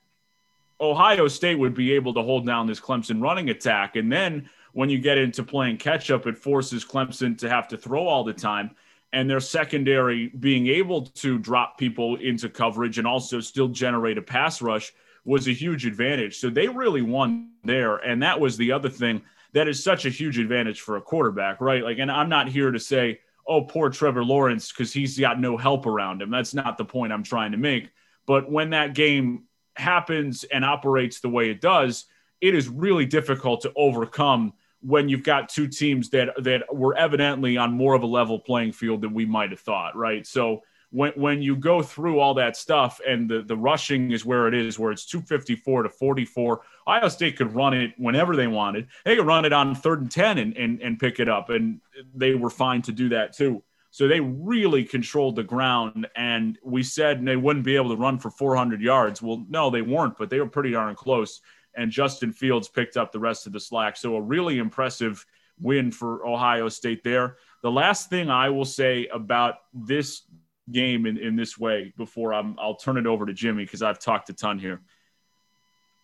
Ohio 0.80 1.30
State 1.30 1.58
would 1.58 1.74
be 1.74 1.94
able 1.94 2.14
to 2.16 2.22
hold 2.22 2.46
down 2.46 2.68
this 2.68 2.82
Clemson 2.82 3.22
running 3.22 3.50
attack. 3.50 3.96
And 3.96 4.12
then 4.12 4.50
when 4.78 4.92
you 4.92 5.00
get 5.00 5.18
into 5.18 5.42
playing 5.42 5.76
catch 5.76 6.12
up, 6.12 6.28
it 6.28 6.38
forces 6.38 6.86
Clemson 6.86 7.36
to 7.40 7.50
have 7.50 7.68
to 7.70 7.78
throw 7.78 8.06
all 8.06 8.24
the 8.24 8.32
time 8.32 8.70
and 9.12 9.28
their 9.28 9.40
secondary 9.40 10.28
being 10.28 10.68
able 10.68 11.02
to 11.02 11.40
drop 11.40 11.80
people 11.80 12.18
into 12.18 12.48
coverage 12.48 13.00
and 13.00 13.08
also 13.08 13.40
still 13.40 13.70
generate 13.70 14.20
a 14.20 14.22
pass 14.22 14.62
rush 14.62 14.94
was 15.26 15.48
a 15.48 15.52
huge 15.52 15.88
advantage. 15.88 16.38
So 16.38 16.52
they 16.52 16.68
really 16.68 17.02
won 17.02 17.54
there. 17.64 17.96
And 17.96 18.22
that 18.22 18.40
was 18.40 18.56
the 18.56 18.72
other 18.72 18.88
thing 18.88 19.24
that 19.54 19.68
is 19.68 19.84
such 19.84 20.06
a 20.06 20.12
huge 20.12 20.38
advantage 20.38 20.82
for 20.82 20.98
a 20.98 21.02
quarterback, 21.02 21.60
right? 21.60 21.84
Like, 21.84 21.98
and 21.98 22.12
I'm 22.12 22.30
not 22.30 22.48
here 22.48 22.70
to 22.70 22.80
say, 22.80 23.22
oh, 23.48 23.64
poor 23.64 23.90
Trevor 23.90 24.24
Lawrence, 24.24 24.72
because 24.72 24.94
he's 24.94 25.18
got 25.18 25.40
no 25.40 25.58
help 25.58 25.88
around 25.88 26.22
him. 26.22 26.30
That's 26.30 26.54
not 26.54 26.78
the 26.78 26.86
point 26.86 27.12
I'm 27.12 27.24
trying 27.24 27.54
to 27.54 27.58
make. 27.58 27.90
But 28.28 28.52
when 28.52 28.70
that 28.70 28.94
game 28.94 29.46
happens 29.76 30.44
and 30.44 30.64
operates 30.64 31.20
the 31.20 31.30
way 31.30 31.50
it 31.50 31.62
does, 31.62 32.06
it 32.42 32.54
is 32.54 32.70
really 32.70 33.08
difficult 33.08 33.62
to 33.62 33.74
overcome 33.76 34.54
when 34.82 35.10
you've 35.10 35.24
got 35.24 35.50
two 35.50 35.68
teams 35.68 36.10
that 36.12 36.30
that 36.44 36.64
were 36.74 36.96
evidently 36.96 37.58
on 37.58 37.74
more 37.74 37.94
of 37.94 38.04
a 38.04 38.08
level 38.08 38.40
playing 38.40 38.72
field 38.72 39.02
than 39.02 39.14
we 39.14 39.26
might 39.26 39.52
have 39.52 39.60
thought, 39.60 39.96
right? 39.96 40.26
So 40.26 40.62
when 40.92 41.12
when 41.14 41.42
you 41.42 41.56
go 41.56 41.82
through 41.82 42.20
all 42.20 42.34
that 42.36 42.56
stuff 42.56 43.02
and 43.06 43.30
the 43.30 43.42
the 43.42 43.58
rushing 43.58 44.12
is 44.12 44.26
where 44.26 44.48
it 44.48 44.54
is, 44.54 44.80
where 44.80 44.92
it's 44.92 45.06
254 45.06 45.84
to 45.84 45.90
44, 45.90 46.62
Ohio 46.88 47.10
State 47.10 47.38
could 47.38 47.54
run 47.54 47.74
it 47.74 47.94
whenever 47.98 48.36
they 48.36 48.48
wanted. 48.48 48.88
They 49.04 49.16
could 49.16 49.26
run 49.26 49.46
it 49.46 49.54
on 49.54 49.76
third 49.76 50.02
and 50.02 50.12
10 50.12 50.38
and, 50.38 50.56
and, 50.56 50.82
and 50.82 51.00
pick 51.00 51.20
it 51.20 51.28
up, 51.28 51.50
and 51.50 51.82
they 52.16 52.36
were 52.36 52.50
fine 52.50 52.82
to 52.84 52.92
do 52.92 53.10
that 53.10 53.34
too. 53.34 53.64
So 53.90 54.08
they 54.08 54.20
really 54.20 54.84
controlled 54.84 55.36
the 55.36 55.44
ground, 55.44 56.08
and 56.16 56.58
we 56.64 56.84
said 56.84 57.26
they 57.26 57.36
wouldn't 57.36 57.66
be 57.66 57.76
able 57.76 57.90
to 57.90 57.96
run 57.96 58.20
for 58.20 58.30
400 58.30 58.82
yards. 58.82 59.22
Well, 59.22 59.46
no, 59.50 59.70
they 59.70 59.82
weren't, 59.82 60.18
but 60.18 60.30
they 60.30 60.40
were 60.40 60.48
pretty 60.48 60.72
darn 60.72 60.96
close 60.96 61.42
and 61.78 61.92
Justin 61.92 62.34
Fields 62.34 62.68
picked 62.68 62.98
up 62.98 63.12
the 63.12 63.20
rest 63.20 63.48
of 63.48 63.54
the 63.54 63.60
slack. 63.60 63.96
So 63.96 64.16
a 64.16 64.22
really 64.22 64.58
impressive 64.58 65.26
win 65.60 65.92
for 65.92 66.28
Ohio 66.28 66.70
State 66.70 67.04
there. 67.04 67.38
The 67.62 67.72
last 67.72 68.10
thing 68.10 68.30
I 68.30 68.50
will 68.50 68.66
say 68.66 69.08
about 69.08 69.56
this 69.74 70.24
game 70.72 71.06
in, 71.06 71.18
in 71.18 71.36
this 71.36 71.58
way 71.58 71.94
before 71.98 72.34
I'm, 72.34 72.58
I'll 72.60 72.76
turn 72.76 72.98
it 72.98 73.08
over 73.08 73.26
to 73.26 73.34
Jimmy 73.34 73.64
because 73.64 73.82
I've 73.82 74.00
talked 74.00 74.30
a 74.30 74.34
ton 74.34 74.60
here. 74.60 74.82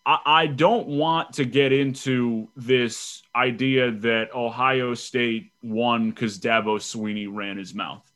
I, 0.05 0.19
I 0.25 0.47
don't 0.47 0.87
want 0.87 1.33
to 1.33 1.45
get 1.45 1.73
into 1.73 2.47
this 2.55 3.23
idea 3.35 3.91
that 3.91 4.33
Ohio 4.33 4.93
State 4.93 5.51
won 5.61 6.09
because 6.09 6.39
Dabo 6.39 6.77
Swinney 6.77 7.27
ran 7.29 7.57
his 7.57 7.73
mouth. 7.73 8.09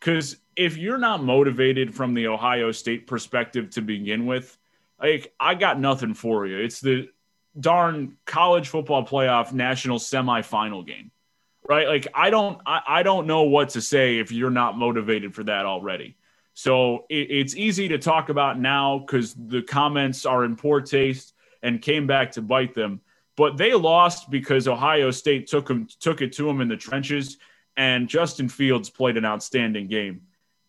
Because 0.00 0.36
if 0.56 0.76
you're 0.76 0.98
not 0.98 1.22
motivated 1.22 1.94
from 1.94 2.14
the 2.14 2.28
Ohio 2.28 2.72
State 2.72 3.06
perspective 3.06 3.70
to 3.70 3.82
begin 3.82 4.26
with, 4.26 4.56
like 5.00 5.32
I 5.38 5.54
got 5.54 5.80
nothing 5.80 6.14
for 6.14 6.46
you. 6.46 6.58
It's 6.58 6.80
the 6.80 7.08
darn 7.58 8.16
college 8.24 8.68
football 8.68 9.06
playoff 9.06 9.52
national 9.52 9.98
semifinal 9.98 10.86
game. 10.86 11.10
Right? 11.66 11.88
Like 11.88 12.08
I 12.14 12.30
don't 12.30 12.60
I, 12.66 12.80
I 12.86 13.02
don't 13.02 13.26
know 13.26 13.42
what 13.42 13.70
to 13.70 13.80
say 13.80 14.18
if 14.18 14.30
you're 14.30 14.50
not 14.50 14.76
motivated 14.76 15.34
for 15.34 15.44
that 15.44 15.66
already. 15.66 16.16
So 16.54 17.06
it, 17.08 17.30
it's 17.30 17.56
easy 17.56 17.88
to 17.88 17.98
talk 17.98 18.28
about 18.28 18.58
now 18.58 18.98
because 18.98 19.34
the 19.34 19.62
comments 19.62 20.24
are 20.24 20.44
in 20.44 20.56
poor 20.56 20.80
taste 20.80 21.34
and 21.62 21.82
came 21.82 22.06
back 22.06 22.32
to 22.32 22.42
bite 22.42 22.74
them. 22.74 23.00
But 23.36 23.56
they 23.56 23.74
lost 23.74 24.30
because 24.30 24.68
Ohio 24.68 25.10
State 25.10 25.48
took 25.48 25.66
them 25.66 25.88
took 26.00 26.22
it 26.22 26.32
to 26.34 26.44
them 26.44 26.60
in 26.60 26.68
the 26.68 26.76
trenches, 26.76 27.38
and 27.76 28.08
Justin 28.08 28.48
Fields 28.48 28.90
played 28.90 29.16
an 29.16 29.24
outstanding 29.24 29.88
game. 29.88 30.22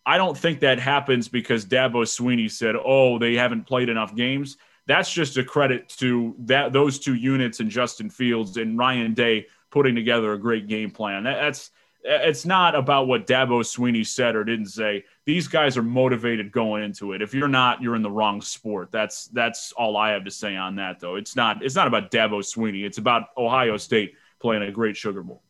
I 0.05 0.17
don't 0.17 0.37
think 0.37 0.59
that 0.59 0.79
happens 0.79 1.27
because 1.27 1.65
Dabo 1.65 2.03
Swinney 2.03 2.49
said, 2.49 2.75
"Oh, 2.83 3.17
they 3.17 3.35
haven't 3.35 3.65
played 3.65 3.89
enough 3.89 4.15
games." 4.15 4.57
That's 4.87 5.11
just 5.11 5.37
a 5.37 5.43
credit 5.43 5.89
to 5.97 6.35
that 6.39 6.73
those 6.73 6.99
two 6.99 7.15
units 7.15 7.59
and 7.59 7.69
Justin 7.69 8.09
Fields 8.09 8.57
and 8.57 8.77
Ryan 8.77 9.13
Day 9.13 9.47
putting 9.71 9.95
together 9.95 10.33
a 10.33 10.39
great 10.39 10.67
game 10.67 10.91
plan. 10.91 11.23
that's 11.23 11.71
it's 12.07 12.45
not 12.45 12.75
about 12.75 13.07
what 13.07 13.25
Dabo 13.25 13.61
Swinney 13.61 14.05
said 14.05 14.35
or 14.35 14.43
didn't 14.43 14.67
say. 14.67 15.03
These 15.25 15.47
guys 15.47 15.75
are 15.75 15.81
motivated 15.81 16.51
going 16.51 16.83
into 16.83 17.13
it. 17.13 17.21
If 17.23 17.33
you're 17.33 17.47
not, 17.47 17.81
you're 17.81 17.95
in 17.95 18.03
the 18.03 18.11
wrong 18.11 18.41
sport. 18.41 18.91
That's 18.91 19.25
that's 19.29 19.71
all 19.71 19.97
I 19.97 20.11
have 20.11 20.23
to 20.25 20.31
say 20.31 20.55
on 20.55 20.75
that 20.75 20.99
though. 20.99 21.15
It's 21.15 21.35
not 21.35 21.63
it's 21.63 21.75
not 21.75 21.87
about 21.87 22.11
Dabo 22.11 22.41
Swinney. 22.41 22.85
It's 22.85 22.99
about 22.99 23.29
Ohio 23.35 23.77
State 23.77 24.13
playing 24.39 24.61
a 24.61 24.71
great 24.71 24.95
Sugar 24.95 25.23
Bowl. 25.23 25.41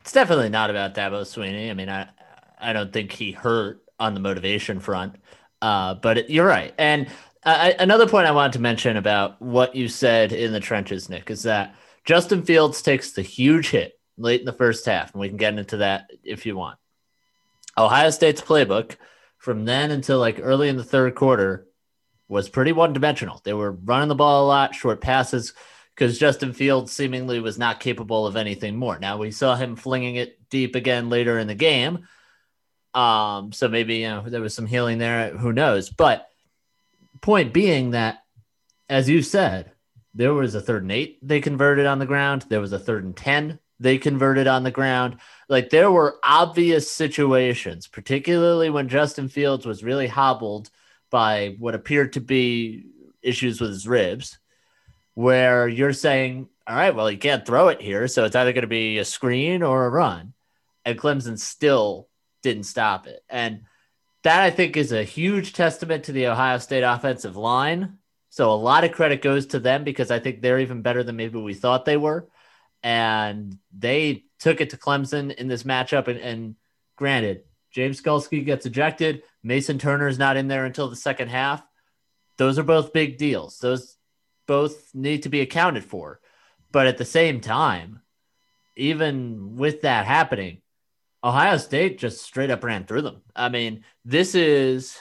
It's 0.00 0.12
definitely 0.12 0.50
not 0.50 0.70
about 0.70 0.94
Dabo 0.94 1.22
Swinney. 1.22 1.68
I 1.68 1.74
mean, 1.74 1.88
I 1.88 2.08
I 2.60 2.72
don't 2.72 2.92
think 2.92 3.10
he 3.10 3.32
hurt 3.32 3.82
on 3.98 4.14
the 4.14 4.20
motivation 4.20 4.80
front. 4.80 5.16
Uh, 5.60 5.94
but 5.94 6.18
it, 6.18 6.30
you're 6.30 6.46
right. 6.46 6.74
And 6.78 7.08
uh, 7.44 7.72
another 7.78 8.08
point 8.08 8.26
I 8.26 8.32
wanted 8.32 8.54
to 8.54 8.60
mention 8.60 8.96
about 8.96 9.40
what 9.40 9.74
you 9.74 9.88
said 9.88 10.32
in 10.32 10.52
the 10.52 10.60
trenches, 10.60 11.08
Nick, 11.08 11.30
is 11.30 11.42
that 11.44 11.74
Justin 12.04 12.42
Fields 12.42 12.82
takes 12.82 13.12
the 13.12 13.22
huge 13.22 13.70
hit 13.70 13.98
late 14.16 14.40
in 14.40 14.46
the 14.46 14.52
first 14.52 14.86
half, 14.86 15.12
and 15.12 15.20
we 15.20 15.28
can 15.28 15.36
get 15.36 15.58
into 15.58 15.78
that 15.78 16.10
if 16.24 16.46
you 16.46 16.56
want. 16.56 16.78
Ohio 17.76 18.10
State's 18.10 18.40
playbook 18.40 18.96
from 19.38 19.64
then 19.64 19.90
until 19.90 20.18
like 20.18 20.40
early 20.42 20.68
in 20.68 20.76
the 20.76 20.84
third 20.84 21.14
quarter 21.14 21.66
was 22.28 22.48
pretty 22.48 22.72
one 22.72 22.92
dimensional. 22.92 23.40
They 23.44 23.54
were 23.54 23.72
running 23.72 24.08
the 24.08 24.14
ball 24.14 24.44
a 24.44 24.48
lot, 24.48 24.74
short 24.74 25.00
passes, 25.00 25.54
because 25.94 26.18
Justin 26.18 26.52
Fields 26.52 26.92
seemingly 26.92 27.40
was 27.40 27.58
not 27.58 27.80
capable 27.80 28.26
of 28.26 28.36
anything 28.36 28.76
more. 28.76 28.98
Now 28.98 29.16
we 29.18 29.30
saw 29.30 29.56
him 29.56 29.76
flinging 29.76 30.16
it 30.16 30.38
deep 30.50 30.74
again 30.74 31.08
later 31.08 31.38
in 31.38 31.46
the 31.46 31.54
game. 31.54 32.06
Um, 32.94 33.52
so 33.52 33.68
maybe 33.68 33.96
you 33.96 34.08
know 34.08 34.24
there 34.26 34.40
was 34.40 34.54
some 34.54 34.66
healing 34.66 34.98
there. 34.98 35.30
Who 35.36 35.52
knows? 35.52 35.90
But 35.90 36.28
point 37.20 37.52
being 37.52 37.90
that, 37.92 38.18
as 38.88 39.08
you 39.08 39.22
said, 39.22 39.72
there 40.14 40.34
was 40.34 40.54
a 40.54 40.60
third 40.60 40.82
and 40.82 40.92
eight 40.92 41.18
they 41.22 41.40
converted 41.40 41.86
on 41.86 41.98
the 41.98 42.06
ground. 42.06 42.46
There 42.48 42.60
was 42.60 42.72
a 42.72 42.78
third 42.78 43.04
and 43.04 43.16
ten 43.16 43.58
they 43.80 43.98
converted 43.98 44.46
on 44.46 44.64
the 44.64 44.70
ground. 44.70 45.18
Like 45.48 45.70
there 45.70 45.90
were 45.90 46.18
obvious 46.24 46.90
situations, 46.90 47.86
particularly 47.86 48.70
when 48.70 48.88
Justin 48.88 49.28
Fields 49.28 49.66
was 49.66 49.84
really 49.84 50.08
hobbled 50.08 50.70
by 51.10 51.56
what 51.58 51.74
appeared 51.74 52.14
to 52.14 52.20
be 52.20 52.86
issues 53.22 53.60
with 53.60 53.70
his 53.70 53.86
ribs, 53.86 54.38
where 55.14 55.68
you're 55.68 55.92
saying, 55.92 56.48
all 56.66 56.76
right, 56.76 56.94
well, 56.94 57.06
he 57.06 57.16
can't 57.16 57.46
throw 57.46 57.68
it 57.68 57.80
here. 57.80 58.08
So 58.08 58.24
it's 58.24 58.36
either 58.36 58.52
going 58.52 58.62
to 58.62 58.68
be 58.68 58.98
a 58.98 59.04
screen 59.04 59.62
or 59.62 59.86
a 59.86 59.90
run. 59.90 60.34
And 60.84 60.98
Clemson 60.98 61.38
still 61.38 62.07
didn't 62.48 62.64
stop 62.64 63.06
it. 63.06 63.22
And 63.28 63.62
that 64.22 64.40
I 64.40 64.50
think 64.50 64.76
is 64.76 64.92
a 64.92 65.04
huge 65.04 65.52
testament 65.52 66.04
to 66.04 66.12
the 66.12 66.28
Ohio 66.28 66.58
State 66.58 66.82
offensive 66.82 67.36
line. 67.36 67.98
So 68.30 68.50
a 68.50 68.54
lot 68.54 68.84
of 68.84 68.92
credit 68.92 69.22
goes 69.22 69.46
to 69.48 69.60
them 69.60 69.84
because 69.84 70.10
I 70.10 70.18
think 70.18 70.40
they're 70.40 70.60
even 70.60 70.82
better 70.82 71.02
than 71.02 71.16
maybe 71.16 71.38
we 71.38 71.54
thought 71.54 71.84
they 71.84 71.96
were 71.96 72.26
and 72.82 73.58
they 73.76 74.24
took 74.38 74.60
it 74.60 74.70
to 74.70 74.76
Clemson 74.76 75.34
in 75.34 75.48
this 75.48 75.62
matchup. 75.62 76.08
And, 76.08 76.18
and 76.18 76.56
granted, 76.96 77.42
James 77.70 78.00
Skalski 78.00 78.44
gets 78.44 78.66
ejected. 78.66 79.22
Mason 79.42 79.78
Turner 79.78 80.08
is 80.08 80.18
not 80.18 80.36
in 80.36 80.48
there 80.48 80.64
until 80.64 80.88
the 80.88 80.96
second 80.96 81.28
half. 81.28 81.62
Those 82.38 82.58
are 82.58 82.64
both 82.64 82.92
big 82.92 83.18
deals. 83.18 83.58
Those 83.58 83.96
both 84.46 84.94
need 84.94 85.24
to 85.24 85.28
be 85.28 85.40
accounted 85.40 85.84
for. 85.84 86.20
But 86.72 86.86
at 86.86 86.98
the 86.98 87.04
same 87.04 87.40
time, 87.40 88.00
even 88.76 89.56
with 89.56 89.82
that 89.82 90.06
happening, 90.06 90.62
Ohio 91.22 91.56
State 91.56 91.98
just 91.98 92.22
straight 92.22 92.50
up 92.50 92.62
ran 92.64 92.84
through 92.84 93.02
them. 93.02 93.22
I 93.34 93.48
mean, 93.48 93.84
this 94.04 94.34
is 94.34 94.96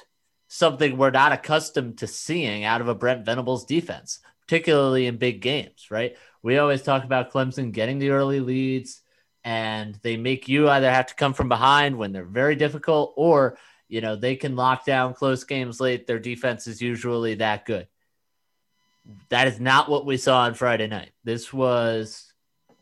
something 0.48 0.98
we're 0.98 1.12
not 1.12 1.32
accustomed 1.32 2.00
to 2.00 2.08
seeing 2.08 2.64
out 2.64 2.82
of 2.82 2.88
a 2.88 2.96
Brent 2.96 3.26
Venables 3.26 3.66
defense, 3.66 4.20
particularly 4.42 5.08
in 5.08 5.18
big 5.18 5.42
games, 5.42 5.88
right? 5.92 6.16
we 6.48 6.58
always 6.60 6.82
talk 6.82 7.04
about 7.04 7.30
Clemson 7.30 7.74
getting 7.74 8.00
the 8.00 8.12
early 8.12 8.40
leads 8.40 9.02
and 9.44 9.96
they 10.02 10.16
make 10.16 10.48
you 10.48 10.70
either 10.70 10.90
have 10.90 11.08
to 11.08 11.16
come 11.16 11.34
from 11.34 11.50
behind 11.50 11.98
when 11.98 12.14
they're 12.14 12.24
very 12.24 12.56
difficult 12.56 13.14
or 13.18 13.58
you 13.90 14.00
know 14.00 14.16
they 14.16 14.38
can 14.38 14.56
lock 14.56 14.86
down 14.86 15.14
close 15.14 15.44
games 15.44 15.82
late 15.82 16.08
their 16.08 16.20
defense 16.20 16.66
is 16.66 16.82
usually 16.82 17.36
that 17.36 17.66
good 17.66 17.88
that 19.28 19.48
is 19.50 19.60
not 19.60 19.90
what 19.90 20.06
we 20.06 20.16
saw 20.16 20.42
on 20.44 20.54
friday 20.54 20.88
night 20.88 21.12
this 21.26 21.54
was 21.54 22.32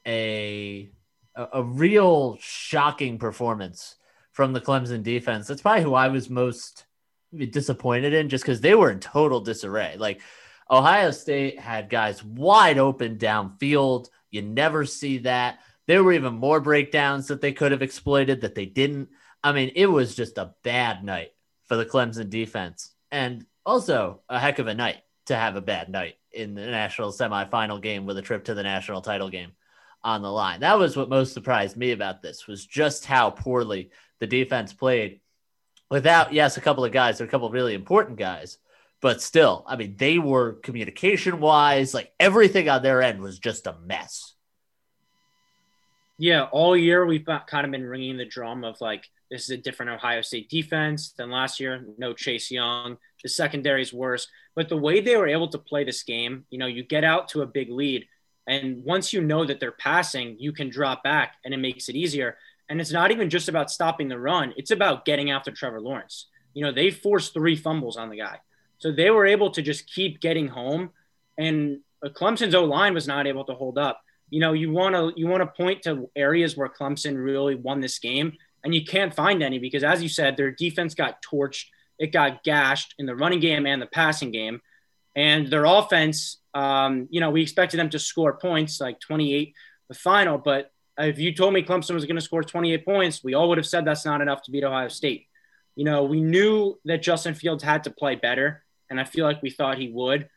a 0.06 0.90
a, 1.36 1.48
a 1.54 1.64
real 1.64 2.38
shocking 2.40 3.18
performance 3.18 3.96
from 4.32 4.54
the 4.54 4.62
clemson 4.62 5.04
defense 5.04 5.48
that's 5.48 5.62
probably 5.62 5.84
who 5.84 5.94
i 5.94 6.08
was 6.08 6.30
most 6.30 6.86
disappointed 7.50 8.14
in 8.14 8.30
just 8.30 8.44
because 8.44 8.62
they 8.62 8.76
were 8.76 8.92
in 8.92 9.00
total 9.00 9.42
disarray 9.42 9.96
like 9.98 10.22
Ohio 10.70 11.12
State 11.12 11.60
had 11.60 11.90
guys 11.90 12.24
wide 12.24 12.78
open 12.78 13.18
downfield. 13.18 14.10
You 14.32 14.42
never 14.42 14.86
see 14.86 15.20
that. 15.20 15.60
There 15.88 16.04
were 16.04 16.14
even 16.14 16.34
more 16.34 16.60
breakdowns 16.60 17.28
that 17.28 17.42
they 17.42 17.54
could 17.54 17.72
have 17.72 17.84
exploited 17.84 18.42
that 18.42 18.56
they 18.56 18.66
didn't. 18.66 19.10
I 19.44 19.52
mean, 19.52 19.72
it 19.76 19.86
was 19.86 20.16
just 20.16 20.38
a 20.40 20.56
bad 20.64 21.04
night 21.04 21.34
for 21.66 21.76
the 21.76 21.86
Clemson 21.86 22.30
defense. 22.30 22.92
And 23.12 23.46
also 23.66 24.22
a 24.28 24.40
heck 24.40 24.58
of 24.58 24.68
a 24.68 24.74
night 24.74 24.98
to 25.28 25.36
have 25.36 25.56
a 25.56 25.62
bad 25.62 25.90
night 25.90 26.16
in 26.32 26.56
the 26.56 26.66
national 26.66 27.12
semifinal 27.12 27.82
game 27.82 28.06
with 28.06 28.18
a 28.18 28.24
trip 28.24 28.46
to 28.46 28.56
the 28.56 28.64
national 28.64 29.02
title 29.02 29.30
game 29.30 29.52
on 30.06 30.22
the 30.22 30.32
line. 30.32 30.62
That 30.62 30.78
was 30.78 30.96
what 30.96 31.10
most 31.10 31.34
surprised 31.34 31.76
me 31.76 31.92
about 31.92 32.22
this 32.22 32.48
was 32.48 32.66
just 32.66 33.06
how 33.06 33.32
poorly 33.32 33.90
the 34.20 34.28
defense 34.28 34.72
played 34.72 35.20
without, 35.90 36.32
yes, 36.32 36.58
a 36.58 36.62
couple 36.62 36.86
of 36.86 36.92
guys, 36.92 37.20
a 37.20 37.28
couple 37.28 37.48
of 37.48 37.54
really 37.54 37.74
important 37.74 38.18
guys, 38.18 38.60
but 39.02 39.22
still, 39.22 39.66
I 39.68 39.76
mean, 39.76 39.96
they 39.98 40.20
were 40.20 40.54
communication 40.54 41.40
wise, 41.40 41.94
like 41.94 42.14
everything 42.20 42.70
on 42.70 42.84
their 42.84 43.02
end 43.02 43.20
was 43.20 43.40
just 43.40 43.68
a 43.68 43.76
mess. 43.84 44.34
Yeah, 46.18 46.44
all 46.44 46.78
year 46.78 47.06
we've 47.06 47.26
kind 47.26 47.66
of 47.66 47.72
been 47.72 47.84
ringing 47.84 48.18
the 48.18 48.26
drum 48.26 48.64
of 48.64 48.80
like 48.80 49.10
this 49.30 49.44
is 49.44 49.50
a 49.50 49.58
different 49.58 49.92
Ohio 49.92 50.22
State 50.22 50.50
defense 50.50 51.12
than 51.12 51.32
last 51.32 51.60
year. 51.60 51.84
No 51.98 52.14
Chase 52.14 52.52
Young, 52.52 52.98
the 53.22 53.28
secondary 53.28 53.82
is 53.82 53.92
worse, 53.92 54.28
but 54.56 54.70
the 54.70 54.78
way 54.78 55.02
they 55.02 55.18
were 55.18 55.28
able 55.28 55.50
to 55.50 55.58
play 55.58 55.84
this 55.84 56.04
game, 56.04 56.46
you 56.52 56.60
know, 56.60 56.68
you 56.68 56.84
get 56.84 57.04
out 57.04 57.28
to 57.30 57.42
a 57.42 57.48
big 57.48 57.70
lead, 57.70 58.06
and 58.48 58.84
once 58.84 59.12
you 59.12 59.22
know 59.22 59.46
that 59.46 59.60
they're 59.60 59.72
passing, 59.72 60.36
you 60.40 60.52
can 60.52 60.70
drop 60.70 61.04
back, 61.04 61.36
and 61.44 61.54
it 61.54 61.58
makes 61.58 61.90
it 61.90 61.96
easier. 61.96 62.38
And 62.70 62.82
it's 62.82 62.92
not 62.92 63.12
even 63.12 63.30
just 63.30 63.50
about 63.50 63.72
stopping 63.72 64.08
the 64.08 64.20
run; 64.20 64.54
it's 64.58 64.72
about 64.72 65.06
getting 65.06 65.32
after 65.32 65.52
Trevor 65.52 65.82
Lawrence. 65.82 66.28
You 66.54 66.64
know, 66.64 66.72
they 66.72 66.92
forced 66.92 67.34
three 67.34 67.56
fumbles 67.56 67.98
on 67.98 68.10
the 68.10 68.18
guy. 68.18 68.40
So 68.78 68.92
they 68.92 69.10
were 69.10 69.26
able 69.26 69.52
to 69.52 69.62
just 69.62 69.92
keep 69.92 70.20
getting 70.20 70.48
home, 70.48 70.92
and 71.38 71.80
Clemson's 72.04 72.56
O 72.56 72.64
line 72.66 72.94
was 72.94 73.08
not 73.08 73.28
able 73.28 73.46
to 73.46 73.54
hold 73.54 73.78
up. 73.78 74.02
You 74.30 74.40
know, 74.40 74.54
you 74.54 74.72
want 74.72 74.96
to 74.96 75.14
you 75.16 75.28
want 75.28 75.42
to 75.42 75.48
point 75.48 75.84
to 75.84 76.10
areas 76.16 76.58
where 76.58 76.70
Clemson 76.70 77.24
really 77.24 77.56
won 77.56 77.80
this 77.80 78.00
game, 78.00 78.34
and 78.64 78.74
you 78.74 78.84
can't 78.84 79.14
find 79.14 79.42
any 79.44 79.60
because, 79.60 79.84
as 79.84 80.02
you 80.02 80.10
said, 80.10 80.36
their 80.36 80.52
defense 80.52 80.96
got 80.96 81.22
torched, 81.22 81.66
it 82.00 82.12
got 82.12 82.44
gashed 82.44 82.96
in 83.00 83.06
the 83.06 83.16
running 83.16 83.40
game 83.40 83.66
and 83.66 83.82
the 83.82 83.88
passing 83.88 84.32
game, 84.32 84.62
and 85.16 85.48
their 85.48 85.66
offense. 85.66 86.40
Um, 86.54 87.08
you 87.10 87.20
know, 87.20 87.32
we 87.32 87.42
expected 87.42 87.80
them 87.80 87.90
to 87.90 88.00
score 88.00 88.38
points 88.38 88.80
like 88.80 89.00
28 89.00 89.54
the 89.88 89.96
final, 89.96 90.38
but 90.38 90.72
if 90.98 91.20
you 91.20 91.34
told 91.34 91.54
me 91.54 91.62
Clemson 91.62 91.94
was 91.94 92.06
going 92.06 92.16
to 92.16 92.22
score 92.22 92.44
28 92.44 92.86
points, 92.86 93.24
we 93.24 93.34
all 93.34 93.50
would 93.50 93.58
have 93.58 93.68
said 93.68 93.86
that's 93.86 94.06
not 94.06 94.22
enough 94.22 94.42
to 94.44 94.52
beat 94.52 94.64
Ohio 94.64 94.88
State. 94.88 95.28
You 95.76 95.84
know, 95.84 96.04
we 96.06 96.22
knew 96.22 96.80
that 96.86 97.04
Justin 97.04 97.36
Fields 97.36 97.64
had 97.64 97.84
to 97.84 97.92
play 97.92 98.16
better 98.16 98.64
and 98.90 99.00
I 99.00 99.04
feel 99.04 99.26
like 99.26 99.42
we 99.42 99.50
thought 99.50 99.78
he 99.78 99.90
would. 99.90 100.30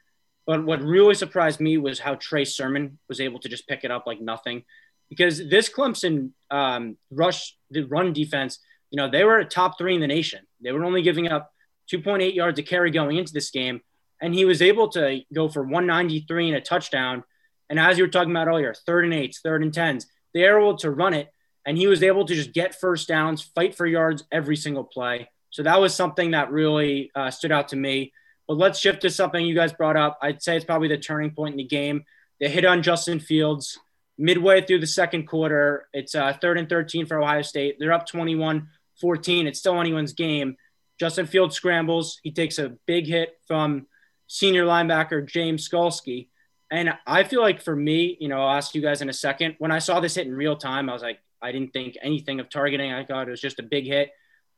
But 0.46 0.64
what 0.64 0.80
really 0.80 1.14
surprised 1.14 1.60
me 1.60 1.76
was 1.76 1.98
how 1.98 2.14
Trey 2.14 2.44
Sermon 2.44 2.98
was 3.08 3.20
able 3.20 3.38
to 3.40 3.48
just 3.48 3.68
pick 3.68 3.84
it 3.84 3.90
up 3.90 4.06
like 4.06 4.20
nothing, 4.20 4.64
because 5.10 5.46
this 5.48 5.68
Clemson 5.68 6.30
um, 6.50 6.96
rush, 7.10 7.56
the 7.70 7.82
run 7.82 8.12
defense, 8.12 8.58
you 8.90 8.96
know, 8.96 9.10
they 9.10 9.24
were 9.24 9.38
a 9.38 9.44
top 9.44 9.76
three 9.76 9.94
in 9.94 10.00
the 10.00 10.06
nation. 10.06 10.46
They 10.62 10.72
were 10.72 10.84
only 10.84 11.02
giving 11.02 11.28
up 11.28 11.52
2.8 11.92 12.34
yards 12.34 12.58
a 12.58 12.62
carry 12.62 12.90
going 12.90 13.18
into 13.18 13.32
this 13.32 13.50
game, 13.50 13.82
and 14.20 14.34
he 14.34 14.44
was 14.44 14.62
able 14.62 14.88
to 14.88 15.20
go 15.32 15.48
for 15.48 15.62
193 15.62 16.48
and 16.48 16.56
a 16.56 16.60
touchdown. 16.60 17.24
And 17.70 17.78
as 17.78 17.98
you 17.98 18.04
were 18.04 18.10
talking 18.10 18.30
about 18.30 18.48
earlier, 18.48 18.74
third 18.74 19.04
and 19.04 19.14
eights, 19.14 19.40
third 19.40 19.62
and 19.62 19.72
tens, 19.72 20.06
they 20.34 20.42
were 20.42 20.58
able 20.58 20.76
to 20.78 20.90
run 20.90 21.14
it, 21.14 21.32
and 21.66 21.76
he 21.76 21.86
was 21.86 22.02
able 22.02 22.24
to 22.24 22.34
just 22.34 22.52
get 22.52 22.78
first 22.78 23.08
downs, 23.08 23.42
fight 23.42 23.74
for 23.74 23.86
yards 23.86 24.24
every 24.32 24.56
single 24.56 24.84
play. 24.84 25.28
So 25.50 25.62
that 25.62 25.80
was 25.80 25.94
something 25.94 26.32
that 26.32 26.50
really 26.50 27.10
uh, 27.14 27.30
stood 27.30 27.52
out 27.52 27.68
to 27.68 27.76
me. 27.76 28.12
But 28.46 28.56
let's 28.56 28.78
shift 28.78 29.02
to 29.02 29.10
something 29.10 29.44
you 29.44 29.54
guys 29.54 29.72
brought 29.72 29.96
up. 29.96 30.18
I'd 30.22 30.42
say 30.42 30.56
it's 30.56 30.64
probably 30.64 30.88
the 30.88 30.98
turning 30.98 31.32
point 31.32 31.52
in 31.52 31.58
the 31.58 31.64
game. 31.64 32.04
They 32.40 32.48
hit 32.48 32.64
on 32.64 32.82
Justin 32.82 33.20
Fields 33.20 33.78
midway 34.16 34.62
through 34.62 34.80
the 34.80 34.86
second 34.86 35.26
quarter. 35.26 35.88
It's 35.92 36.14
uh, 36.14 36.32
third 36.40 36.58
and 36.58 36.68
13 36.68 37.06
for 37.06 37.20
Ohio 37.20 37.42
State. 37.42 37.76
They're 37.78 37.92
up 37.92 38.06
21 38.06 38.68
14. 39.00 39.46
It's 39.46 39.60
still 39.60 39.80
anyone's 39.80 40.12
game. 40.12 40.56
Justin 40.98 41.26
Fields 41.26 41.54
scrambles. 41.54 42.18
He 42.22 42.32
takes 42.32 42.58
a 42.58 42.76
big 42.86 43.06
hit 43.06 43.38
from 43.46 43.86
senior 44.28 44.64
linebacker 44.64 45.26
James 45.26 45.68
Skalski. 45.68 46.28
And 46.70 46.94
I 47.06 47.24
feel 47.24 47.40
like 47.40 47.60
for 47.60 47.74
me, 47.74 48.16
you 48.20 48.28
know, 48.28 48.42
I'll 48.42 48.56
ask 48.56 48.74
you 48.74 48.82
guys 48.82 49.02
in 49.02 49.08
a 49.08 49.12
second. 49.12 49.56
When 49.58 49.72
I 49.72 49.80
saw 49.80 49.98
this 49.98 50.14
hit 50.14 50.26
in 50.26 50.34
real 50.34 50.56
time, 50.56 50.88
I 50.88 50.92
was 50.92 51.02
like, 51.02 51.18
I 51.42 51.50
didn't 51.50 51.72
think 51.72 51.96
anything 52.02 52.38
of 52.38 52.48
targeting. 52.48 52.92
I 52.92 53.04
thought 53.04 53.26
it 53.26 53.30
was 53.30 53.40
just 53.40 53.58
a 53.58 53.64
big 53.64 53.86
hit. 53.86 54.10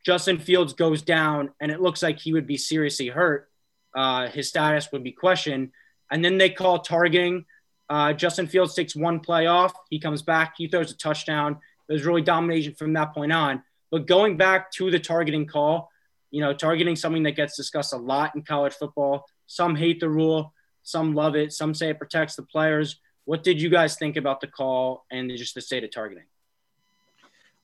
Justin 0.04 0.38
Fields 0.38 0.72
goes 0.72 1.02
down, 1.02 1.50
and 1.61 1.70
it 1.70 1.80
looks 1.80 2.02
like 2.02 2.18
he 2.18 2.33
would 2.33 2.46
be 2.46 2.56
seriously 2.56 3.09
hurt 3.09 3.50
uh, 3.94 4.28
his 4.28 4.48
status 4.48 4.90
would 4.92 5.04
be 5.04 5.12
questioned. 5.12 5.70
And 6.11 6.24
then 6.24 6.38
they 6.38 6.50
call 6.50 6.80
targeting. 6.80 7.44
Uh, 7.88 8.12
Justin 8.12 8.46
Fields 8.46 8.74
takes 8.74 8.94
one 8.94 9.20
play 9.20 9.46
off. 9.46 9.72
He 9.90 9.98
comes 9.98 10.22
back. 10.22 10.54
He 10.56 10.68
throws 10.68 10.92
a 10.92 10.96
touchdown. 10.96 11.59
It 11.88 11.92
was 11.92 12.04
really 12.04 12.22
domination 12.22 12.74
from 12.74 12.92
that 12.94 13.14
point 13.14 13.33
on. 13.33 13.62
But 13.90 14.06
going 14.06 14.37
back 14.37 14.70
to 14.72 14.90
the 14.90 15.00
targeting 15.00 15.46
call, 15.46 15.90
you 16.30 16.40
know, 16.40 16.52
targeting 16.52 16.94
something 16.94 17.24
that 17.24 17.33
gets 17.33 17.56
discussed 17.56 17.92
a 17.92 17.96
lot 17.96 18.37
in 18.37 18.42
college 18.42 18.74
football. 18.74 19.26
Some 19.50 19.74
hate 19.74 20.00
the 20.00 20.08
rule, 20.08 20.54
some 20.82 21.14
love 21.14 21.34
it, 21.34 21.52
some 21.52 21.74
say 21.74 21.90
it 21.90 21.98
protects 21.98 22.36
the 22.36 22.42
players. 22.42 23.00
What 23.24 23.42
did 23.42 23.60
you 23.60 23.68
guys 23.68 23.96
think 23.96 24.16
about 24.16 24.40
the 24.40 24.46
call 24.46 25.04
and 25.10 25.30
just 25.36 25.54
the 25.54 25.60
state 25.60 25.84
of 25.84 25.90
targeting? 25.90 26.24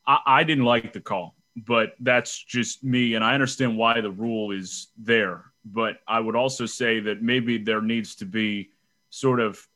I, 0.06 0.18
I 0.26 0.44
didn't 0.44 0.64
like 0.64 0.92
the 0.92 1.00
call 1.00 1.36
but 1.56 1.94
that's 2.00 2.42
just 2.42 2.84
me. 2.84 3.14
And 3.14 3.24
I 3.24 3.34
understand 3.34 3.78
why 3.78 4.00
the 4.00 4.10
rule 4.10 4.52
is 4.52 4.88
there. 4.98 5.44
But 5.64 5.98
I 6.06 6.20
would 6.20 6.36
also 6.36 6.66
say 6.66 7.00
that 7.00 7.22
maybe 7.22 7.58
there 7.58 7.80
needs 7.80 8.14
to 8.16 8.26
be 8.26 8.70
sort 9.10 9.40
of 9.40 9.66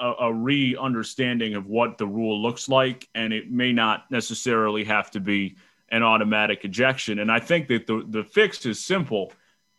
a, 0.00 0.12
a 0.20 0.32
re 0.32 0.76
understanding 0.80 1.54
of 1.54 1.66
what 1.66 1.98
the 1.98 2.06
rule 2.06 2.40
looks 2.40 2.68
like. 2.68 3.08
And 3.14 3.32
it 3.32 3.50
may 3.50 3.72
not 3.72 4.10
necessarily 4.10 4.84
have 4.84 5.10
to 5.10 5.20
be 5.20 5.56
an 5.90 6.02
automatic 6.02 6.64
ejection. 6.64 7.18
And 7.18 7.30
I 7.30 7.40
think 7.40 7.68
that 7.68 7.86
the, 7.86 8.04
the 8.08 8.24
fix 8.24 8.64
is 8.64 8.82
simple. 8.82 9.32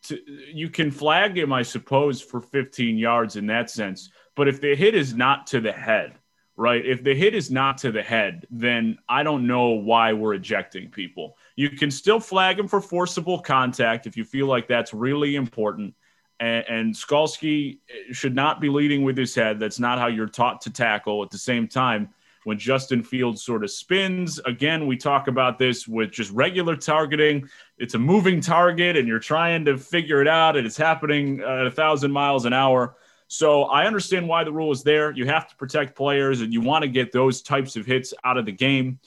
To, 0.04 0.20
you 0.52 0.70
can 0.70 0.92
flag 0.92 1.38
him, 1.38 1.54
I 1.54 1.62
suppose, 1.62 2.22
for 2.22 2.42
15 2.42 2.98
yards 2.98 3.36
in 3.36 3.48
that 3.48 3.70
sense. 3.70 4.10
But 4.36 4.48
if 4.48 4.60
the 4.60 4.76
hit 4.76 4.96
is 4.96 5.14
not 5.14 5.48
to 5.48 5.62
the 5.62 5.72
head, 5.72 6.16
right? 6.56 6.86
If 6.86 7.04
the 7.04 7.16
hit 7.16 7.34
is 7.34 7.50
not 7.50 7.78
to 7.80 7.92
the 7.92 8.04
head, 8.04 8.46
then 8.52 8.98
I 9.10 9.24
don't 9.24 9.48
know 9.48 9.70
why 9.70 10.14
we're 10.14 10.36
ejecting 10.36 10.90
people. 10.90 11.38
You 11.56 11.70
can 11.72 11.90
still 11.90 12.20
flag 12.20 12.60
him 12.60 12.68
for 12.68 12.82
forcible 12.82 13.40
contact 13.40 14.06
if 14.08 14.18
you 14.18 14.24
feel 14.24 14.48
like 14.48 14.68
that's 14.68 14.94
really 14.94 15.36
important. 15.36 15.96
And, 16.40 16.66
and 16.68 16.94
Skalski 16.94 17.80
should 18.12 18.36
not 18.36 18.60
be 18.60 18.70
leading 18.70 19.04
with 19.04 19.18
his 19.18 19.34
head. 19.34 19.60
That's 19.60 19.80
not 19.80 20.00
how 20.00 20.08
you're 20.08 20.28
taught 20.28 20.62
to 20.62 20.70
tackle. 20.70 21.24
At 21.24 21.32
the 21.32 21.38
same 21.38 21.68
time, 21.68 22.10
when 22.44 22.58
Justin 22.58 23.04
Fields 23.04 23.44
sort 23.44 23.64
of 23.64 23.72
spins, 23.72 24.40
again, 24.40 24.88
we 24.88 24.98
talk 24.98 25.28
about 25.28 25.58
this 25.58 25.88
with 25.88 26.12
just 26.12 26.32
regular 26.32 26.76
targeting. 26.76 27.48
It's 27.78 27.94
a 27.94 28.00
moving 28.00 28.42
target, 28.42 28.98
and 28.98 29.08
you're 29.08 29.20
trying 29.20 29.66
to 29.66 29.78
figure 29.78 30.22
it 30.22 30.28
out, 30.28 30.58
and 30.58 30.66
it's 30.66 30.78
happening 30.78 31.40
at 31.42 31.66
a 31.66 31.72
thousand 31.72 32.12
miles 32.12 32.46
an 32.46 32.54
hour 32.54 32.96
so 33.34 33.64
I 33.64 33.88
understand 33.88 34.28
why 34.28 34.44
the 34.44 34.52
rule 34.52 34.72
is 34.72 34.84
there. 34.84 35.12
You 35.12 35.26
have 35.26 35.48
to 35.50 35.56
protect 35.56 35.96
players 35.96 36.42
and 36.42 36.54
you 36.54 36.62
want 36.62 36.84
to 36.84 36.88
get 36.88 37.12
those 37.12 37.42
types 37.42 37.76
of 37.76 37.84
hits 37.84 38.14
out 38.24 38.38
of 38.38 38.46
the 38.46 38.52
game. 38.52 39.00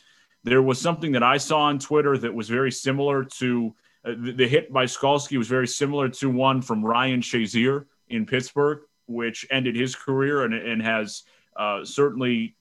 There 0.42 0.62
was 0.62 0.80
something 0.80 1.12
that 1.12 1.22
I 1.22 1.36
saw 1.36 1.60
on 1.60 1.78
Twitter 1.78 2.18
that 2.18 2.34
was 2.34 2.48
very 2.48 2.72
similar 2.72 3.22
to 3.38 3.72
uh, 4.04 4.14
the, 4.18 4.32
the, 4.32 4.48
hit 4.48 4.72
by 4.72 4.86
Skalski 4.86 5.38
was 5.38 5.46
very 5.46 5.68
similar 5.68 6.08
to 6.08 6.28
one 6.28 6.60
from 6.60 6.84
Ryan 6.84 7.20
Shazier 7.20 7.86
in 8.08 8.26
Pittsburgh, 8.26 8.80
which 9.06 9.46
ended 9.48 9.76
his 9.76 9.94
career 9.94 10.42
and, 10.42 10.54
and 10.54 10.82
has 10.82 11.22
uh, 11.56 11.84
certainly 11.84 12.56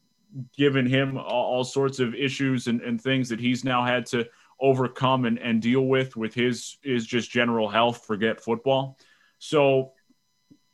given 0.58 0.86
him 0.86 1.18
all, 1.18 1.56
all 1.56 1.64
sorts 1.64 2.00
of 2.00 2.14
issues 2.14 2.68
and, 2.68 2.82
and, 2.82 3.02
things 3.02 3.30
that 3.30 3.40
he's 3.40 3.64
now 3.64 3.84
had 3.84 4.06
to 4.08 4.26
overcome 4.60 5.26
and, 5.26 5.38
and 5.40 5.62
deal 5.62 5.82
with 5.82 6.16
with 6.16 6.34
his 6.34 6.78
is 6.84 7.06
just 7.06 7.32
general 7.32 7.70
health. 7.70 8.06
Forget 8.06 8.42
football. 8.42 8.98
So 9.40 9.92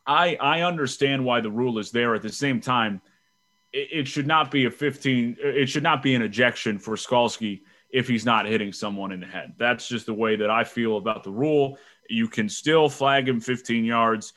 I 0.05 0.35
I 0.35 0.61
understand 0.61 1.23
why 1.25 1.41
the 1.41 1.51
rule 1.51 1.79
is 1.79 1.91
there. 1.91 2.15
At 2.15 2.21
the 2.21 2.31
same 2.31 2.59
time, 2.59 3.01
it, 3.73 3.87
it 3.91 4.07
should 4.07 4.27
not 4.27 4.51
be 4.51 4.65
a 4.65 4.71
15. 4.71 5.37
It 5.39 5.69
should 5.69 5.83
not 5.83 6.01
be 6.01 6.15
an 6.15 6.21
ejection 6.21 6.79
for 6.79 6.95
Skalski 6.95 7.61
if 7.91 8.07
he's 8.07 8.25
not 8.25 8.45
hitting 8.45 8.71
someone 8.71 9.11
in 9.11 9.19
the 9.19 9.25
head. 9.25 9.53
That's 9.57 9.87
just 9.87 10.05
the 10.05 10.13
way 10.13 10.35
that 10.37 10.49
I 10.49 10.63
feel 10.63 10.97
about 10.97 11.23
the 11.23 11.31
rule. 11.31 11.77
You 12.09 12.27
can 12.27 12.49
still 12.49 12.89
flag 12.89 13.27
him 13.27 13.39
15 13.39 13.85
yards. 13.85 14.33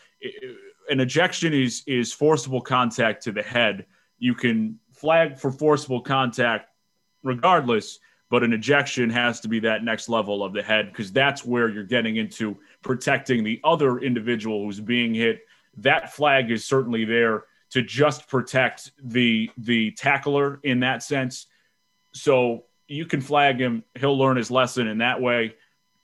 An 0.88 1.00
ejection 1.00 1.52
is 1.52 1.82
is 1.86 2.12
forcible 2.12 2.60
contact 2.60 3.22
to 3.24 3.32
the 3.32 3.42
head. 3.42 3.86
You 4.18 4.34
can 4.34 4.78
flag 4.94 5.38
for 5.38 5.50
forcible 5.50 6.00
contact 6.00 6.70
regardless, 7.22 7.98
but 8.30 8.42
an 8.42 8.52
ejection 8.52 9.10
has 9.10 9.40
to 9.40 9.48
be 9.48 9.60
that 9.60 9.84
next 9.84 10.08
level 10.08 10.42
of 10.42 10.52
the 10.52 10.62
head 10.62 10.90
because 10.90 11.12
that's 11.12 11.44
where 11.44 11.68
you're 11.68 11.84
getting 11.84 12.16
into 12.16 12.56
protecting 12.82 13.44
the 13.44 13.60
other 13.64 13.98
individual 13.98 14.64
who's 14.64 14.80
being 14.80 15.14
hit 15.14 15.40
that 15.78 16.12
flag 16.12 16.50
is 16.50 16.64
certainly 16.64 17.04
there 17.04 17.44
to 17.70 17.82
just 17.82 18.28
protect 18.28 18.92
the 19.02 19.50
the 19.58 19.90
tackler 19.92 20.60
in 20.62 20.80
that 20.80 21.02
sense. 21.02 21.46
So 22.12 22.64
you 22.86 23.06
can 23.06 23.20
flag 23.20 23.60
him; 23.60 23.84
he'll 23.94 24.18
learn 24.18 24.36
his 24.36 24.50
lesson 24.50 24.86
in 24.86 24.98
that 24.98 25.20
way. 25.20 25.54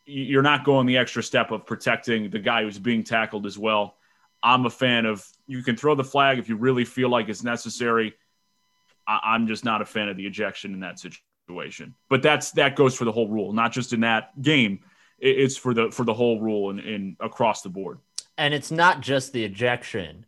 You're 0.06 0.42
not 0.42 0.64
going 0.64 0.86
the 0.86 0.96
extra 0.96 1.22
step 1.22 1.52
of 1.52 1.66
protecting 1.66 2.30
the 2.30 2.38
guy 2.38 2.64
who's 2.64 2.78
being 2.78 3.04
tackled 3.04 3.46
as 3.46 3.56
well. 3.56 3.96
I'm 4.42 4.66
a 4.66 4.70
fan 4.70 5.06
of 5.06 5.24
you 5.46 5.62
can 5.62 5.76
throw 5.76 5.94
the 5.94 6.04
flag 6.04 6.38
if 6.38 6.48
you 6.48 6.56
really 6.56 6.84
feel 6.84 7.10
like 7.10 7.28
it's 7.28 7.44
necessary. 7.44 8.14
I, 9.22 9.34
am 9.34 9.46
just 9.46 9.64
not 9.64 9.82
a 9.82 9.84
fan 9.84 10.08
of 10.08 10.16
the 10.16 10.26
ejection 10.26 10.74
in 10.74 10.80
that 10.80 10.98
situation. 10.98 11.94
But 12.08 12.22
that's 12.22 12.52
that 12.52 12.76
goes 12.76 12.94
for 12.94 13.04
the 13.04 13.12
whole 13.12 13.28
rule, 13.28 13.52
not 13.52 13.72
just 13.72 13.92
in 13.92 14.00
that 14.00 14.40
game. 14.40 14.80
It's 15.18 15.56
for 15.56 15.74
the 15.74 15.90
for 15.90 16.04
the 16.04 16.14
whole 16.14 16.40
rule 16.40 16.70
and, 16.70 16.80
and 16.80 17.16
across 17.20 17.62
the 17.62 17.68
board 17.68 17.98
and 18.40 18.54
it's 18.54 18.70
not 18.70 19.02
just 19.02 19.34
the 19.34 19.44
ejection. 19.44 20.24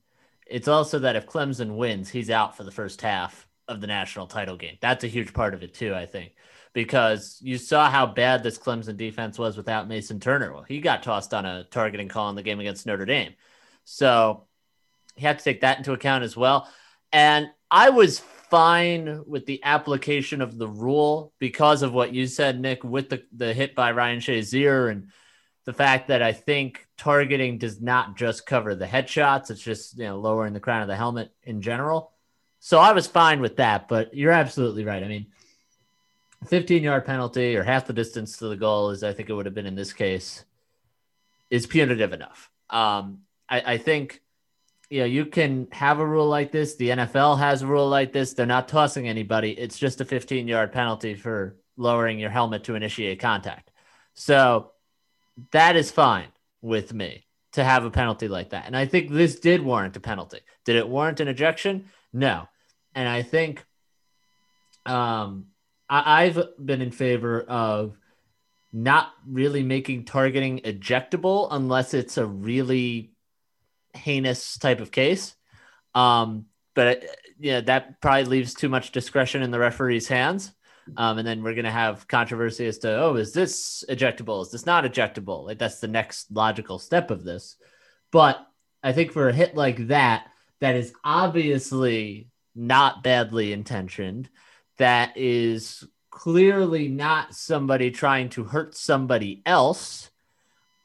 It's 0.46 0.68
also 0.68 0.98
that 0.98 1.16
if 1.16 1.26
Clemson 1.26 1.76
wins, 1.76 2.10
he's 2.10 2.28
out 2.28 2.54
for 2.54 2.62
the 2.62 2.70
first 2.70 3.00
half 3.00 3.48
of 3.68 3.80
the 3.80 3.86
national 3.86 4.26
title 4.26 4.58
game. 4.58 4.76
That's 4.82 5.02
a 5.02 5.08
huge 5.08 5.32
part 5.32 5.54
of 5.54 5.62
it 5.62 5.72
too, 5.72 5.94
I 5.94 6.04
think, 6.04 6.34
because 6.74 7.38
you 7.40 7.56
saw 7.56 7.88
how 7.88 8.04
bad 8.04 8.42
this 8.42 8.58
Clemson 8.58 8.98
defense 8.98 9.38
was 9.38 9.56
without 9.56 9.88
Mason 9.88 10.20
Turner. 10.20 10.52
Well, 10.52 10.62
he 10.62 10.82
got 10.82 11.02
tossed 11.02 11.32
on 11.32 11.46
a 11.46 11.64
targeting 11.64 12.08
call 12.08 12.28
in 12.28 12.36
the 12.36 12.42
game 12.42 12.60
against 12.60 12.84
Notre 12.84 13.06
Dame. 13.06 13.32
So 13.84 14.44
you 15.16 15.26
have 15.26 15.38
to 15.38 15.44
take 15.44 15.62
that 15.62 15.78
into 15.78 15.94
account 15.94 16.22
as 16.22 16.36
well. 16.36 16.68
And 17.14 17.48
I 17.70 17.88
was 17.88 18.20
fine 18.52 19.24
with 19.26 19.46
the 19.46 19.64
application 19.64 20.42
of 20.42 20.58
the 20.58 20.68
rule 20.68 21.32
because 21.38 21.80
of 21.80 21.94
what 21.94 22.12
you 22.12 22.26
said, 22.26 22.60
Nick, 22.60 22.84
with 22.84 23.08
the, 23.08 23.22
the 23.34 23.54
hit 23.54 23.74
by 23.74 23.92
Ryan 23.92 24.20
Shazier 24.20 24.92
and 24.92 25.08
the 25.64 25.72
fact 25.72 26.08
that 26.08 26.22
I 26.22 26.34
think 26.34 26.86
targeting 26.98 27.56
does 27.56 27.80
not 27.80 28.14
just 28.14 28.44
cover 28.44 28.74
the 28.74 28.84
headshots, 28.84 29.50
it's 29.50 29.62
just 29.62 29.96
you 29.96 30.04
know 30.04 30.18
lowering 30.18 30.52
the 30.52 30.60
crown 30.60 30.82
of 30.82 30.88
the 30.88 30.96
helmet 30.96 31.32
in 31.44 31.62
general. 31.62 32.12
So 32.60 32.78
I 32.78 32.92
was 32.92 33.06
fine 33.06 33.40
with 33.40 33.56
that, 33.56 33.88
but 33.88 34.14
you're 34.14 34.32
absolutely 34.32 34.84
right. 34.84 35.02
I 35.02 35.08
mean, 35.08 35.28
15 36.48 36.82
yard 36.82 37.06
penalty 37.06 37.56
or 37.56 37.62
half 37.62 37.86
the 37.86 37.94
distance 37.94 38.36
to 38.36 38.48
the 38.48 38.56
goal, 38.56 38.90
as 38.90 39.02
I 39.02 39.14
think 39.14 39.30
it 39.30 39.32
would 39.32 39.46
have 39.46 39.54
been 39.54 39.64
in 39.64 39.76
this 39.76 39.94
case, 39.94 40.44
is 41.48 41.66
punitive 41.66 42.12
enough. 42.12 42.50
Um, 42.68 43.20
I, 43.48 43.62
I 43.74 43.78
think 43.78 44.21
you 44.92 45.00
know 45.00 45.06
you 45.06 45.24
can 45.24 45.68
have 45.72 46.00
a 46.00 46.06
rule 46.06 46.28
like 46.28 46.52
this. 46.52 46.76
The 46.76 46.90
NFL 46.90 47.38
has 47.38 47.62
a 47.62 47.66
rule 47.66 47.88
like 47.88 48.12
this. 48.12 48.34
They're 48.34 48.44
not 48.44 48.68
tossing 48.68 49.08
anybody. 49.08 49.52
It's 49.52 49.78
just 49.78 50.02
a 50.02 50.04
15 50.04 50.46
yard 50.46 50.70
penalty 50.70 51.14
for 51.14 51.56
lowering 51.78 52.18
your 52.18 52.28
helmet 52.28 52.64
to 52.64 52.74
initiate 52.74 53.18
contact. 53.18 53.70
So 54.12 54.72
that 55.52 55.76
is 55.76 55.90
fine 55.90 56.28
with 56.60 56.92
me 56.92 57.24
to 57.52 57.64
have 57.64 57.86
a 57.86 57.90
penalty 57.90 58.28
like 58.28 58.50
that. 58.50 58.66
And 58.66 58.76
I 58.76 58.84
think 58.84 59.10
this 59.10 59.40
did 59.40 59.62
warrant 59.62 59.96
a 59.96 60.00
penalty. 60.00 60.40
Did 60.66 60.76
it 60.76 60.86
warrant 60.86 61.20
an 61.20 61.28
ejection? 61.28 61.88
No. 62.12 62.46
And 62.94 63.08
I 63.08 63.22
think 63.22 63.64
um, 64.84 65.46
I, 65.88 66.24
I've 66.24 66.38
been 66.62 66.82
in 66.82 66.90
favor 66.90 67.40
of 67.40 67.96
not 68.74 69.10
really 69.26 69.62
making 69.62 70.04
targeting 70.04 70.60
ejectable 70.60 71.48
unless 71.50 71.94
it's 71.94 72.18
a 72.18 72.26
really 72.26 73.11
heinous 73.94 74.58
type 74.58 74.80
of 74.80 74.90
case. 74.90 75.34
Um, 75.94 76.46
but 76.74 77.04
yeah, 77.38 77.60
that 77.62 78.00
probably 78.00 78.24
leaves 78.24 78.54
too 78.54 78.68
much 78.68 78.92
discretion 78.92 79.42
in 79.42 79.50
the 79.50 79.58
referee's 79.58 80.08
hands. 80.08 80.52
Um, 80.96 81.18
and 81.18 81.26
then 81.26 81.42
we're 81.42 81.54
going 81.54 81.64
to 81.64 81.70
have 81.70 82.08
controversy 82.08 82.66
as 82.66 82.78
to, 82.78 83.00
oh, 83.00 83.14
is 83.14 83.32
this 83.32 83.84
ejectable? 83.88 84.42
Is 84.42 84.50
this 84.50 84.66
not 84.66 84.84
ejectable? 84.84 85.44
Like, 85.44 85.58
that's 85.58 85.78
the 85.78 85.88
next 85.88 86.32
logical 86.32 86.78
step 86.78 87.10
of 87.10 87.22
this. 87.22 87.56
But 88.10 88.44
I 88.82 88.92
think 88.92 89.12
for 89.12 89.28
a 89.28 89.32
hit 89.32 89.54
like 89.54 89.88
that, 89.88 90.26
that 90.60 90.74
is 90.74 90.92
obviously 91.04 92.28
not 92.54 93.02
badly 93.02 93.52
intentioned, 93.52 94.28
that 94.78 95.16
is 95.16 95.84
clearly 96.10 96.88
not 96.88 97.34
somebody 97.34 97.90
trying 97.90 98.28
to 98.30 98.44
hurt 98.44 98.76
somebody 98.76 99.42
else. 99.46 100.10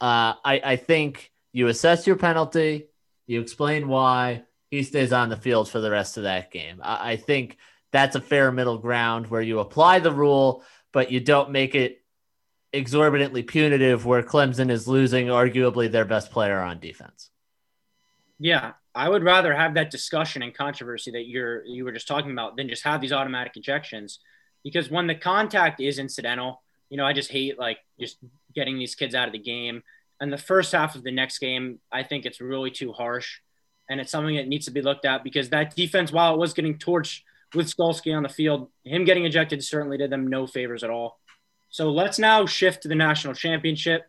Uh, 0.00 0.34
I, 0.44 0.60
I 0.64 0.76
think 0.76 1.30
you 1.52 1.66
assess 1.66 2.06
your 2.06 2.16
penalty, 2.16 2.86
you 3.28 3.40
explain 3.40 3.86
why 3.86 4.42
he 4.70 4.82
stays 4.82 5.12
on 5.12 5.28
the 5.28 5.36
field 5.36 5.68
for 5.68 5.80
the 5.80 5.90
rest 5.90 6.16
of 6.16 6.24
that 6.24 6.50
game. 6.50 6.80
I, 6.82 7.12
I 7.12 7.16
think 7.16 7.58
that's 7.92 8.16
a 8.16 8.20
fair 8.20 8.50
middle 8.50 8.78
ground 8.78 9.28
where 9.28 9.40
you 9.42 9.60
apply 9.60 10.00
the 10.00 10.12
rule, 10.12 10.64
but 10.92 11.12
you 11.12 11.20
don't 11.20 11.50
make 11.50 11.74
it 11.74 12.02
exorbitantly 12.72 13.42
punitive 13.42 14.04
where 14.04 14.22
Clemson 14.22 14.70
is 14.70 14.88
losing 14.88 15.28
arguably 15.28 15.90
their 15.90 16.04
best 16.04 16.30
player 16.30 16.58
on 16.58 16.80
defense. 16.80 17.30
Yeah, 18.38 18.72
I 18.94 19.08
would 19.08 19.22
rather 19.22 19.54
have 19.54 19.74
that 19.74 19.90
discussion 19.90 20.42
and 20.42 20.54
controversy 20.54 21.10
that 21.12 21.26
you're 21.26 21.64
you 21.64 21.84
were 21.84 21.92
just 21.92 22.08
talking 22.08 22.30
about 22.30 22.56
than 22.56 22.68
just 22.68 22.84
have 22.84 23.00
these 23.00 23.12
automatic 23.12 23.54
ejections 23.54 24.18
because 24.64 24.90
when 24.90 25.06
the 25.06 25.14
contact 25.14 25.80
is 25.80 25.98
incidental, 25.98 26.62
you 26.90 26.96
know, 26.96 27.06
I 27.06 27.12
just 27.12 27.30
hate 27.30 27.58
like 27.58 27.78
just 27.98 28.18
getting 28.54 28.78
these 28.78 28.94
kids 28.94 29.14
out 29.14 29.28
of 29.28 29.32
the 29.32 29.38
game. 29.38 29.82
And 30.20 30.32
the 30.32 30.38
first 30.38 30.72
half 30.72 30.94
of 30.94 31.04
the 31.04 31.12
next 31.12 31.38
game, 31.38 31.78
I 31.92 32.02
think 32.02 32.26
it's 32.26 32.40
really 32.40 32.70
too 32.70 32.92
harsh. 32.92 33.38
And 33.88 34.00
it's 34.00 34.10
something 34.10 34.36
that 34.36 34.48
needs 34.48 34.66
to 34.66 34.72
be 34.72 34.82
looked 34.82 35.04
at 35.04 35.24
because 35.24 35.50
that 35.50 35.74
defense, 35.74 36.12
while 36.12 36.34
it 36.34 36.38
was 36.38 36.52
getting 36.52 36.78
torched 36.78 37.20
with 37.54 37.74
Skalski 37.74 38.14
on 38.16 38.22
the 38.22 38.28
field. 38.28 38.70
Him 38.84 39.04
getting 39.04 39.24
ejected 39.24 39.64
certainly 39.64 39.98
did 39.98 40.10
them 40.10 40.26
no 40.26 40.46
favors 40.46 40.84
at 40.84 40.90
all. 40.90 41.18
So 41.70 41.90
let's 41.90 42.18
now 42.18 42.46
shift 42.46 42.82
to 42.82 42.88
the 42.88 42.94
national 42.94 43.34
championship. 43.34 44.02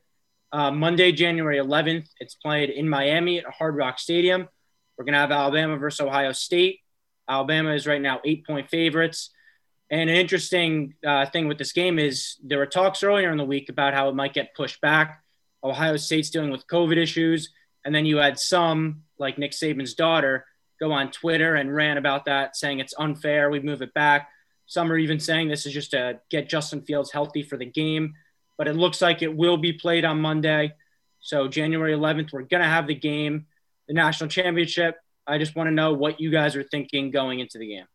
Uh, 0.52 0.72
Monday, 0.72 1.12
January 1.12 1.58
11th, 1.58 2.08
it's 2.20 2.36
played 2.36 2.70
in 2.70 2.90
Miami 2.90 3.40
at 3.40 3.46
Hard 3.46 3.76
Rock 3.76 4.00
Stadium. 4.00 4.48
We're 4.98 5.06
going 5.06 5.14
to 5.14 5.20
have 5.20 5.32
Alabama 5.32 5.78
versus 5.78 6.02
Ohio 6.02 6.32
State. 6.32 6.80
Alabama 7.28 7.74
is 7.74 7.86
right 7.86 8.02
now 8.02 8.20
eight 8.26 8.46
point 8.46 8.70
favorites. 8.70 9.30
And 9.92 10.10
an 10.10 10.16
interesting 10.16 10.96
uh, 11.06 11.26
thing 11.28 11.48
with 11.48 11.58
this 11.58 11.72
game 11.72 12.00
is 12.00 12.36
there 12.44 12.60
were 12.60 12.66
talks 12.66 13.04
earlier 13.04 13.32
in 13.32 13.38
the 13.38 13.46
week 13.46 13.70
about 13.70 13.94
how 13.94 14.10
it 14.10 14.16
might 14.16 14.34
get 14.34 14.56
pushed 14.56 14.82
back. 14.82 15.24
Ohio 15.64 15.98
State's 15.98 16.30
dealing 16.30 16.52
with 16.52 16.68
COVID 16.68 16.98
issues. 16.98 17.50
And 17.86 17.94
then 17.94 18.06
you 18.06 18.18
had 18.18 18.40
some, 18.40 19.04
like 19.18 19.38
Nick 19.38 19.52
Saban's 19.52 19.94
daughter, 19.94 20.46
go 20.80 20.92
on 20.92 21.12
Twitter 21.12 21.56
and 21.56 21.74
ran 21.74 21.98
about 21.98 22.26
that, 22.26 22.56
saying 22.56 22.80
it's 22.80 22.94
unfair. 22.98 23.50
We 23.50 23.60
move 23.60 23.82
it 23.82 23.94
back. 23.94 24.30
Some 24.66 24.92
are 24.92 24.98
even 24.98 25.20
saying 25.20 25.48
this 25.48 25.66
is 25.66 25.74
just 25.74 25.92
to 25.92 26.20
get 26.30 26.50
Justin 26.50 26.82
Fields 26.82 27.12
healthy 27.12 27.44
for 27.44 27.58
the 27.58 27.66
game. 27.66 28.14
But 28.58 28.68
it 28.68 28.76
looks 28.76 29.02
like 29.02 29.22
it 29.22 29.36
will 29.36 29.58
be 29.58 29.74
played 29.74 30.06
on 30.06 30.22
Monday. 30.22 30.74
So 31.22 31.48
January 31.48 31.94
11th, 31.94 32.32
we're 32.32 32.44
going 32.44 32.62
to 32.62 32.70
have 32.70 32.88
the 32.88 32.96
game, 32.96 33.48
the 33.88 33.94
national 33.94 34.30
championship. 34.30 34.98
I 35.26 35.38
just 35.38 35.56
want 35.56 35.68
to 35.68 35.72
know 35.72 35.94
what 35.94 36.20
you 36.20 36.32
guys 36.32 36.56
are 36.56 36.64
thinking 36.64 37.12
going 37.12 37.40
into 37.40 37.58
the 37.58 37.68
game. 37.68 37.86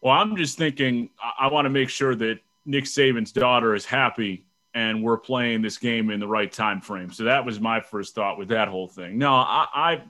Well, 0.00 0.12
I'm 0.12 0.36
just 0.36 0.58
thinking 0.58 1.10
I 1.38 1.48
want 1.48 1.64
to 1.64 1.70
make 1.70 1.88
sure 1.88 2.14
that 2.14 2.38
Nick 2.66 2.84
Saban's 2.84 3.32
daughter 3.32 3.74
is 3.74 3.84
happy 3.84 4.44
and 4.74 5.02
we're 5.02 5.18
playing 5.18 5.62
this 5.62 5.78
game 5.78 6.10
in 6.10 6.18
the 6.18 6.26
right 6.26 6.50
time 6.50 6.80
frame. 6.80 7.12
So 7.12 7.24
that 7.24 7.46
was 7.46 7.60
my 7.60 7.80
first 7.80 8.14
thought 8.14 8.38
with 8.38 8.48
that 8.48 8.68
whole 8.68 8.88
thing. 8.88 9.18
No, 9.18 9.32
I, 9.32 9.66
I 9.72 10.02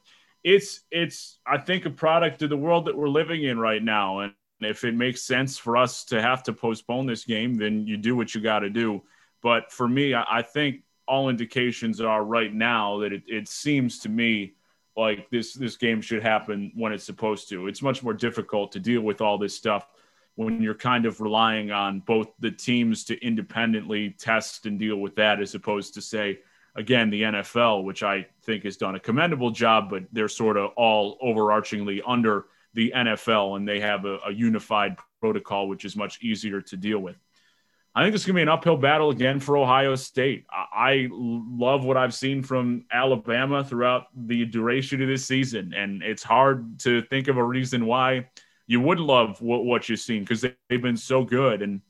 it's 0.42 0.80
it's 0.90 1.38
I 1.46 1.58
think 1.58 1.84
a 1.84 1.90
product 1.90 2.42
of 2.42 2.50
the 2.50 2.56
world 2.56 2.86
that 2.86 2.96
we're 2.96 3.08
living 3.08 3.44
in 3.44 3.58
right 3.58 3.82
now. 3.82 4.20
And 4.20 4.32
if 4.60 4.84
it 4.84 4.94
makes 4.94 5.22
sense 5.22 5.58
for 5.58 5.76
us 5.76 6.04
to 6.06 6.20
have 6.20 6.42
to 6.44 6.52
postpone 6.52 7.06
this 7.06 7.24
game, 7.24 7.56
then 7.56 7.86
you 7.86 7.96
do 7.98 8.16
what 8.16 8.34
you 8.34 8.40
got 8.40 8.60
to 8.60 8.70
do. 8.70 9.02
But 9.42 9.70
for 9.70 9.86
me, 9.86 10.14
I, 10.14 10.24
I, 10.30 10.42
think 10.42 10.82
all 11.06 11.28
indications 11.28 12.00
are 12.00 12.24
right 12.24 12.52
now 12.52 13.00
that 13.00 13.12
it, 13.12 13.24
it 13.26 13.46
seems 13.46 13.98
to 14.00 14.08
me 14.08 14.54
like 14.96 15.28
this 15.28 15.52
this 15.52 15.76
game 15.76 16.00
should 16.00 16.22
happen 16.22 16.72
when 16.74 16.92
it's 16.92 17.04
supposed 17.04 17.50
to. 17.50 17.66
It's 17.66 17.82
much 17.82 18.02
more 18.02 18.14
difficult 18.14 18.72
to 18.72 18.80
deal 18.80 19.02
with 19.02 19.20
all 19.20 19.36
this 19.36 19.54
stuff 19.54 19.86
when 20.36 20.60
you're 20.60 20.74
kind 20.74 21.06
of 21.06 21.20
relying 21.20 21.70
on 21.70 22.00
both 22.00 22.28
the 22.40 22.50
teams 22.50 23.04
to 23.04 23.24
independently 23.24 24.10
test 24.10 24.66
and 24.66 24.78
deal 24.78 24.96
with 24.96 25.14
that 25.16 25.40
as 25.40 25.54
opposed 25.54 25.94
to 25.94 26.00
say 26.00 26.38
again 26.76 27.10
the 27.10 27.22
NFL 27.22 27.84
which 27.84 28.02
I 28.02 28.26
think 28.42 28.64
has 28.64 28.76
done 28.76 28.96
a 28.96 29.00
commendable 29.00 29.50
job 29.50 29.90
but 29.90 30.04
they're 30.12 30.28
sort 30.28 30.56
of 30.56 30.70
all 30.76 31.18
overarchingly 31.24 32.00
under 32.06 32.46
the 32.74 32.92
NFL 32.94 33.56
and 33.56 33.68
they 33.68 33.80
have 33.80 34.04
a, 34.04 34.18
a 34.26 34.32
unified 34.32 34.96
protocol 35.20 35.68
which 35.68 35.84
is 35.84 35.96
much 35.96 36.22
easier 36.22 36.60
to 36.60 36.76
deal 36.76 36.98
with. 36.98 37.16
I 37.96 38.02
think 38.02 38.16
it's 38.16 38.24
going 38.24 38.34
to 38.34 38.38
be 38.38 38.42
an 38.42 38.48
uphill 38.48 38.76
battle 38.76 39.10
again 39.10 39.38
for 39.38 39.56
Ohio 39.56 39.94
State. 39.94 40.46
I 40.50 41.06
love 41.12 41.84
what 41.84 41.96
I've 41.96 42.12
seen 42.12 42.42
from 42.42 42.86
Alabama 42.90 43.62
throughout 43.62 44.06
the 44.16 44.44
duration 44.46 45.00
of 45.00 45.06
this 45.06 45.24
season, 45.24 45.72
and 45.74 46.02
it's 46.02 46.24
hard 46.24 46.80
to 46.80 47.02
think 47.02 47.28
of 47.28 47.36
a 47.36 47.44
reason 47.44 47.86
why 47.86 48.26
you 48.66 48.80
would 48.80 49.00
love 49.00 49.40
what, 49.40 49.64
what 49.64 49.88
you've 49.88 50.00
seen 50.00 50.22
because 50.22 50.40
they, 50.40 50.54
have 50.70 50.82
been 50.82 50.96
so 50.96 51.24
good. 51.24 51.62
And, 51.62 51.80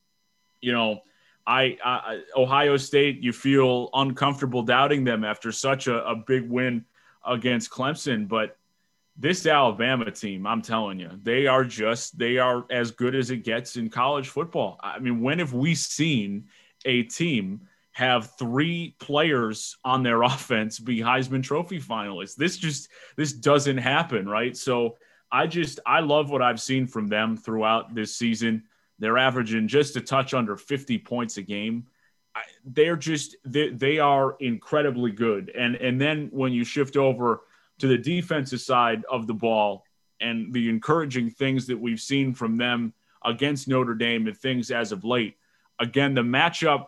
you 0.61 0.73
know, 0.73 1.01
I, 1.47 1.79
I, 1.85 2.23
Ohio 2.37 2.77
State, 2.77 3.21
you 3.21 3.33
feel 3.33 3.91
uncomfortable 3.95 4.63
doubting 4.63 5.05
them 5.05 5.25
after 5.25 5.53
such 5.53 5.87
a, 5.87 6.05
a 6.07 6.17
big 6.17 6.49
win 6.49 6.85
against 7.25 7.71
Clemson, 7.71 8.29
but 8.29 8.57
this 9.17 9.47
Alabama 9.47 10.11
team, 10.11 10.47
I'm 10.47 10.63
telling 10.63 10.99
you, 10.99 11.11
they 11.23 11.47
are 11.47 11.65
just 11.65 12.19
they 12.19 12.39
are 12.39 12.67
as 12.71 12.91
good 12.91 13.15
as 13.15 13.31
it 13.31 13.39
gets 13.39 13.77
in 13.77 13.89
college 13.89 14.29
football. 14.29 14.79
I 14.83 14.99
mean, 14.99 15.21
when 15.21 15.39
have 15.39 15.53
we 15.53 15.75
seen 15.75 16.47
a 16.85 17.05
team 17.05 17.69
have 17.93 18.37
three 18.39 18.97
players 18.99 19.77
on 19.85 20.03
their 20.03 20.23
offense 20.25 20.81
be 20.81 20.99
Heisman 20.99 21.45
Trophy 21.45 21.81
finalists? 21.81 22.35
This 22.35 22.57
just 22.57 22.89
this 23.17 23.33
doesn't 23.33 23.79
happen, 23.79 24.29
right? 24.29 24.57
So 24.57 24.97
I 25.35 25.49
just 25.49 25.81
I 25.85 25.99
love 25.99 26.31
what 26.31 26.43
I've 26.43 26.61
seen 26.61 26.87
from 26.87 27.09
them 27.09 27.37
throughout 27.37 27.93
this 27.93 28.15
season. 28.15 28.63
They're 29.01 29.19
averaging 29.19 29.67
just 29.67 29.97
a 29.97 30.01
touch 30.01 30.33
under 30.33 30.57
50 30.57 30.99
points 30.99 31.39
a 31.39 31.43
game. 31.43 31.89
I, 32.37 32.43
they're 32.65 32.97
just 32.97 33.35
they, 33.45 33.71
they 33.71 33.99
are 33.99 34.37
incredibly 34.39 35.11
good. 35.11 35.51
And 35.51 35.75
and 35.75 36.01
then 36.01 36.29
when 36.31 36.53
you 36.53 36.63
shift 36.63 36.97
over 36.97 37.41
to 37.81 37.89
the 37.89 37.99
defensive 37.99 38.61
side 38.61 39.05
of 39.11 39.27
the 39.27 39.35
ball 39.35 39.85
and 40.21 40.53
the 40.53 40.69
encouraging 40.69 41.31
things 41.31 41.67
that 41.67 41.81
we've 41.81 42.01
seen 42.01 42.33
from 42.33 42.57
them 42.57 42.95
against 43.25 43.67
Notre 43.67 43.97
Dame 43.97 44.29
and 44.29 44.39
things 44.39 44.71
as 44.71 44.93
of 44.93 45.03
late. 45.03 45.37
Again, 45.81 46.15
the 46.15 46.23
matchup 46.23 46.87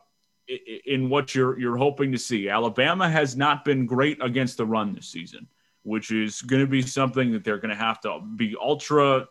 in 0.85 1.09
what 1.09 1.35
you're 1.35 1.59
you're 1.59 1.77
hoping 1.77 2.13
to 2.13 2.19
see. 2.19 2.49
Alabama 2.49 3.11
has 3.11 3.37
not 3.37 3.65
been 3.65 3.87
great 3.87 4.23
against 4.23 4.57
the 4.57 4.67
run 4.67 4.93
this 4.93 5.09
season, 5.09 5.49
which 5.87 6.11
is 6.11 6.43
going 6.43 6.61
to 6.61 6.67
be 6.67 6.83
something 6.83 7.33
that 7.33 7.45
they're 7.45 7.59
going 7.59 7.71
to 7.71 7.77
have 7.77 8.01
to 8.01 8.21
be 8.37 8.57
ultra 8.61 9.29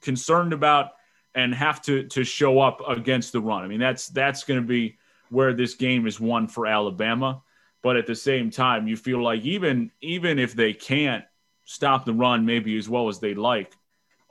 concerned 0.00 0.52
about 0.52 0.90
and 1.34 1.54
have 1.54 1.80
to 1.82 2.04
to 2.08 2.24
show 2.24 2.60
up 2.60 2.80
against 2.86 3.32
the 3.32 3.40
run. 3.40 3.64
I 3.64 3.68
mean, 3.68 3.80
that's 3.80 4.08
that's 4.08 4.44
going 4.44 4.60
to 4.60 4.66
be 4.66 4.98
where 5.30 5.54
this 5.54 5.74
game 5.74 6.06
is 6.06 6.20
won 6.20 6.46
for 6.46 6.66
Alabama. 6.66 7.42
But 7.82 7.96
at 7.96 8.06
the 8.06 8.14
same 8.14 8.50
time 8.50 8.86
you 8.86 8.96
feel 8.96 9.22
like 9.22 9.42
even 9.42 9.90
even 10.00 10.38
if 10.38 10.54
they 10.54 10.72
can't 10.72 11.24
stop 11.64 12.04
the 12.04 12.12
run 12.12 12.44
maybe 12.44 12.76
as 12.76 12.88
well 12.88 13.08
as 13.08 13.18
they'd 13.18 13.38
like 13.38 13.72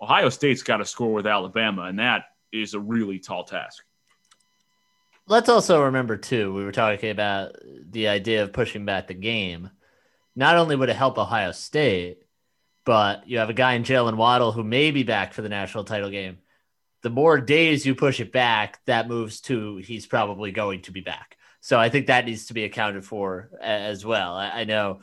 ohio 0.02 0.30
state's 0.30 0.64
got 0.64 0.78
to 0.78 0.86
score 0.86 1.14
with 1.14 1.26
alabama 1.26 1.84
and 1.84 2.00
that 2.00 2.26
is 2.52 2.74
a 2.74 2.80
really 2.80 3.20
tall 3.20 3.44
task. 3.44 3.84
Let's 5.28 5.50
also 5.50 5.84
remember 5.84 6.18
too 6.18 6.54
we 6.54 6.64
were 6.64 6.72
talking 6.72 7.10
about 7.10 7.56
the 7.90 8.10
idea 8.10 8.44
of 8.44 8.54
pushing 8.54 8.86
back 8.86 9.08
the 9.08 9.14
game 9.14 9.70
not 10.36 10.58
only 10.58 10.76
would 10.76 10.90
it 10.90 10.96
help 10.96 11.18
ohio 11.18 11.52
state 11.52 12.20
but 12.84 13.28
you 13.28 13.38
have 13.38 13.50
a 13.50 13.54
guy 13.54 13.74
in 13.74 13.84
Jaylen 13.84 14.18
Waddle 14.18 14.52
who 14.52 14.64
may 14.64 14.90
be 14.90 15.04
back 15.04 15.34
for 15.34 15.44
the 15.44 15.50
national 15.50 15.84
title 15.84 16.10
game 16.10 16.40
the 17.04 17.10
more 17.10 17.40
days 17.40 17.86
you 17.86 17.96
push 17.96 18.20
it 18.20 18.32
back 18.32 18.80
that 18.86 19.08
moves 19.08 19.42
to 19.42 19.78
he's 19.78 20.06
probably 20.06 20.52
going 20.52 20.82
to 20.84 20.92
be 20.92 21.02
back 21.02 21.38
so 21.62 21.80
I 21.80 21.90
think 21.90 22.08
that 22.08 22.26
needs 22.26 22.48
to 22.48 22.56
be 22.56 22.64
accounted 22.64 23.06
for 23.06 23.52
as 23.62 24.04
well. 24.04 24.36
I, 24.36 24.64
know 24.64 25.02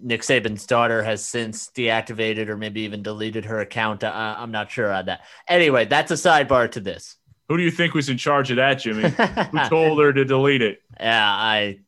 Nick 0.00 0.20
Saban's 0.20 0.66
daughter 0.66 1.02
has 1.02 1.24
since 1.24 1.70
deactivated 1.70 2.48
or 2.48 2.56
maybe 2.58 2.82
even 2.82 3.02
deleted 3.02 3.46
her 3.46 3.60
account. 3.60 4.04
I, 4.04 4.36
I'm 4.38 4.50
not 4.50 4.70
sure 4.70 4.92
on 4.92 5.06
that. 5.06 5.22
Anyway, 5.48 5.86
that's 5.86 6.10
a 6.10 6.14
sidebar 6.14 6.70
to 6.72 6.80
this. 6.80 7.16
Who 7.48 7.56
do 7.56 7.62
you 7.62 7.70
think 7.70 7.94
was 7.94 8.10
in 8.10 8.18
charge 8.18 8.50
of 8.50 8.56
that, 8.56 8.74
Jimmy? 8.74 9.08
Who 9.52 9.68
told 9.68 9.98
her 10.00 10.12
to 10.12 10.24
delete 10.24 10.62
it? 10.62 10.80
Yeah, 11.00 11.26
I 11.26 11.78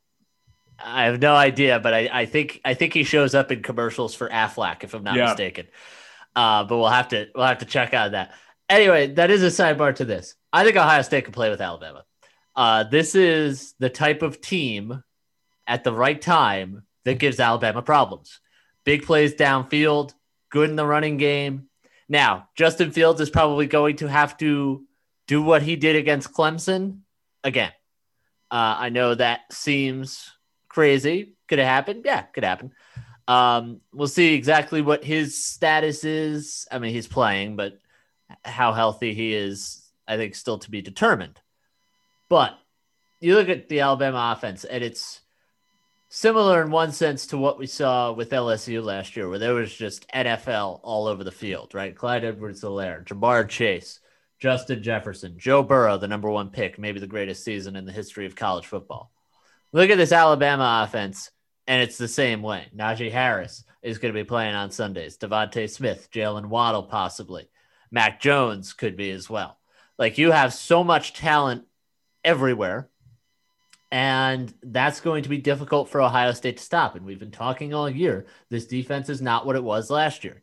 I 0.79 1.05
have 1.05 1.21
no 1.21 1.35
idea, 1.35 1.81
but 1.81 1.93
I, 1.93 2.09
I 2.13 2.27
think 2.27 2.61
I 2.65 2.75
think 2.75 2.95
he 2.95 3.05
shows 3.05 3.35
up 3.35 3.51
in 3.51 3.63
commercials 3.63 4.15
for 4.15 4.29
Aflac, 4.29 4.85
if 4.85 4.95
I'm 4.95 5.03
not 5.03 5.17
yeah. 5.17 5.27
mistaken. 5.27 5.67
Uh, 6.37 6.65
but 6.65 6.77
we'll 6.77 6.89
have 6.89 7.09
to 7.09 7.29
we'll 7.35 7.47
have 7.47 7.59
to 7.59 7.65
check 7.65 7.95
out 7.95 8.13
that. 8.13 8.33
Anyway, 8.69 9.09
that 9.15 9.31
is 9.31 9.43
a 9.43 9.47
sidebar 9.47 9.95
to 9.97 10.05
this. 10.05 10.35
I 10.53 10.65
think 10.65 10.77
Ohio 10.77 11.03
State 11.03 11.25
can 11.25 11.33
play 11.33 11.51
with 11.51 11.61
Alabama. 11.61 12.05
Uh, 12.55 12.85
this 12.85 13.15
is 13.15 13.75
the 13.79 13.91
type 13.91 14.23
of 14.23 14.41
team 14.41 15.03
at 15.67 15.85
the 15.85 15.93
right 15.93 16.21
time 16.21 16.83
that 17.05 17.19
gives 17.19 17.41
Alabama 17.41 17.83
problems. 17.83 18.41
Big 18.85 19.05
plays 19.05 19.35
downfield, 19.35 20.13
good 20.51 20.71
in 20.71 20.77
the 20.77 20.87
running 20.87 21.17
game. 21.17 21.69
Now, 22.09 22.49
Justin 22.57 22.91
Fields 22.91 23.21
is 23.21 23.31
probably 23.31 23.67
going 23.67 23.97
to 23.97 24.09
have 24.09 24.37
to 24.39 24.85
do 25.27 25.43
what 25.43 25.63
he 25.63 25.77
did 25.77 25.97
against 25.97 26.33
Clemson 26.33 27.01
again. 27.45 27.73
Uh, 28.51 28.77
I 28.79 28.89
know 28.89 29.15
that 29.15 29.53
seems 29.53 30.33
crazy. 30.79 31.33
Could 31.49 31.59
it 31.59 31.65
happen? 31.65 32.03
Yeah, 32.05 32.23
could 32.23 32.45
happen. 32.45 32.71
Um, 33.27 33.81
we'll 33.93 34.07
see 34.07 34.35
exactly 34.35 34.81
what 34.81 35.03
his 35.03 35.45
status 35.45 36.05
is. 36.05 36.69
I 36.71 36.79
mean, 36.79 36.93
he's 36.93 37.09
playing, 37.09 37.57
but 37.57 37.81
how 38.45 38.73
healthy 38.73 39.13
he 39.13 39.35
is, 39.35 39.85
I 40.07 40.17
think, 40.17 40.37
still 40.37 40.59
to 40.59 40.71
be 40.71 40.81
determined. 40.81 41.41
But 42.29 42.57
you 43.19 43.35
look 43.35 43.49
at 43.49 43.69
the 43.69 43.81
Alabama 43.81 44.33
offense, 44.37 44.63
and 44.63 44.85
it's 44.85 45.21
similar 46.11 46.63
in 46.63 46.71
one 46.71 46.93
sense 46.93 47.27
to 47.27 47.39
what 47.39 47.59
we 47.59 47.67
saw 47.67 48.13
with 48.13 48.31
LSU 48.31 48.81
last 48.81 49.17
year, 49.17 49.29
where 49.29 49.41
there 49.41 49.55
was 49.55 49.75
just 49.75 50.09
NFL 50.13 50.79
all 50.85 51.09
over 51.09 51.25
the 51.25 51.33
field, 51.33 51.75
right? 51.75 51.97
Clyde 51.97 52.25
Edwards-Helaire, 52.25 53.05
Ja'Marr 53.05 53.49
Chase, 53.49 53.99
Justin 54.39 54.81
Jefferson, 54.81 55.35
Joe 55.39 55.65
Burrow, 55.65 55.99
the 55.99 56.07
number 56.07 56.31
one 56.31 56.51
pick, 56.51 56.79
maybe 56.79 57.01
the 57.01 57.09
greatest 57.09 57.43
season 57.43 57.75
in 57.75 57.85
the 57.85 57.91
history 57.91 58.27
of 58.27 58.37
college 58.37 58.67
football. 58.69 59.11
Look 59.73 59.91
at 59.91 59.99
this 59.99 60.13
Alabama 60.13 60.85
offense, 60.87 61.31
and 61.67 61.83
it's 61.83 61.99
the 61.99 62.09
same 62.09 62.43
way. 62.43 62.69
Najee 62.75 63.13
Harris 63.13 63.65
is 63.83 63.99
going 63.99 64.15
to 64.15 64.19
be 64.19 64.25
playing 64.25 64.55
on 64.55 64.71
Sundays. 64.71 65.19
DeVonta 65.19 65.69
Smith, 65.69 66.09
Jaylen 66.11 66.47
Waddle, 66.47 66.85
possibly. 66.85 67.49
Mac 67.91 68.21
Jones 68.21 68.73
could 68.73 68.97
be 68.97 69.11
as 69.11 69.29
well. 69.29 69.59
Like 69.99 70.19
you 70.19 70.31
have 70.31 70.53
so 70.53 70.85
much 70.85 71.13
talent 71.13 71.65
everywhere. 72.25 72.89
And 73.91 74.53
that's 74.63 75.01
going 75.01 75.23
to 75.23 75.31
be 75.31 75.39
difficult 75.39 75.89
for 75.89 76.03
Ohio 76.03 76.33
State 76.33 76.59
to 76.59 76.63
stop. 76.63 76.95
And 76.95 77.07
we've 77.07 77.19
been 77.19 77.31
talking 77.31 77.73
all 77.73 77.89
year. 77.89 78.27
This 78.51 78.67
defense 78.67 79.09
is 79.09 79.23
not 79.23 79.47
what 79.47 79.57
it 79.57 79.65
was 79.65 79.89
last 79.89 80.25
year. 80.25 80.43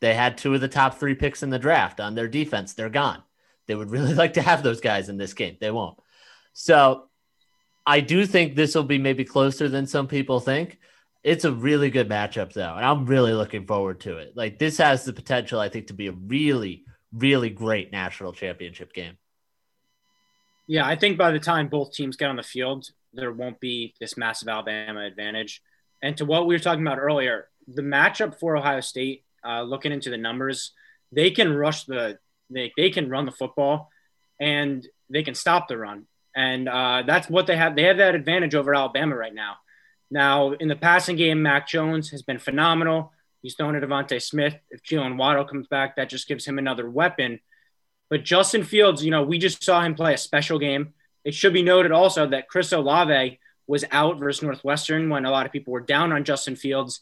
They 0.00 0.14
had 0.14 0.38
two 0.38 0.54
of 0.54 0.60
the 0.60 0.68
top 0.68 0.98
three 0.98 1.16
picks 1.16 1.42
in 1.42 1.50
the 1.50 1.58
draft 1.58 1.98
on 1.98 2.14
their 2.14 2.28
defense. 2.28 2.74
They're 2.74 2.88
gone. 2.88 3.22
They 3.66 3.74
would 3.74 3.90
really 3.90 4.14
like 4.22 4.34
to 4.34 4.42
have 4.42 4.62
those 4.62 4.80
guys 4.80 5.08
in 5.08 5.16
this 5.16 5.34
game. 5.34 5.56
They 5.60 5.72
won't. 5.72 5.98
So 6.52 7.08
I 7.86 8.00
do 8.00 8.26
think 8.26 8.54
this 8.54 8.74
will 8.74 8.84
be 8.84 8.98
maybe 8.98 9.24
closer 9.24 9.68
than 9.68 9.86
some 9.86 10.08
people 10.08 10.40
think. 10.40 10.78
It's 11.22 11.44
a 11.44 11.52
really 11.52 11.90
good 11.90 12.08
matchup, 12.08 12.52
though. 12.52 12.74
And 12.74 12.84
I'm 12.84 13.06
really 13.06 13.32
looking 13.32 13.66
forward 13.66 14.00
to 14.00 14.18
it. 14.18 14.32
Like, 14.36 14.58
this 14.58 14.78
has 14.78 15.04
the 15.04 15.12
potential, 15.12 15.60
I 15.60 15.68
think, 15.68 15.88
to 15.88 15.94
be 15.94 16.08
a 16.08 16.12
really, 16.12 16.84
really 17.12 17.50
great 17.50 17.92
national 17.92 18.32
championship 18.32 18.92
game. 18.92 19.16
Yeah, 20.66 20.86
I 20.86 20.96
think 20.96 21.18
by 21.18 21.30
the 21.30 21.38
time 21.38 21.68
both 21.68 21.92
teams 21.92 22.16
get 22.16 22.30
on 22.30 22.36
the 22.36 22.42
field, 22.42 22.88
there 23.12 23.32
won't 23.32 23.60
be 23.60 23.94
this 24.00 24.16
massive 24.16 24.48
Alabama 24.48 25.04
advantage. 25.04 25.62
And 26.02 26.16
to 26.16 26.24
what 26.24 26.46
we 26.46 26.54
were 26.54 26.58
talking 26.58 26.86
about 26.86 26.98
earlier, 26.98 27.48
the 27.68 27.82
matchup 27.82 28.38
for 28.38 28.56
Ohio 28.56 28.80
State, 28.80 29.24
uh, 29.46 29.62
looking 29.62 29.92
into 29.92 30.10
the 30.10 30.16
numbers, 30.16 30.72
they 31.12 31.30
can 31.30 31.54
rush 31.54 31.84
the, 31.84 32.18
they, 32.50 32.72
they 32.76 32.90
can 32.90 33.08
run 33.10 33.24
the 33.24 33.32
football 33.32 33.90
and 34.40 34.86
they 35.10 35.22
can 35.22 35.34
stop 35.34 35.68
the 35.68 35.76
run. 35.76 36.06
And 36.34 36.68
uh, 36.68 37.04
that's 37.06 37.28
what 37.28 37.46
they 37.46 37.56
have. 37.56 37.76
They 37.76 37.84
have 37.84 37.98
that 37.98 38.14
advantage 38.14 38.54
over 38.54 38.74
Alabama 38.74 39.16
right 39.16 39.34
now. 39.34 39.56
Now, 40.10 40.52
in 40.52 40.68
the 40.68 40.76
passing 40.76 41.16
game, 41.16 41.42
Mac 41.42 41.68
Jones 41.68 42.10
has 42.10 42.22
been 42.22 42.38
phenomenal. 42.38 43.12
He's 43.42 43.54
thrown 43.54 43.74
to 43.74 43.80
DeVonta 43.80 44.22
Smith. 44.22 44.54
If 44.70 44.82
Jaylen 44.82 45.16
Waddle 45.16 45.44
comes 45.44 45.66
back, 45.66 45.96
that 45.96 46.08
just 46.08 46.28
gives 46.28 46.46
him 46.46 46.58
another 46.58 46.88
weapon. 46.88 47.40
But 48.10 48.24
Justin 48.24 48.64
Fields, 48.64 49.04
you 49.04 49.10
know, 49.10 49.22
we 49.22 49.38
just 49.38 49.62
saw 49.62 49.80
him 49.82 49.94
play 49.94 50.14
a 50.14 50.18
special 50.18 50.58
game. 50.58 50.94
It 51.24 51.34
should 51.34 51.52
be 51.52 51.62
noted 51.62 51.92
also 51.92 52.26
that 52.28 52.48
Chris 52.48 52.72
Olave 52.72 53.38
was 53.66 53.84
out 53.90 54.18
versus 54.18 54.42
Northwestern 54.42 55.08
when 55.08 55.24
a 55.24 55.30
lot 55.30 55.46
of 55.46 55.52
people 55.52 55.72
were 55.72 55.80
down 55.80 56.12
on 56.12 56.24
Justin 56.24 56.56
Fields. 56.56 57.00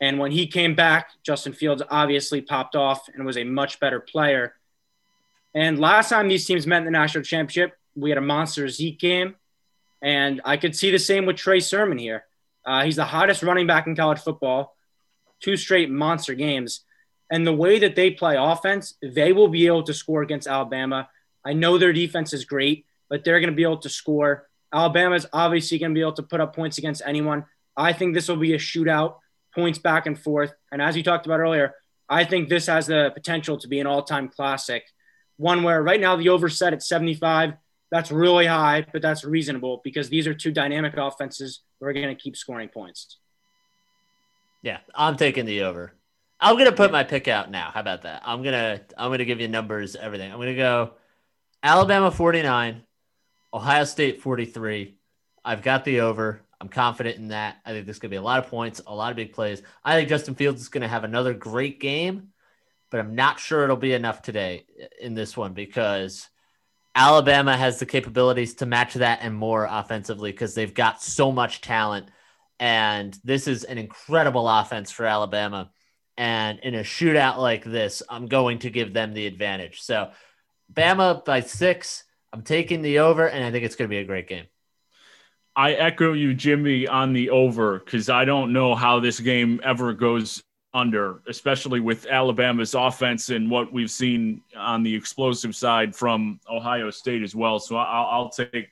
And 0.00 0.18
when 0.18 0.32
he 0.32 0.46
came 0.46 0.74
back, 0.74 1.10
Justin 1.22 1.52
Fields 1.52 1.82
obviously 1.90 2.40
popped 2.40 2.74
off 2.74 3.08
and 3.12 3.26
was 3.26 3.36
a 3.36 3.44
much 3.44 3.78
better 3.80 4.00
player. 4.00 4.54
And 5.54 5.78
last 5.78 6.08
time 6.08 6.28
these 6.28 6.46
teams 6.46 6.66
met 6.66 6.78
in 6.78 6.84
the 6.84 6.90
national 6.90 7.24
championship, 7.24 7.76
we 7.94 8.10
had 8.10 8.18
a 8.18 8.22
monster 8.22 8.68
Zeke 8.68 8.98
game. 8.98 9.36
And 10.02 10.40
I 10.44 10.56
could 10.56 10.74
see 10.74 10.90
the 10.90 10.98
same 10.98 11.26
with 11.26 11.36
Trey 11.36 11.60
Sermon 11.60 11.98
here. 11.98 12.24
Uh, 12.64 12.84
he's 12.84 12.96
the 12.96 13.04
hottest 13.04 13.42
running 13.42 13.66
back 13.66 13.86
in 13.86 13.96
college 13.96 14.20
football, 14.20 14.76
two 15.40 15.56
straight 15.56 15.90
monster 15.90 16.34
games. 16.34 16.84
And 17.30 17.46
the 17.46 17.52
way 17.52 17.78
that 17.78 17.96
they 17.96 18.10
play 18.10 18.36
offense, 18.38 18.94
they 19.02 19.32
will 19.32 19.48
be 19.48 19.66
able 19.66 19.84
to 19.84 19.94
score 19.94 20.22
against 20.22 20.48
Alabama. 20.48 21.08
I 21.44 21.52
know 21.52 21.78
their 21.78 21.92
defense 21.92 22.32
is 22.32 22.44
great, 22.44 22.86
but 23.08 23.24
they're 23.24 23.40
going 23.40 23.50
to 23.50 23.56
be 23.56 23.62
able 23.62 23.78
to 23.78 23.88
score. 23.88 24.48
Alabama 24.72 25.14
is 25.14 25.26
obviously 25.32 25.78
going 25.78 25.92
to 25.92 25.94
be 25.94 26.00
able 26.00 26.12
to 26.14 26.22
put 26.22 26.40
up 26.40 26.54
points 26.54 26.78
against 26.78 27.02
anyone. 27.04 27.44
I 27.76 27.92
think 27.92 28.14
this 28.14 28.28
will 28.28 28.36
be 28.36 28.54
a 28.54 28.58
shootout, 28.58 29.16
points 29.54 29.78
back 29.78 30.06
and 30.06 30.18
forth. 30.18 30.52
And 30.72 30.82
as 30.82 30.96
you 30.96 31.02
talked 31.02 31.26
about 31.26 31.40
earlier, 31.40 31.74
I 32.08 32.24
think 32.24 32.48
this 32.48 32.66
has 32.66 32.88
the 32.88 33.10
potential 33.14 33.58
to 33.58 33.68
be 33.68 33.80
an 33.80 33.86
all 33.86 34.02
time 34.02 34.28
classic. 34.28 34.84
One 35.36 35.62
where 35.62 35.82
right 35.82 36.00
now 36.00 36.16
the 36.16 36.28
over 36.28 36.48
set 36.48 36.72
at 36.72 36.82
75 36.82 37.54
that's 37.90 38.10
really 38.10 38.46
high, 38.46 38.86
but 38.92 39.02
that's 39.02 39.24
reasonable 39.24 39.80
because 39.82 40.08
these 40.08 40.26
are 40.26 40.34
two 40.34 40.52
dynamic 40.52 40.94
offenses 40.96 41.62
who 41.78 41.86
are 41.86 41.92
going 41.92 42.08
to 42.08 42.14
keep 42.14 42.36
scoring 42.36 42.68
points. 42.68 43.18
Yeah, 44.62 44.78
I'm 44.94 45.16
taking 45.16 45.46
the 45.46 45.62
over. 45.62 45.94
I'm 46.42 46.56
gonna 46.56 46.72
put 46.72 46.90
my 46.90 47.04
pick 47.04 47.28
out 47.28 47.50
now. 47.50 47.70
How 47.72 47.80
about 47.80 48.02
that? 48.02 48.22
I'm 48.24 48.42
gonna 48.42 48.80
I'm 48.96 49.10
gonna 49.10 49.26
give 49.26 49.40
you 49.40 49.48
numbers, 49.48 49.94
everything. 49.94 50.32
I'm 50.32 50.38
gonna 50.38 50.54
go 50.54 50.92
Alabama 51.62 52.10
49, 52.10 52.82
Ohio 53.52 53.84
State 53.84 54.22
43. 54.22 54.96
I've 55.44 55.62
got 55.62 55.84
the 55.84 56.00
over. 56.00 56.42
I'm 56.60 56.68
confident 56.68 57.16
in 57.16 57.28
that. 57.28 57.56
I 57.64 57.72
think 57.72 57.86
this 57.86 57.98
could 57.98 58.10
be 58.10 58.16
a 58.16 58.22
lot 58.22 58.42
of 58.42 58.50
points, 58.50 58.80
a 58.86 58.94
lot 58.94 59.10
of 59.10 59.16
big 59.16 59.32
plays. 59.32 59.62
I 59.84 59.96
think 59.96 60.08
Justin 60.08 60.34
Fields 60.34 60.60
is 60.60 60.68
going 60.68 60.82
to 60.82 60.88
have 60.88 61.04
another 61.04 61.32
great 61.32 61.80
game, 61.80 62.28
but 62.90 63.00
I'm 63.00 63.14
not 63.14 63.40
sure 63.40 63.64
it'll 63.64 63.76
be 63.76 63.94
enough 63.94 64.20
today 64.20 64.66
in 65.00 65.14
this 65.14 65.36
one 65.36 65.54
because 65.54 66.28
Alabama 66.94 67.56
has 67.56 67.78
the 67.78 67.86
capabilities 67.86 68.54
to 68.54 68.66
match 68.66 68.94
that 68.94 69.20
and 69.22 69.34
more 69.34 69.66
offensively 69.70 70.32
because 70.32 70.54
they've 70.54 70.74
got 70.74 71.02
so 71.02 71.30
much 71.30 71.60
talent. 71.60 72.08
And 72.58 73.18
this 73.24 73.46
is 73.46 73.64
an 73.64 73.78
incredible 73.78 74.48
offense 74.48 74.90
for 74.90 75.06
Alabama. 75.06 75.70
And 76.16 76.58
in 76.60 76.74
a 76.74 76.80
shootout 76.80 77.38
like 77.38 77.64
this, 77.64 78.02
I'm 78.08 78.26
going 78.26 78.58
to 78.60 78.70
give 78.70 78.92
them 78.92 79.14
the 79.14 79.26
advantage. 79.26 79.80
So, 79.80 80.10
Bama 80.72 81.24
by 81.24 81.40
six. 81.40 82.04
I'm 82.32 82.42
taking 82.42 82.82
the 82.82 83.00
over, 83.00 83.26
and 83.26 83.42
I 83.42 83.50
think 83.50 83.64
it's 83.64 83.74
going 83.74 83.88
to 83.88 83.92
be 83.92 83.98
a 83.98 84.04
great 84.04 84.28
game. 84.28 84.44
I 85.56 85.72
echo 85.72 86.12
you, 86.12 86.34
Jimmy, 86.34 86.86
on 86.86 87.12
the 87.12 87.30
over 87.30 87.80
because 87.80 88.08
I 88.08 88.24
don't 88.24 88.52
know 88.52 88.74
how 88.74 89.00
this 89.00 89.18
game 89.18 89.60
ever 89.64 89.92
goes 89.94 90.42
under, 90.72 91.20
especially 91.28 91.80
with 91.80 92.06
Alabama's 92.06 92.74
offense 92.74 93.30
and 93.30 93.50
what 93.50 93.72
we've 93.72 93.90
seen 93.90 94.42
on 94.56 94.82
the 94.82 94.94
explosive 94.94 95.56
side 95.56 95.94
from 95.94 96.38
Ohio 96.48 96.90
State 96.90 97.22
as 97.22 97.34
well. 97.34 97.58
So 97.58 97.76
I'll, 97.76 98.06
I'll 98.06 98.28
take 98.28 98.70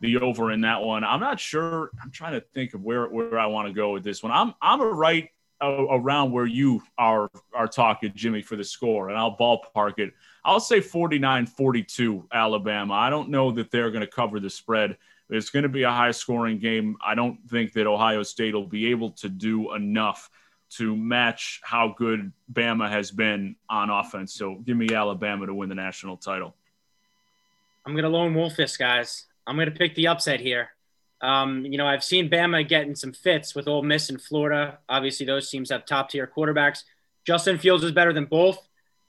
the 0.00 0.18
over 0.18 0.52
in 0.52 0.60
that 0.62 0.82
one. 0.82 1.04
I'm 1.04 1.20
not 1.20 1.40
sure. 1.40 1.90
I'm 2.02 2.10
trying 2.10 2.34
to 2.34 2.40
think 2.40 2.74
of 2.74 2.82
where 2.82 3.06
where 3.06 3.38
I 3.38 3.46
want 3.46 3.68
to 3.68 3.74
go 3.74 3.92
with 3.92 4.04
this 4.04 4.22
one. 4.22 4.32
I'm 4.32 4.54
I'm 4.60 4.80
right 4.80 5.30
around 5.60 6.30
where 6.30 6.46
you 6.46 6.82
are 6.98 7.30
are 7.52 7.66
talking, 7.66 8.12
Jimmy, 8.14 8.42
for 8.42 8.56
the 8.56 8.64
score, 8.64 9.08
and 9.08 9.18
I'll 9.18 9.36
ballpark 9.36 9.98
it. 9.98 10.12
I'll 10.44 10.60
say 10.60 10.80
49-42 10.80 12.24
Alabama. 12.32 12.94
I 12.94 13.10
don't 13.10 13.28
know 13.28 13.50
that 13.52 13.70
they're 13.70 13.90
going 13.90 14.04
to 14.04 14.10
cover 14.10 14.38
the 14.38 14.50
spread. 14.50 14.96
It's 15.30 15.50
going 15.50 15.64
to 15.64 15.68
be 15.68 15.82
a 15.82 15.90
high 15.90 16.12
scoring 16.12 16.58
game. 16.58 16.96
I 17.04 17.14
don't 17.14 17.38
think 17.50 17.72
that 17.74 17.86
Ohio 17.86 18.22
State 18.22 18.54
will 18.54 18.66
be 18.66 18.90
able 18.90 19.10
to 19.12 19.28
do 19.28 19.74
enough 19.74 20.30
to 20.70 20.96
match 20.96 21.60
how 21.62 21.94
good 21.96 22.32
Bama 22.52 22.90
has 22.90 23.10
been 23.10 23.56
on 23.68 23.90
offense. 23.90 24.34
So 24.34 24.56
give 24.56 24.76
me 24.76 24.94
Alabama 24.94 25.46
to 25.46 25.54
win 25.54 25.68
the 25.68 25.74
national 25.74 26.16
title. 26.16 26.54
I'm 27.86 27.94
going 27.94 28.04
to 28.04 28.10
lone 28.10 28.34
wolf 28.34 28.56
this, 28.56 28.76
guys. 28.76 29.26
I'm 29.46 29.56
going 29.56 29.70
to 29.70 29.78
pick 29.78 29.94
the 29.94 30.08
upset 30.08 30.40
here. 30.40 30.70
Um, 31.20 31.64
you 31.64 31.78
know, 31.78 31.86
I've 31.86 32.04
seen 32.04 32.28
Bama 32.28 32.68
getting 32.68 32.94
some 32.94 33.12
fits 33.12 33.54
with 33.54 33.66
Ole 33.66 33.82
Miss 33.82 34.10
and 34.10 34.20
Florida. 34.20 34.78
Obviously, 34.88 35.26
those 35.26 35.50
teams 35.50 35.70
have 35.70 35.86
top 35.86 36.10
tier 36.10 36.30
quarterbacks. 36.34 36.84
Justin 37.26 37.58
Fields 37.58 37.82
is 37.82 37.92
better 37.92 38.12
than 38.12 38.26
both. 38.26 38.68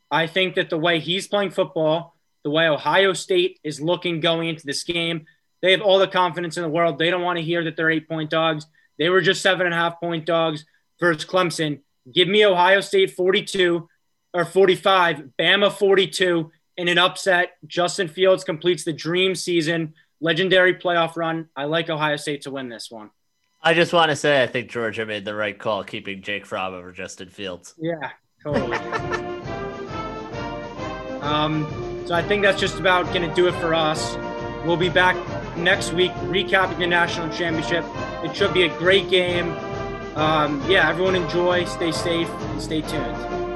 I 0.09 0.27
think 0.27 0.55
that 0.55 0.69
the 0.69 0.77
way 0.77 0.99
he's 0.99 1.27
playing 1.27 1.51
football, 1.51 2.15
the 2.43 2.49
way 2.49 2.67
Ohio 2.67 3.13
State 3.13 3.59
is 3.63 3.79
looking 3.79 4.21
going 4.21 4.49
into 4.49 4.65
this 4.65 4.83
game, 4.83 5.25
they 5.61 5.71
have 5.71 5.81
all 5.81 5.99
the 5.99 6.07
confidence 6.07 6.57
in 6.57 6.63
the 6.63 6.69
world. 6.69 6.97
They 6.97 7.11
don't 7.11 7.21
want 7.21 7.37
to 7.37 7.43
hear 7.43 7.63
that 7.65 7.75
they're 7.75 7.91
eight 7.91 8.07
point 8.07 8.29
dogs. 8.29 8.65
They 8.97 9.09
were 9.09 9.21
just 9.21 9.41
seven 9.41 9.65
and 9.65 9.75
a 9.75 9.77
half 9.77 9.99
point 9.99 10.25
dogs 10.25 10.65
versus 10.99 11.25
Clemson. 11.25 11.81
Give 12.11 12.27
me 12.27 12.45
Ohio 12.45 12.81
State 12.81 13.11
42 13.11 13.87
or 14.33 14.45
45, 14.45 15.29
Bama 15.39 15.71
42 15.71 16.51
in 16.77 16.87
an 16.87 16.97
upset. 16.97 17.51
Justin 17.67 18.07
Fields 18.07 18.43
completes 18.43 18.83
the 18.83 18.93
dream 18.93 19.35
season, 19.35 19.93
legendary 20.21 20.75
playoff 20.75 21.15
run. 21.15 21.49
I 21.55 21.65
like 21.65 21.89
Ohio 21.89 22.15
State 22.15 22.43
to 22.43 22.51
win 22.51 22.69
this 22.69 22.89
one. 22.89 23.11
I 23.61 23.73
just 23.73 23.91
want 23.91 24.09
to 24.09 24.15
say 24.15 24.41
I 24.41 24.47
think 24.47 24.71
Georgia 24.71 25.05
made 25.05 25.25
the 25.25 25.35
right 25.35 25.57
call 25.57 25.83
keeping 25.83 26.21
Jake 26.21 26.45
Fromm 26.45 26.73
over 26.73 26.91
Justin 26.93 27.29
Fields. 27.29 27.75
Yeah, 27.77 28.11
totally. 28.41 28.77
um, 31.21 31.67
so 32.05 32.15
I 32.15 32.23
think 32.23 32.43
that's 32.43 32.59
just 32.59 32.79
about 32.79 33.05
going 33.13 33.27
to 33.27 33.35
do 33.35 33.47
it 33.47 33.55
for 33.55 33.73
us. 33.73 34.15
We'll 34.65 34.77
be 34.77 34.89
back 34.89 35.17
next 35.57 35.91
week 35.91 36.11
recapping 36.27 36.77
the 36.79 36.87
national 36.87 37.29
championship. 37.35 37.83
It 38.23 38.33
should 38.33 38.53
be 38.53 38.63
a 38.63 38.77
great 38.77 39.09
game 39.09 39.53
um, 40.19 40.61
yeah, 40.69 40.89
everyone 40.89 41.15
enjoy, 41.15 41.63
stay 41.65 41.91
safe, 41.91 42.29
and 42.29 42.61
stay 42.61 42.81
tuned. 42.81 43.48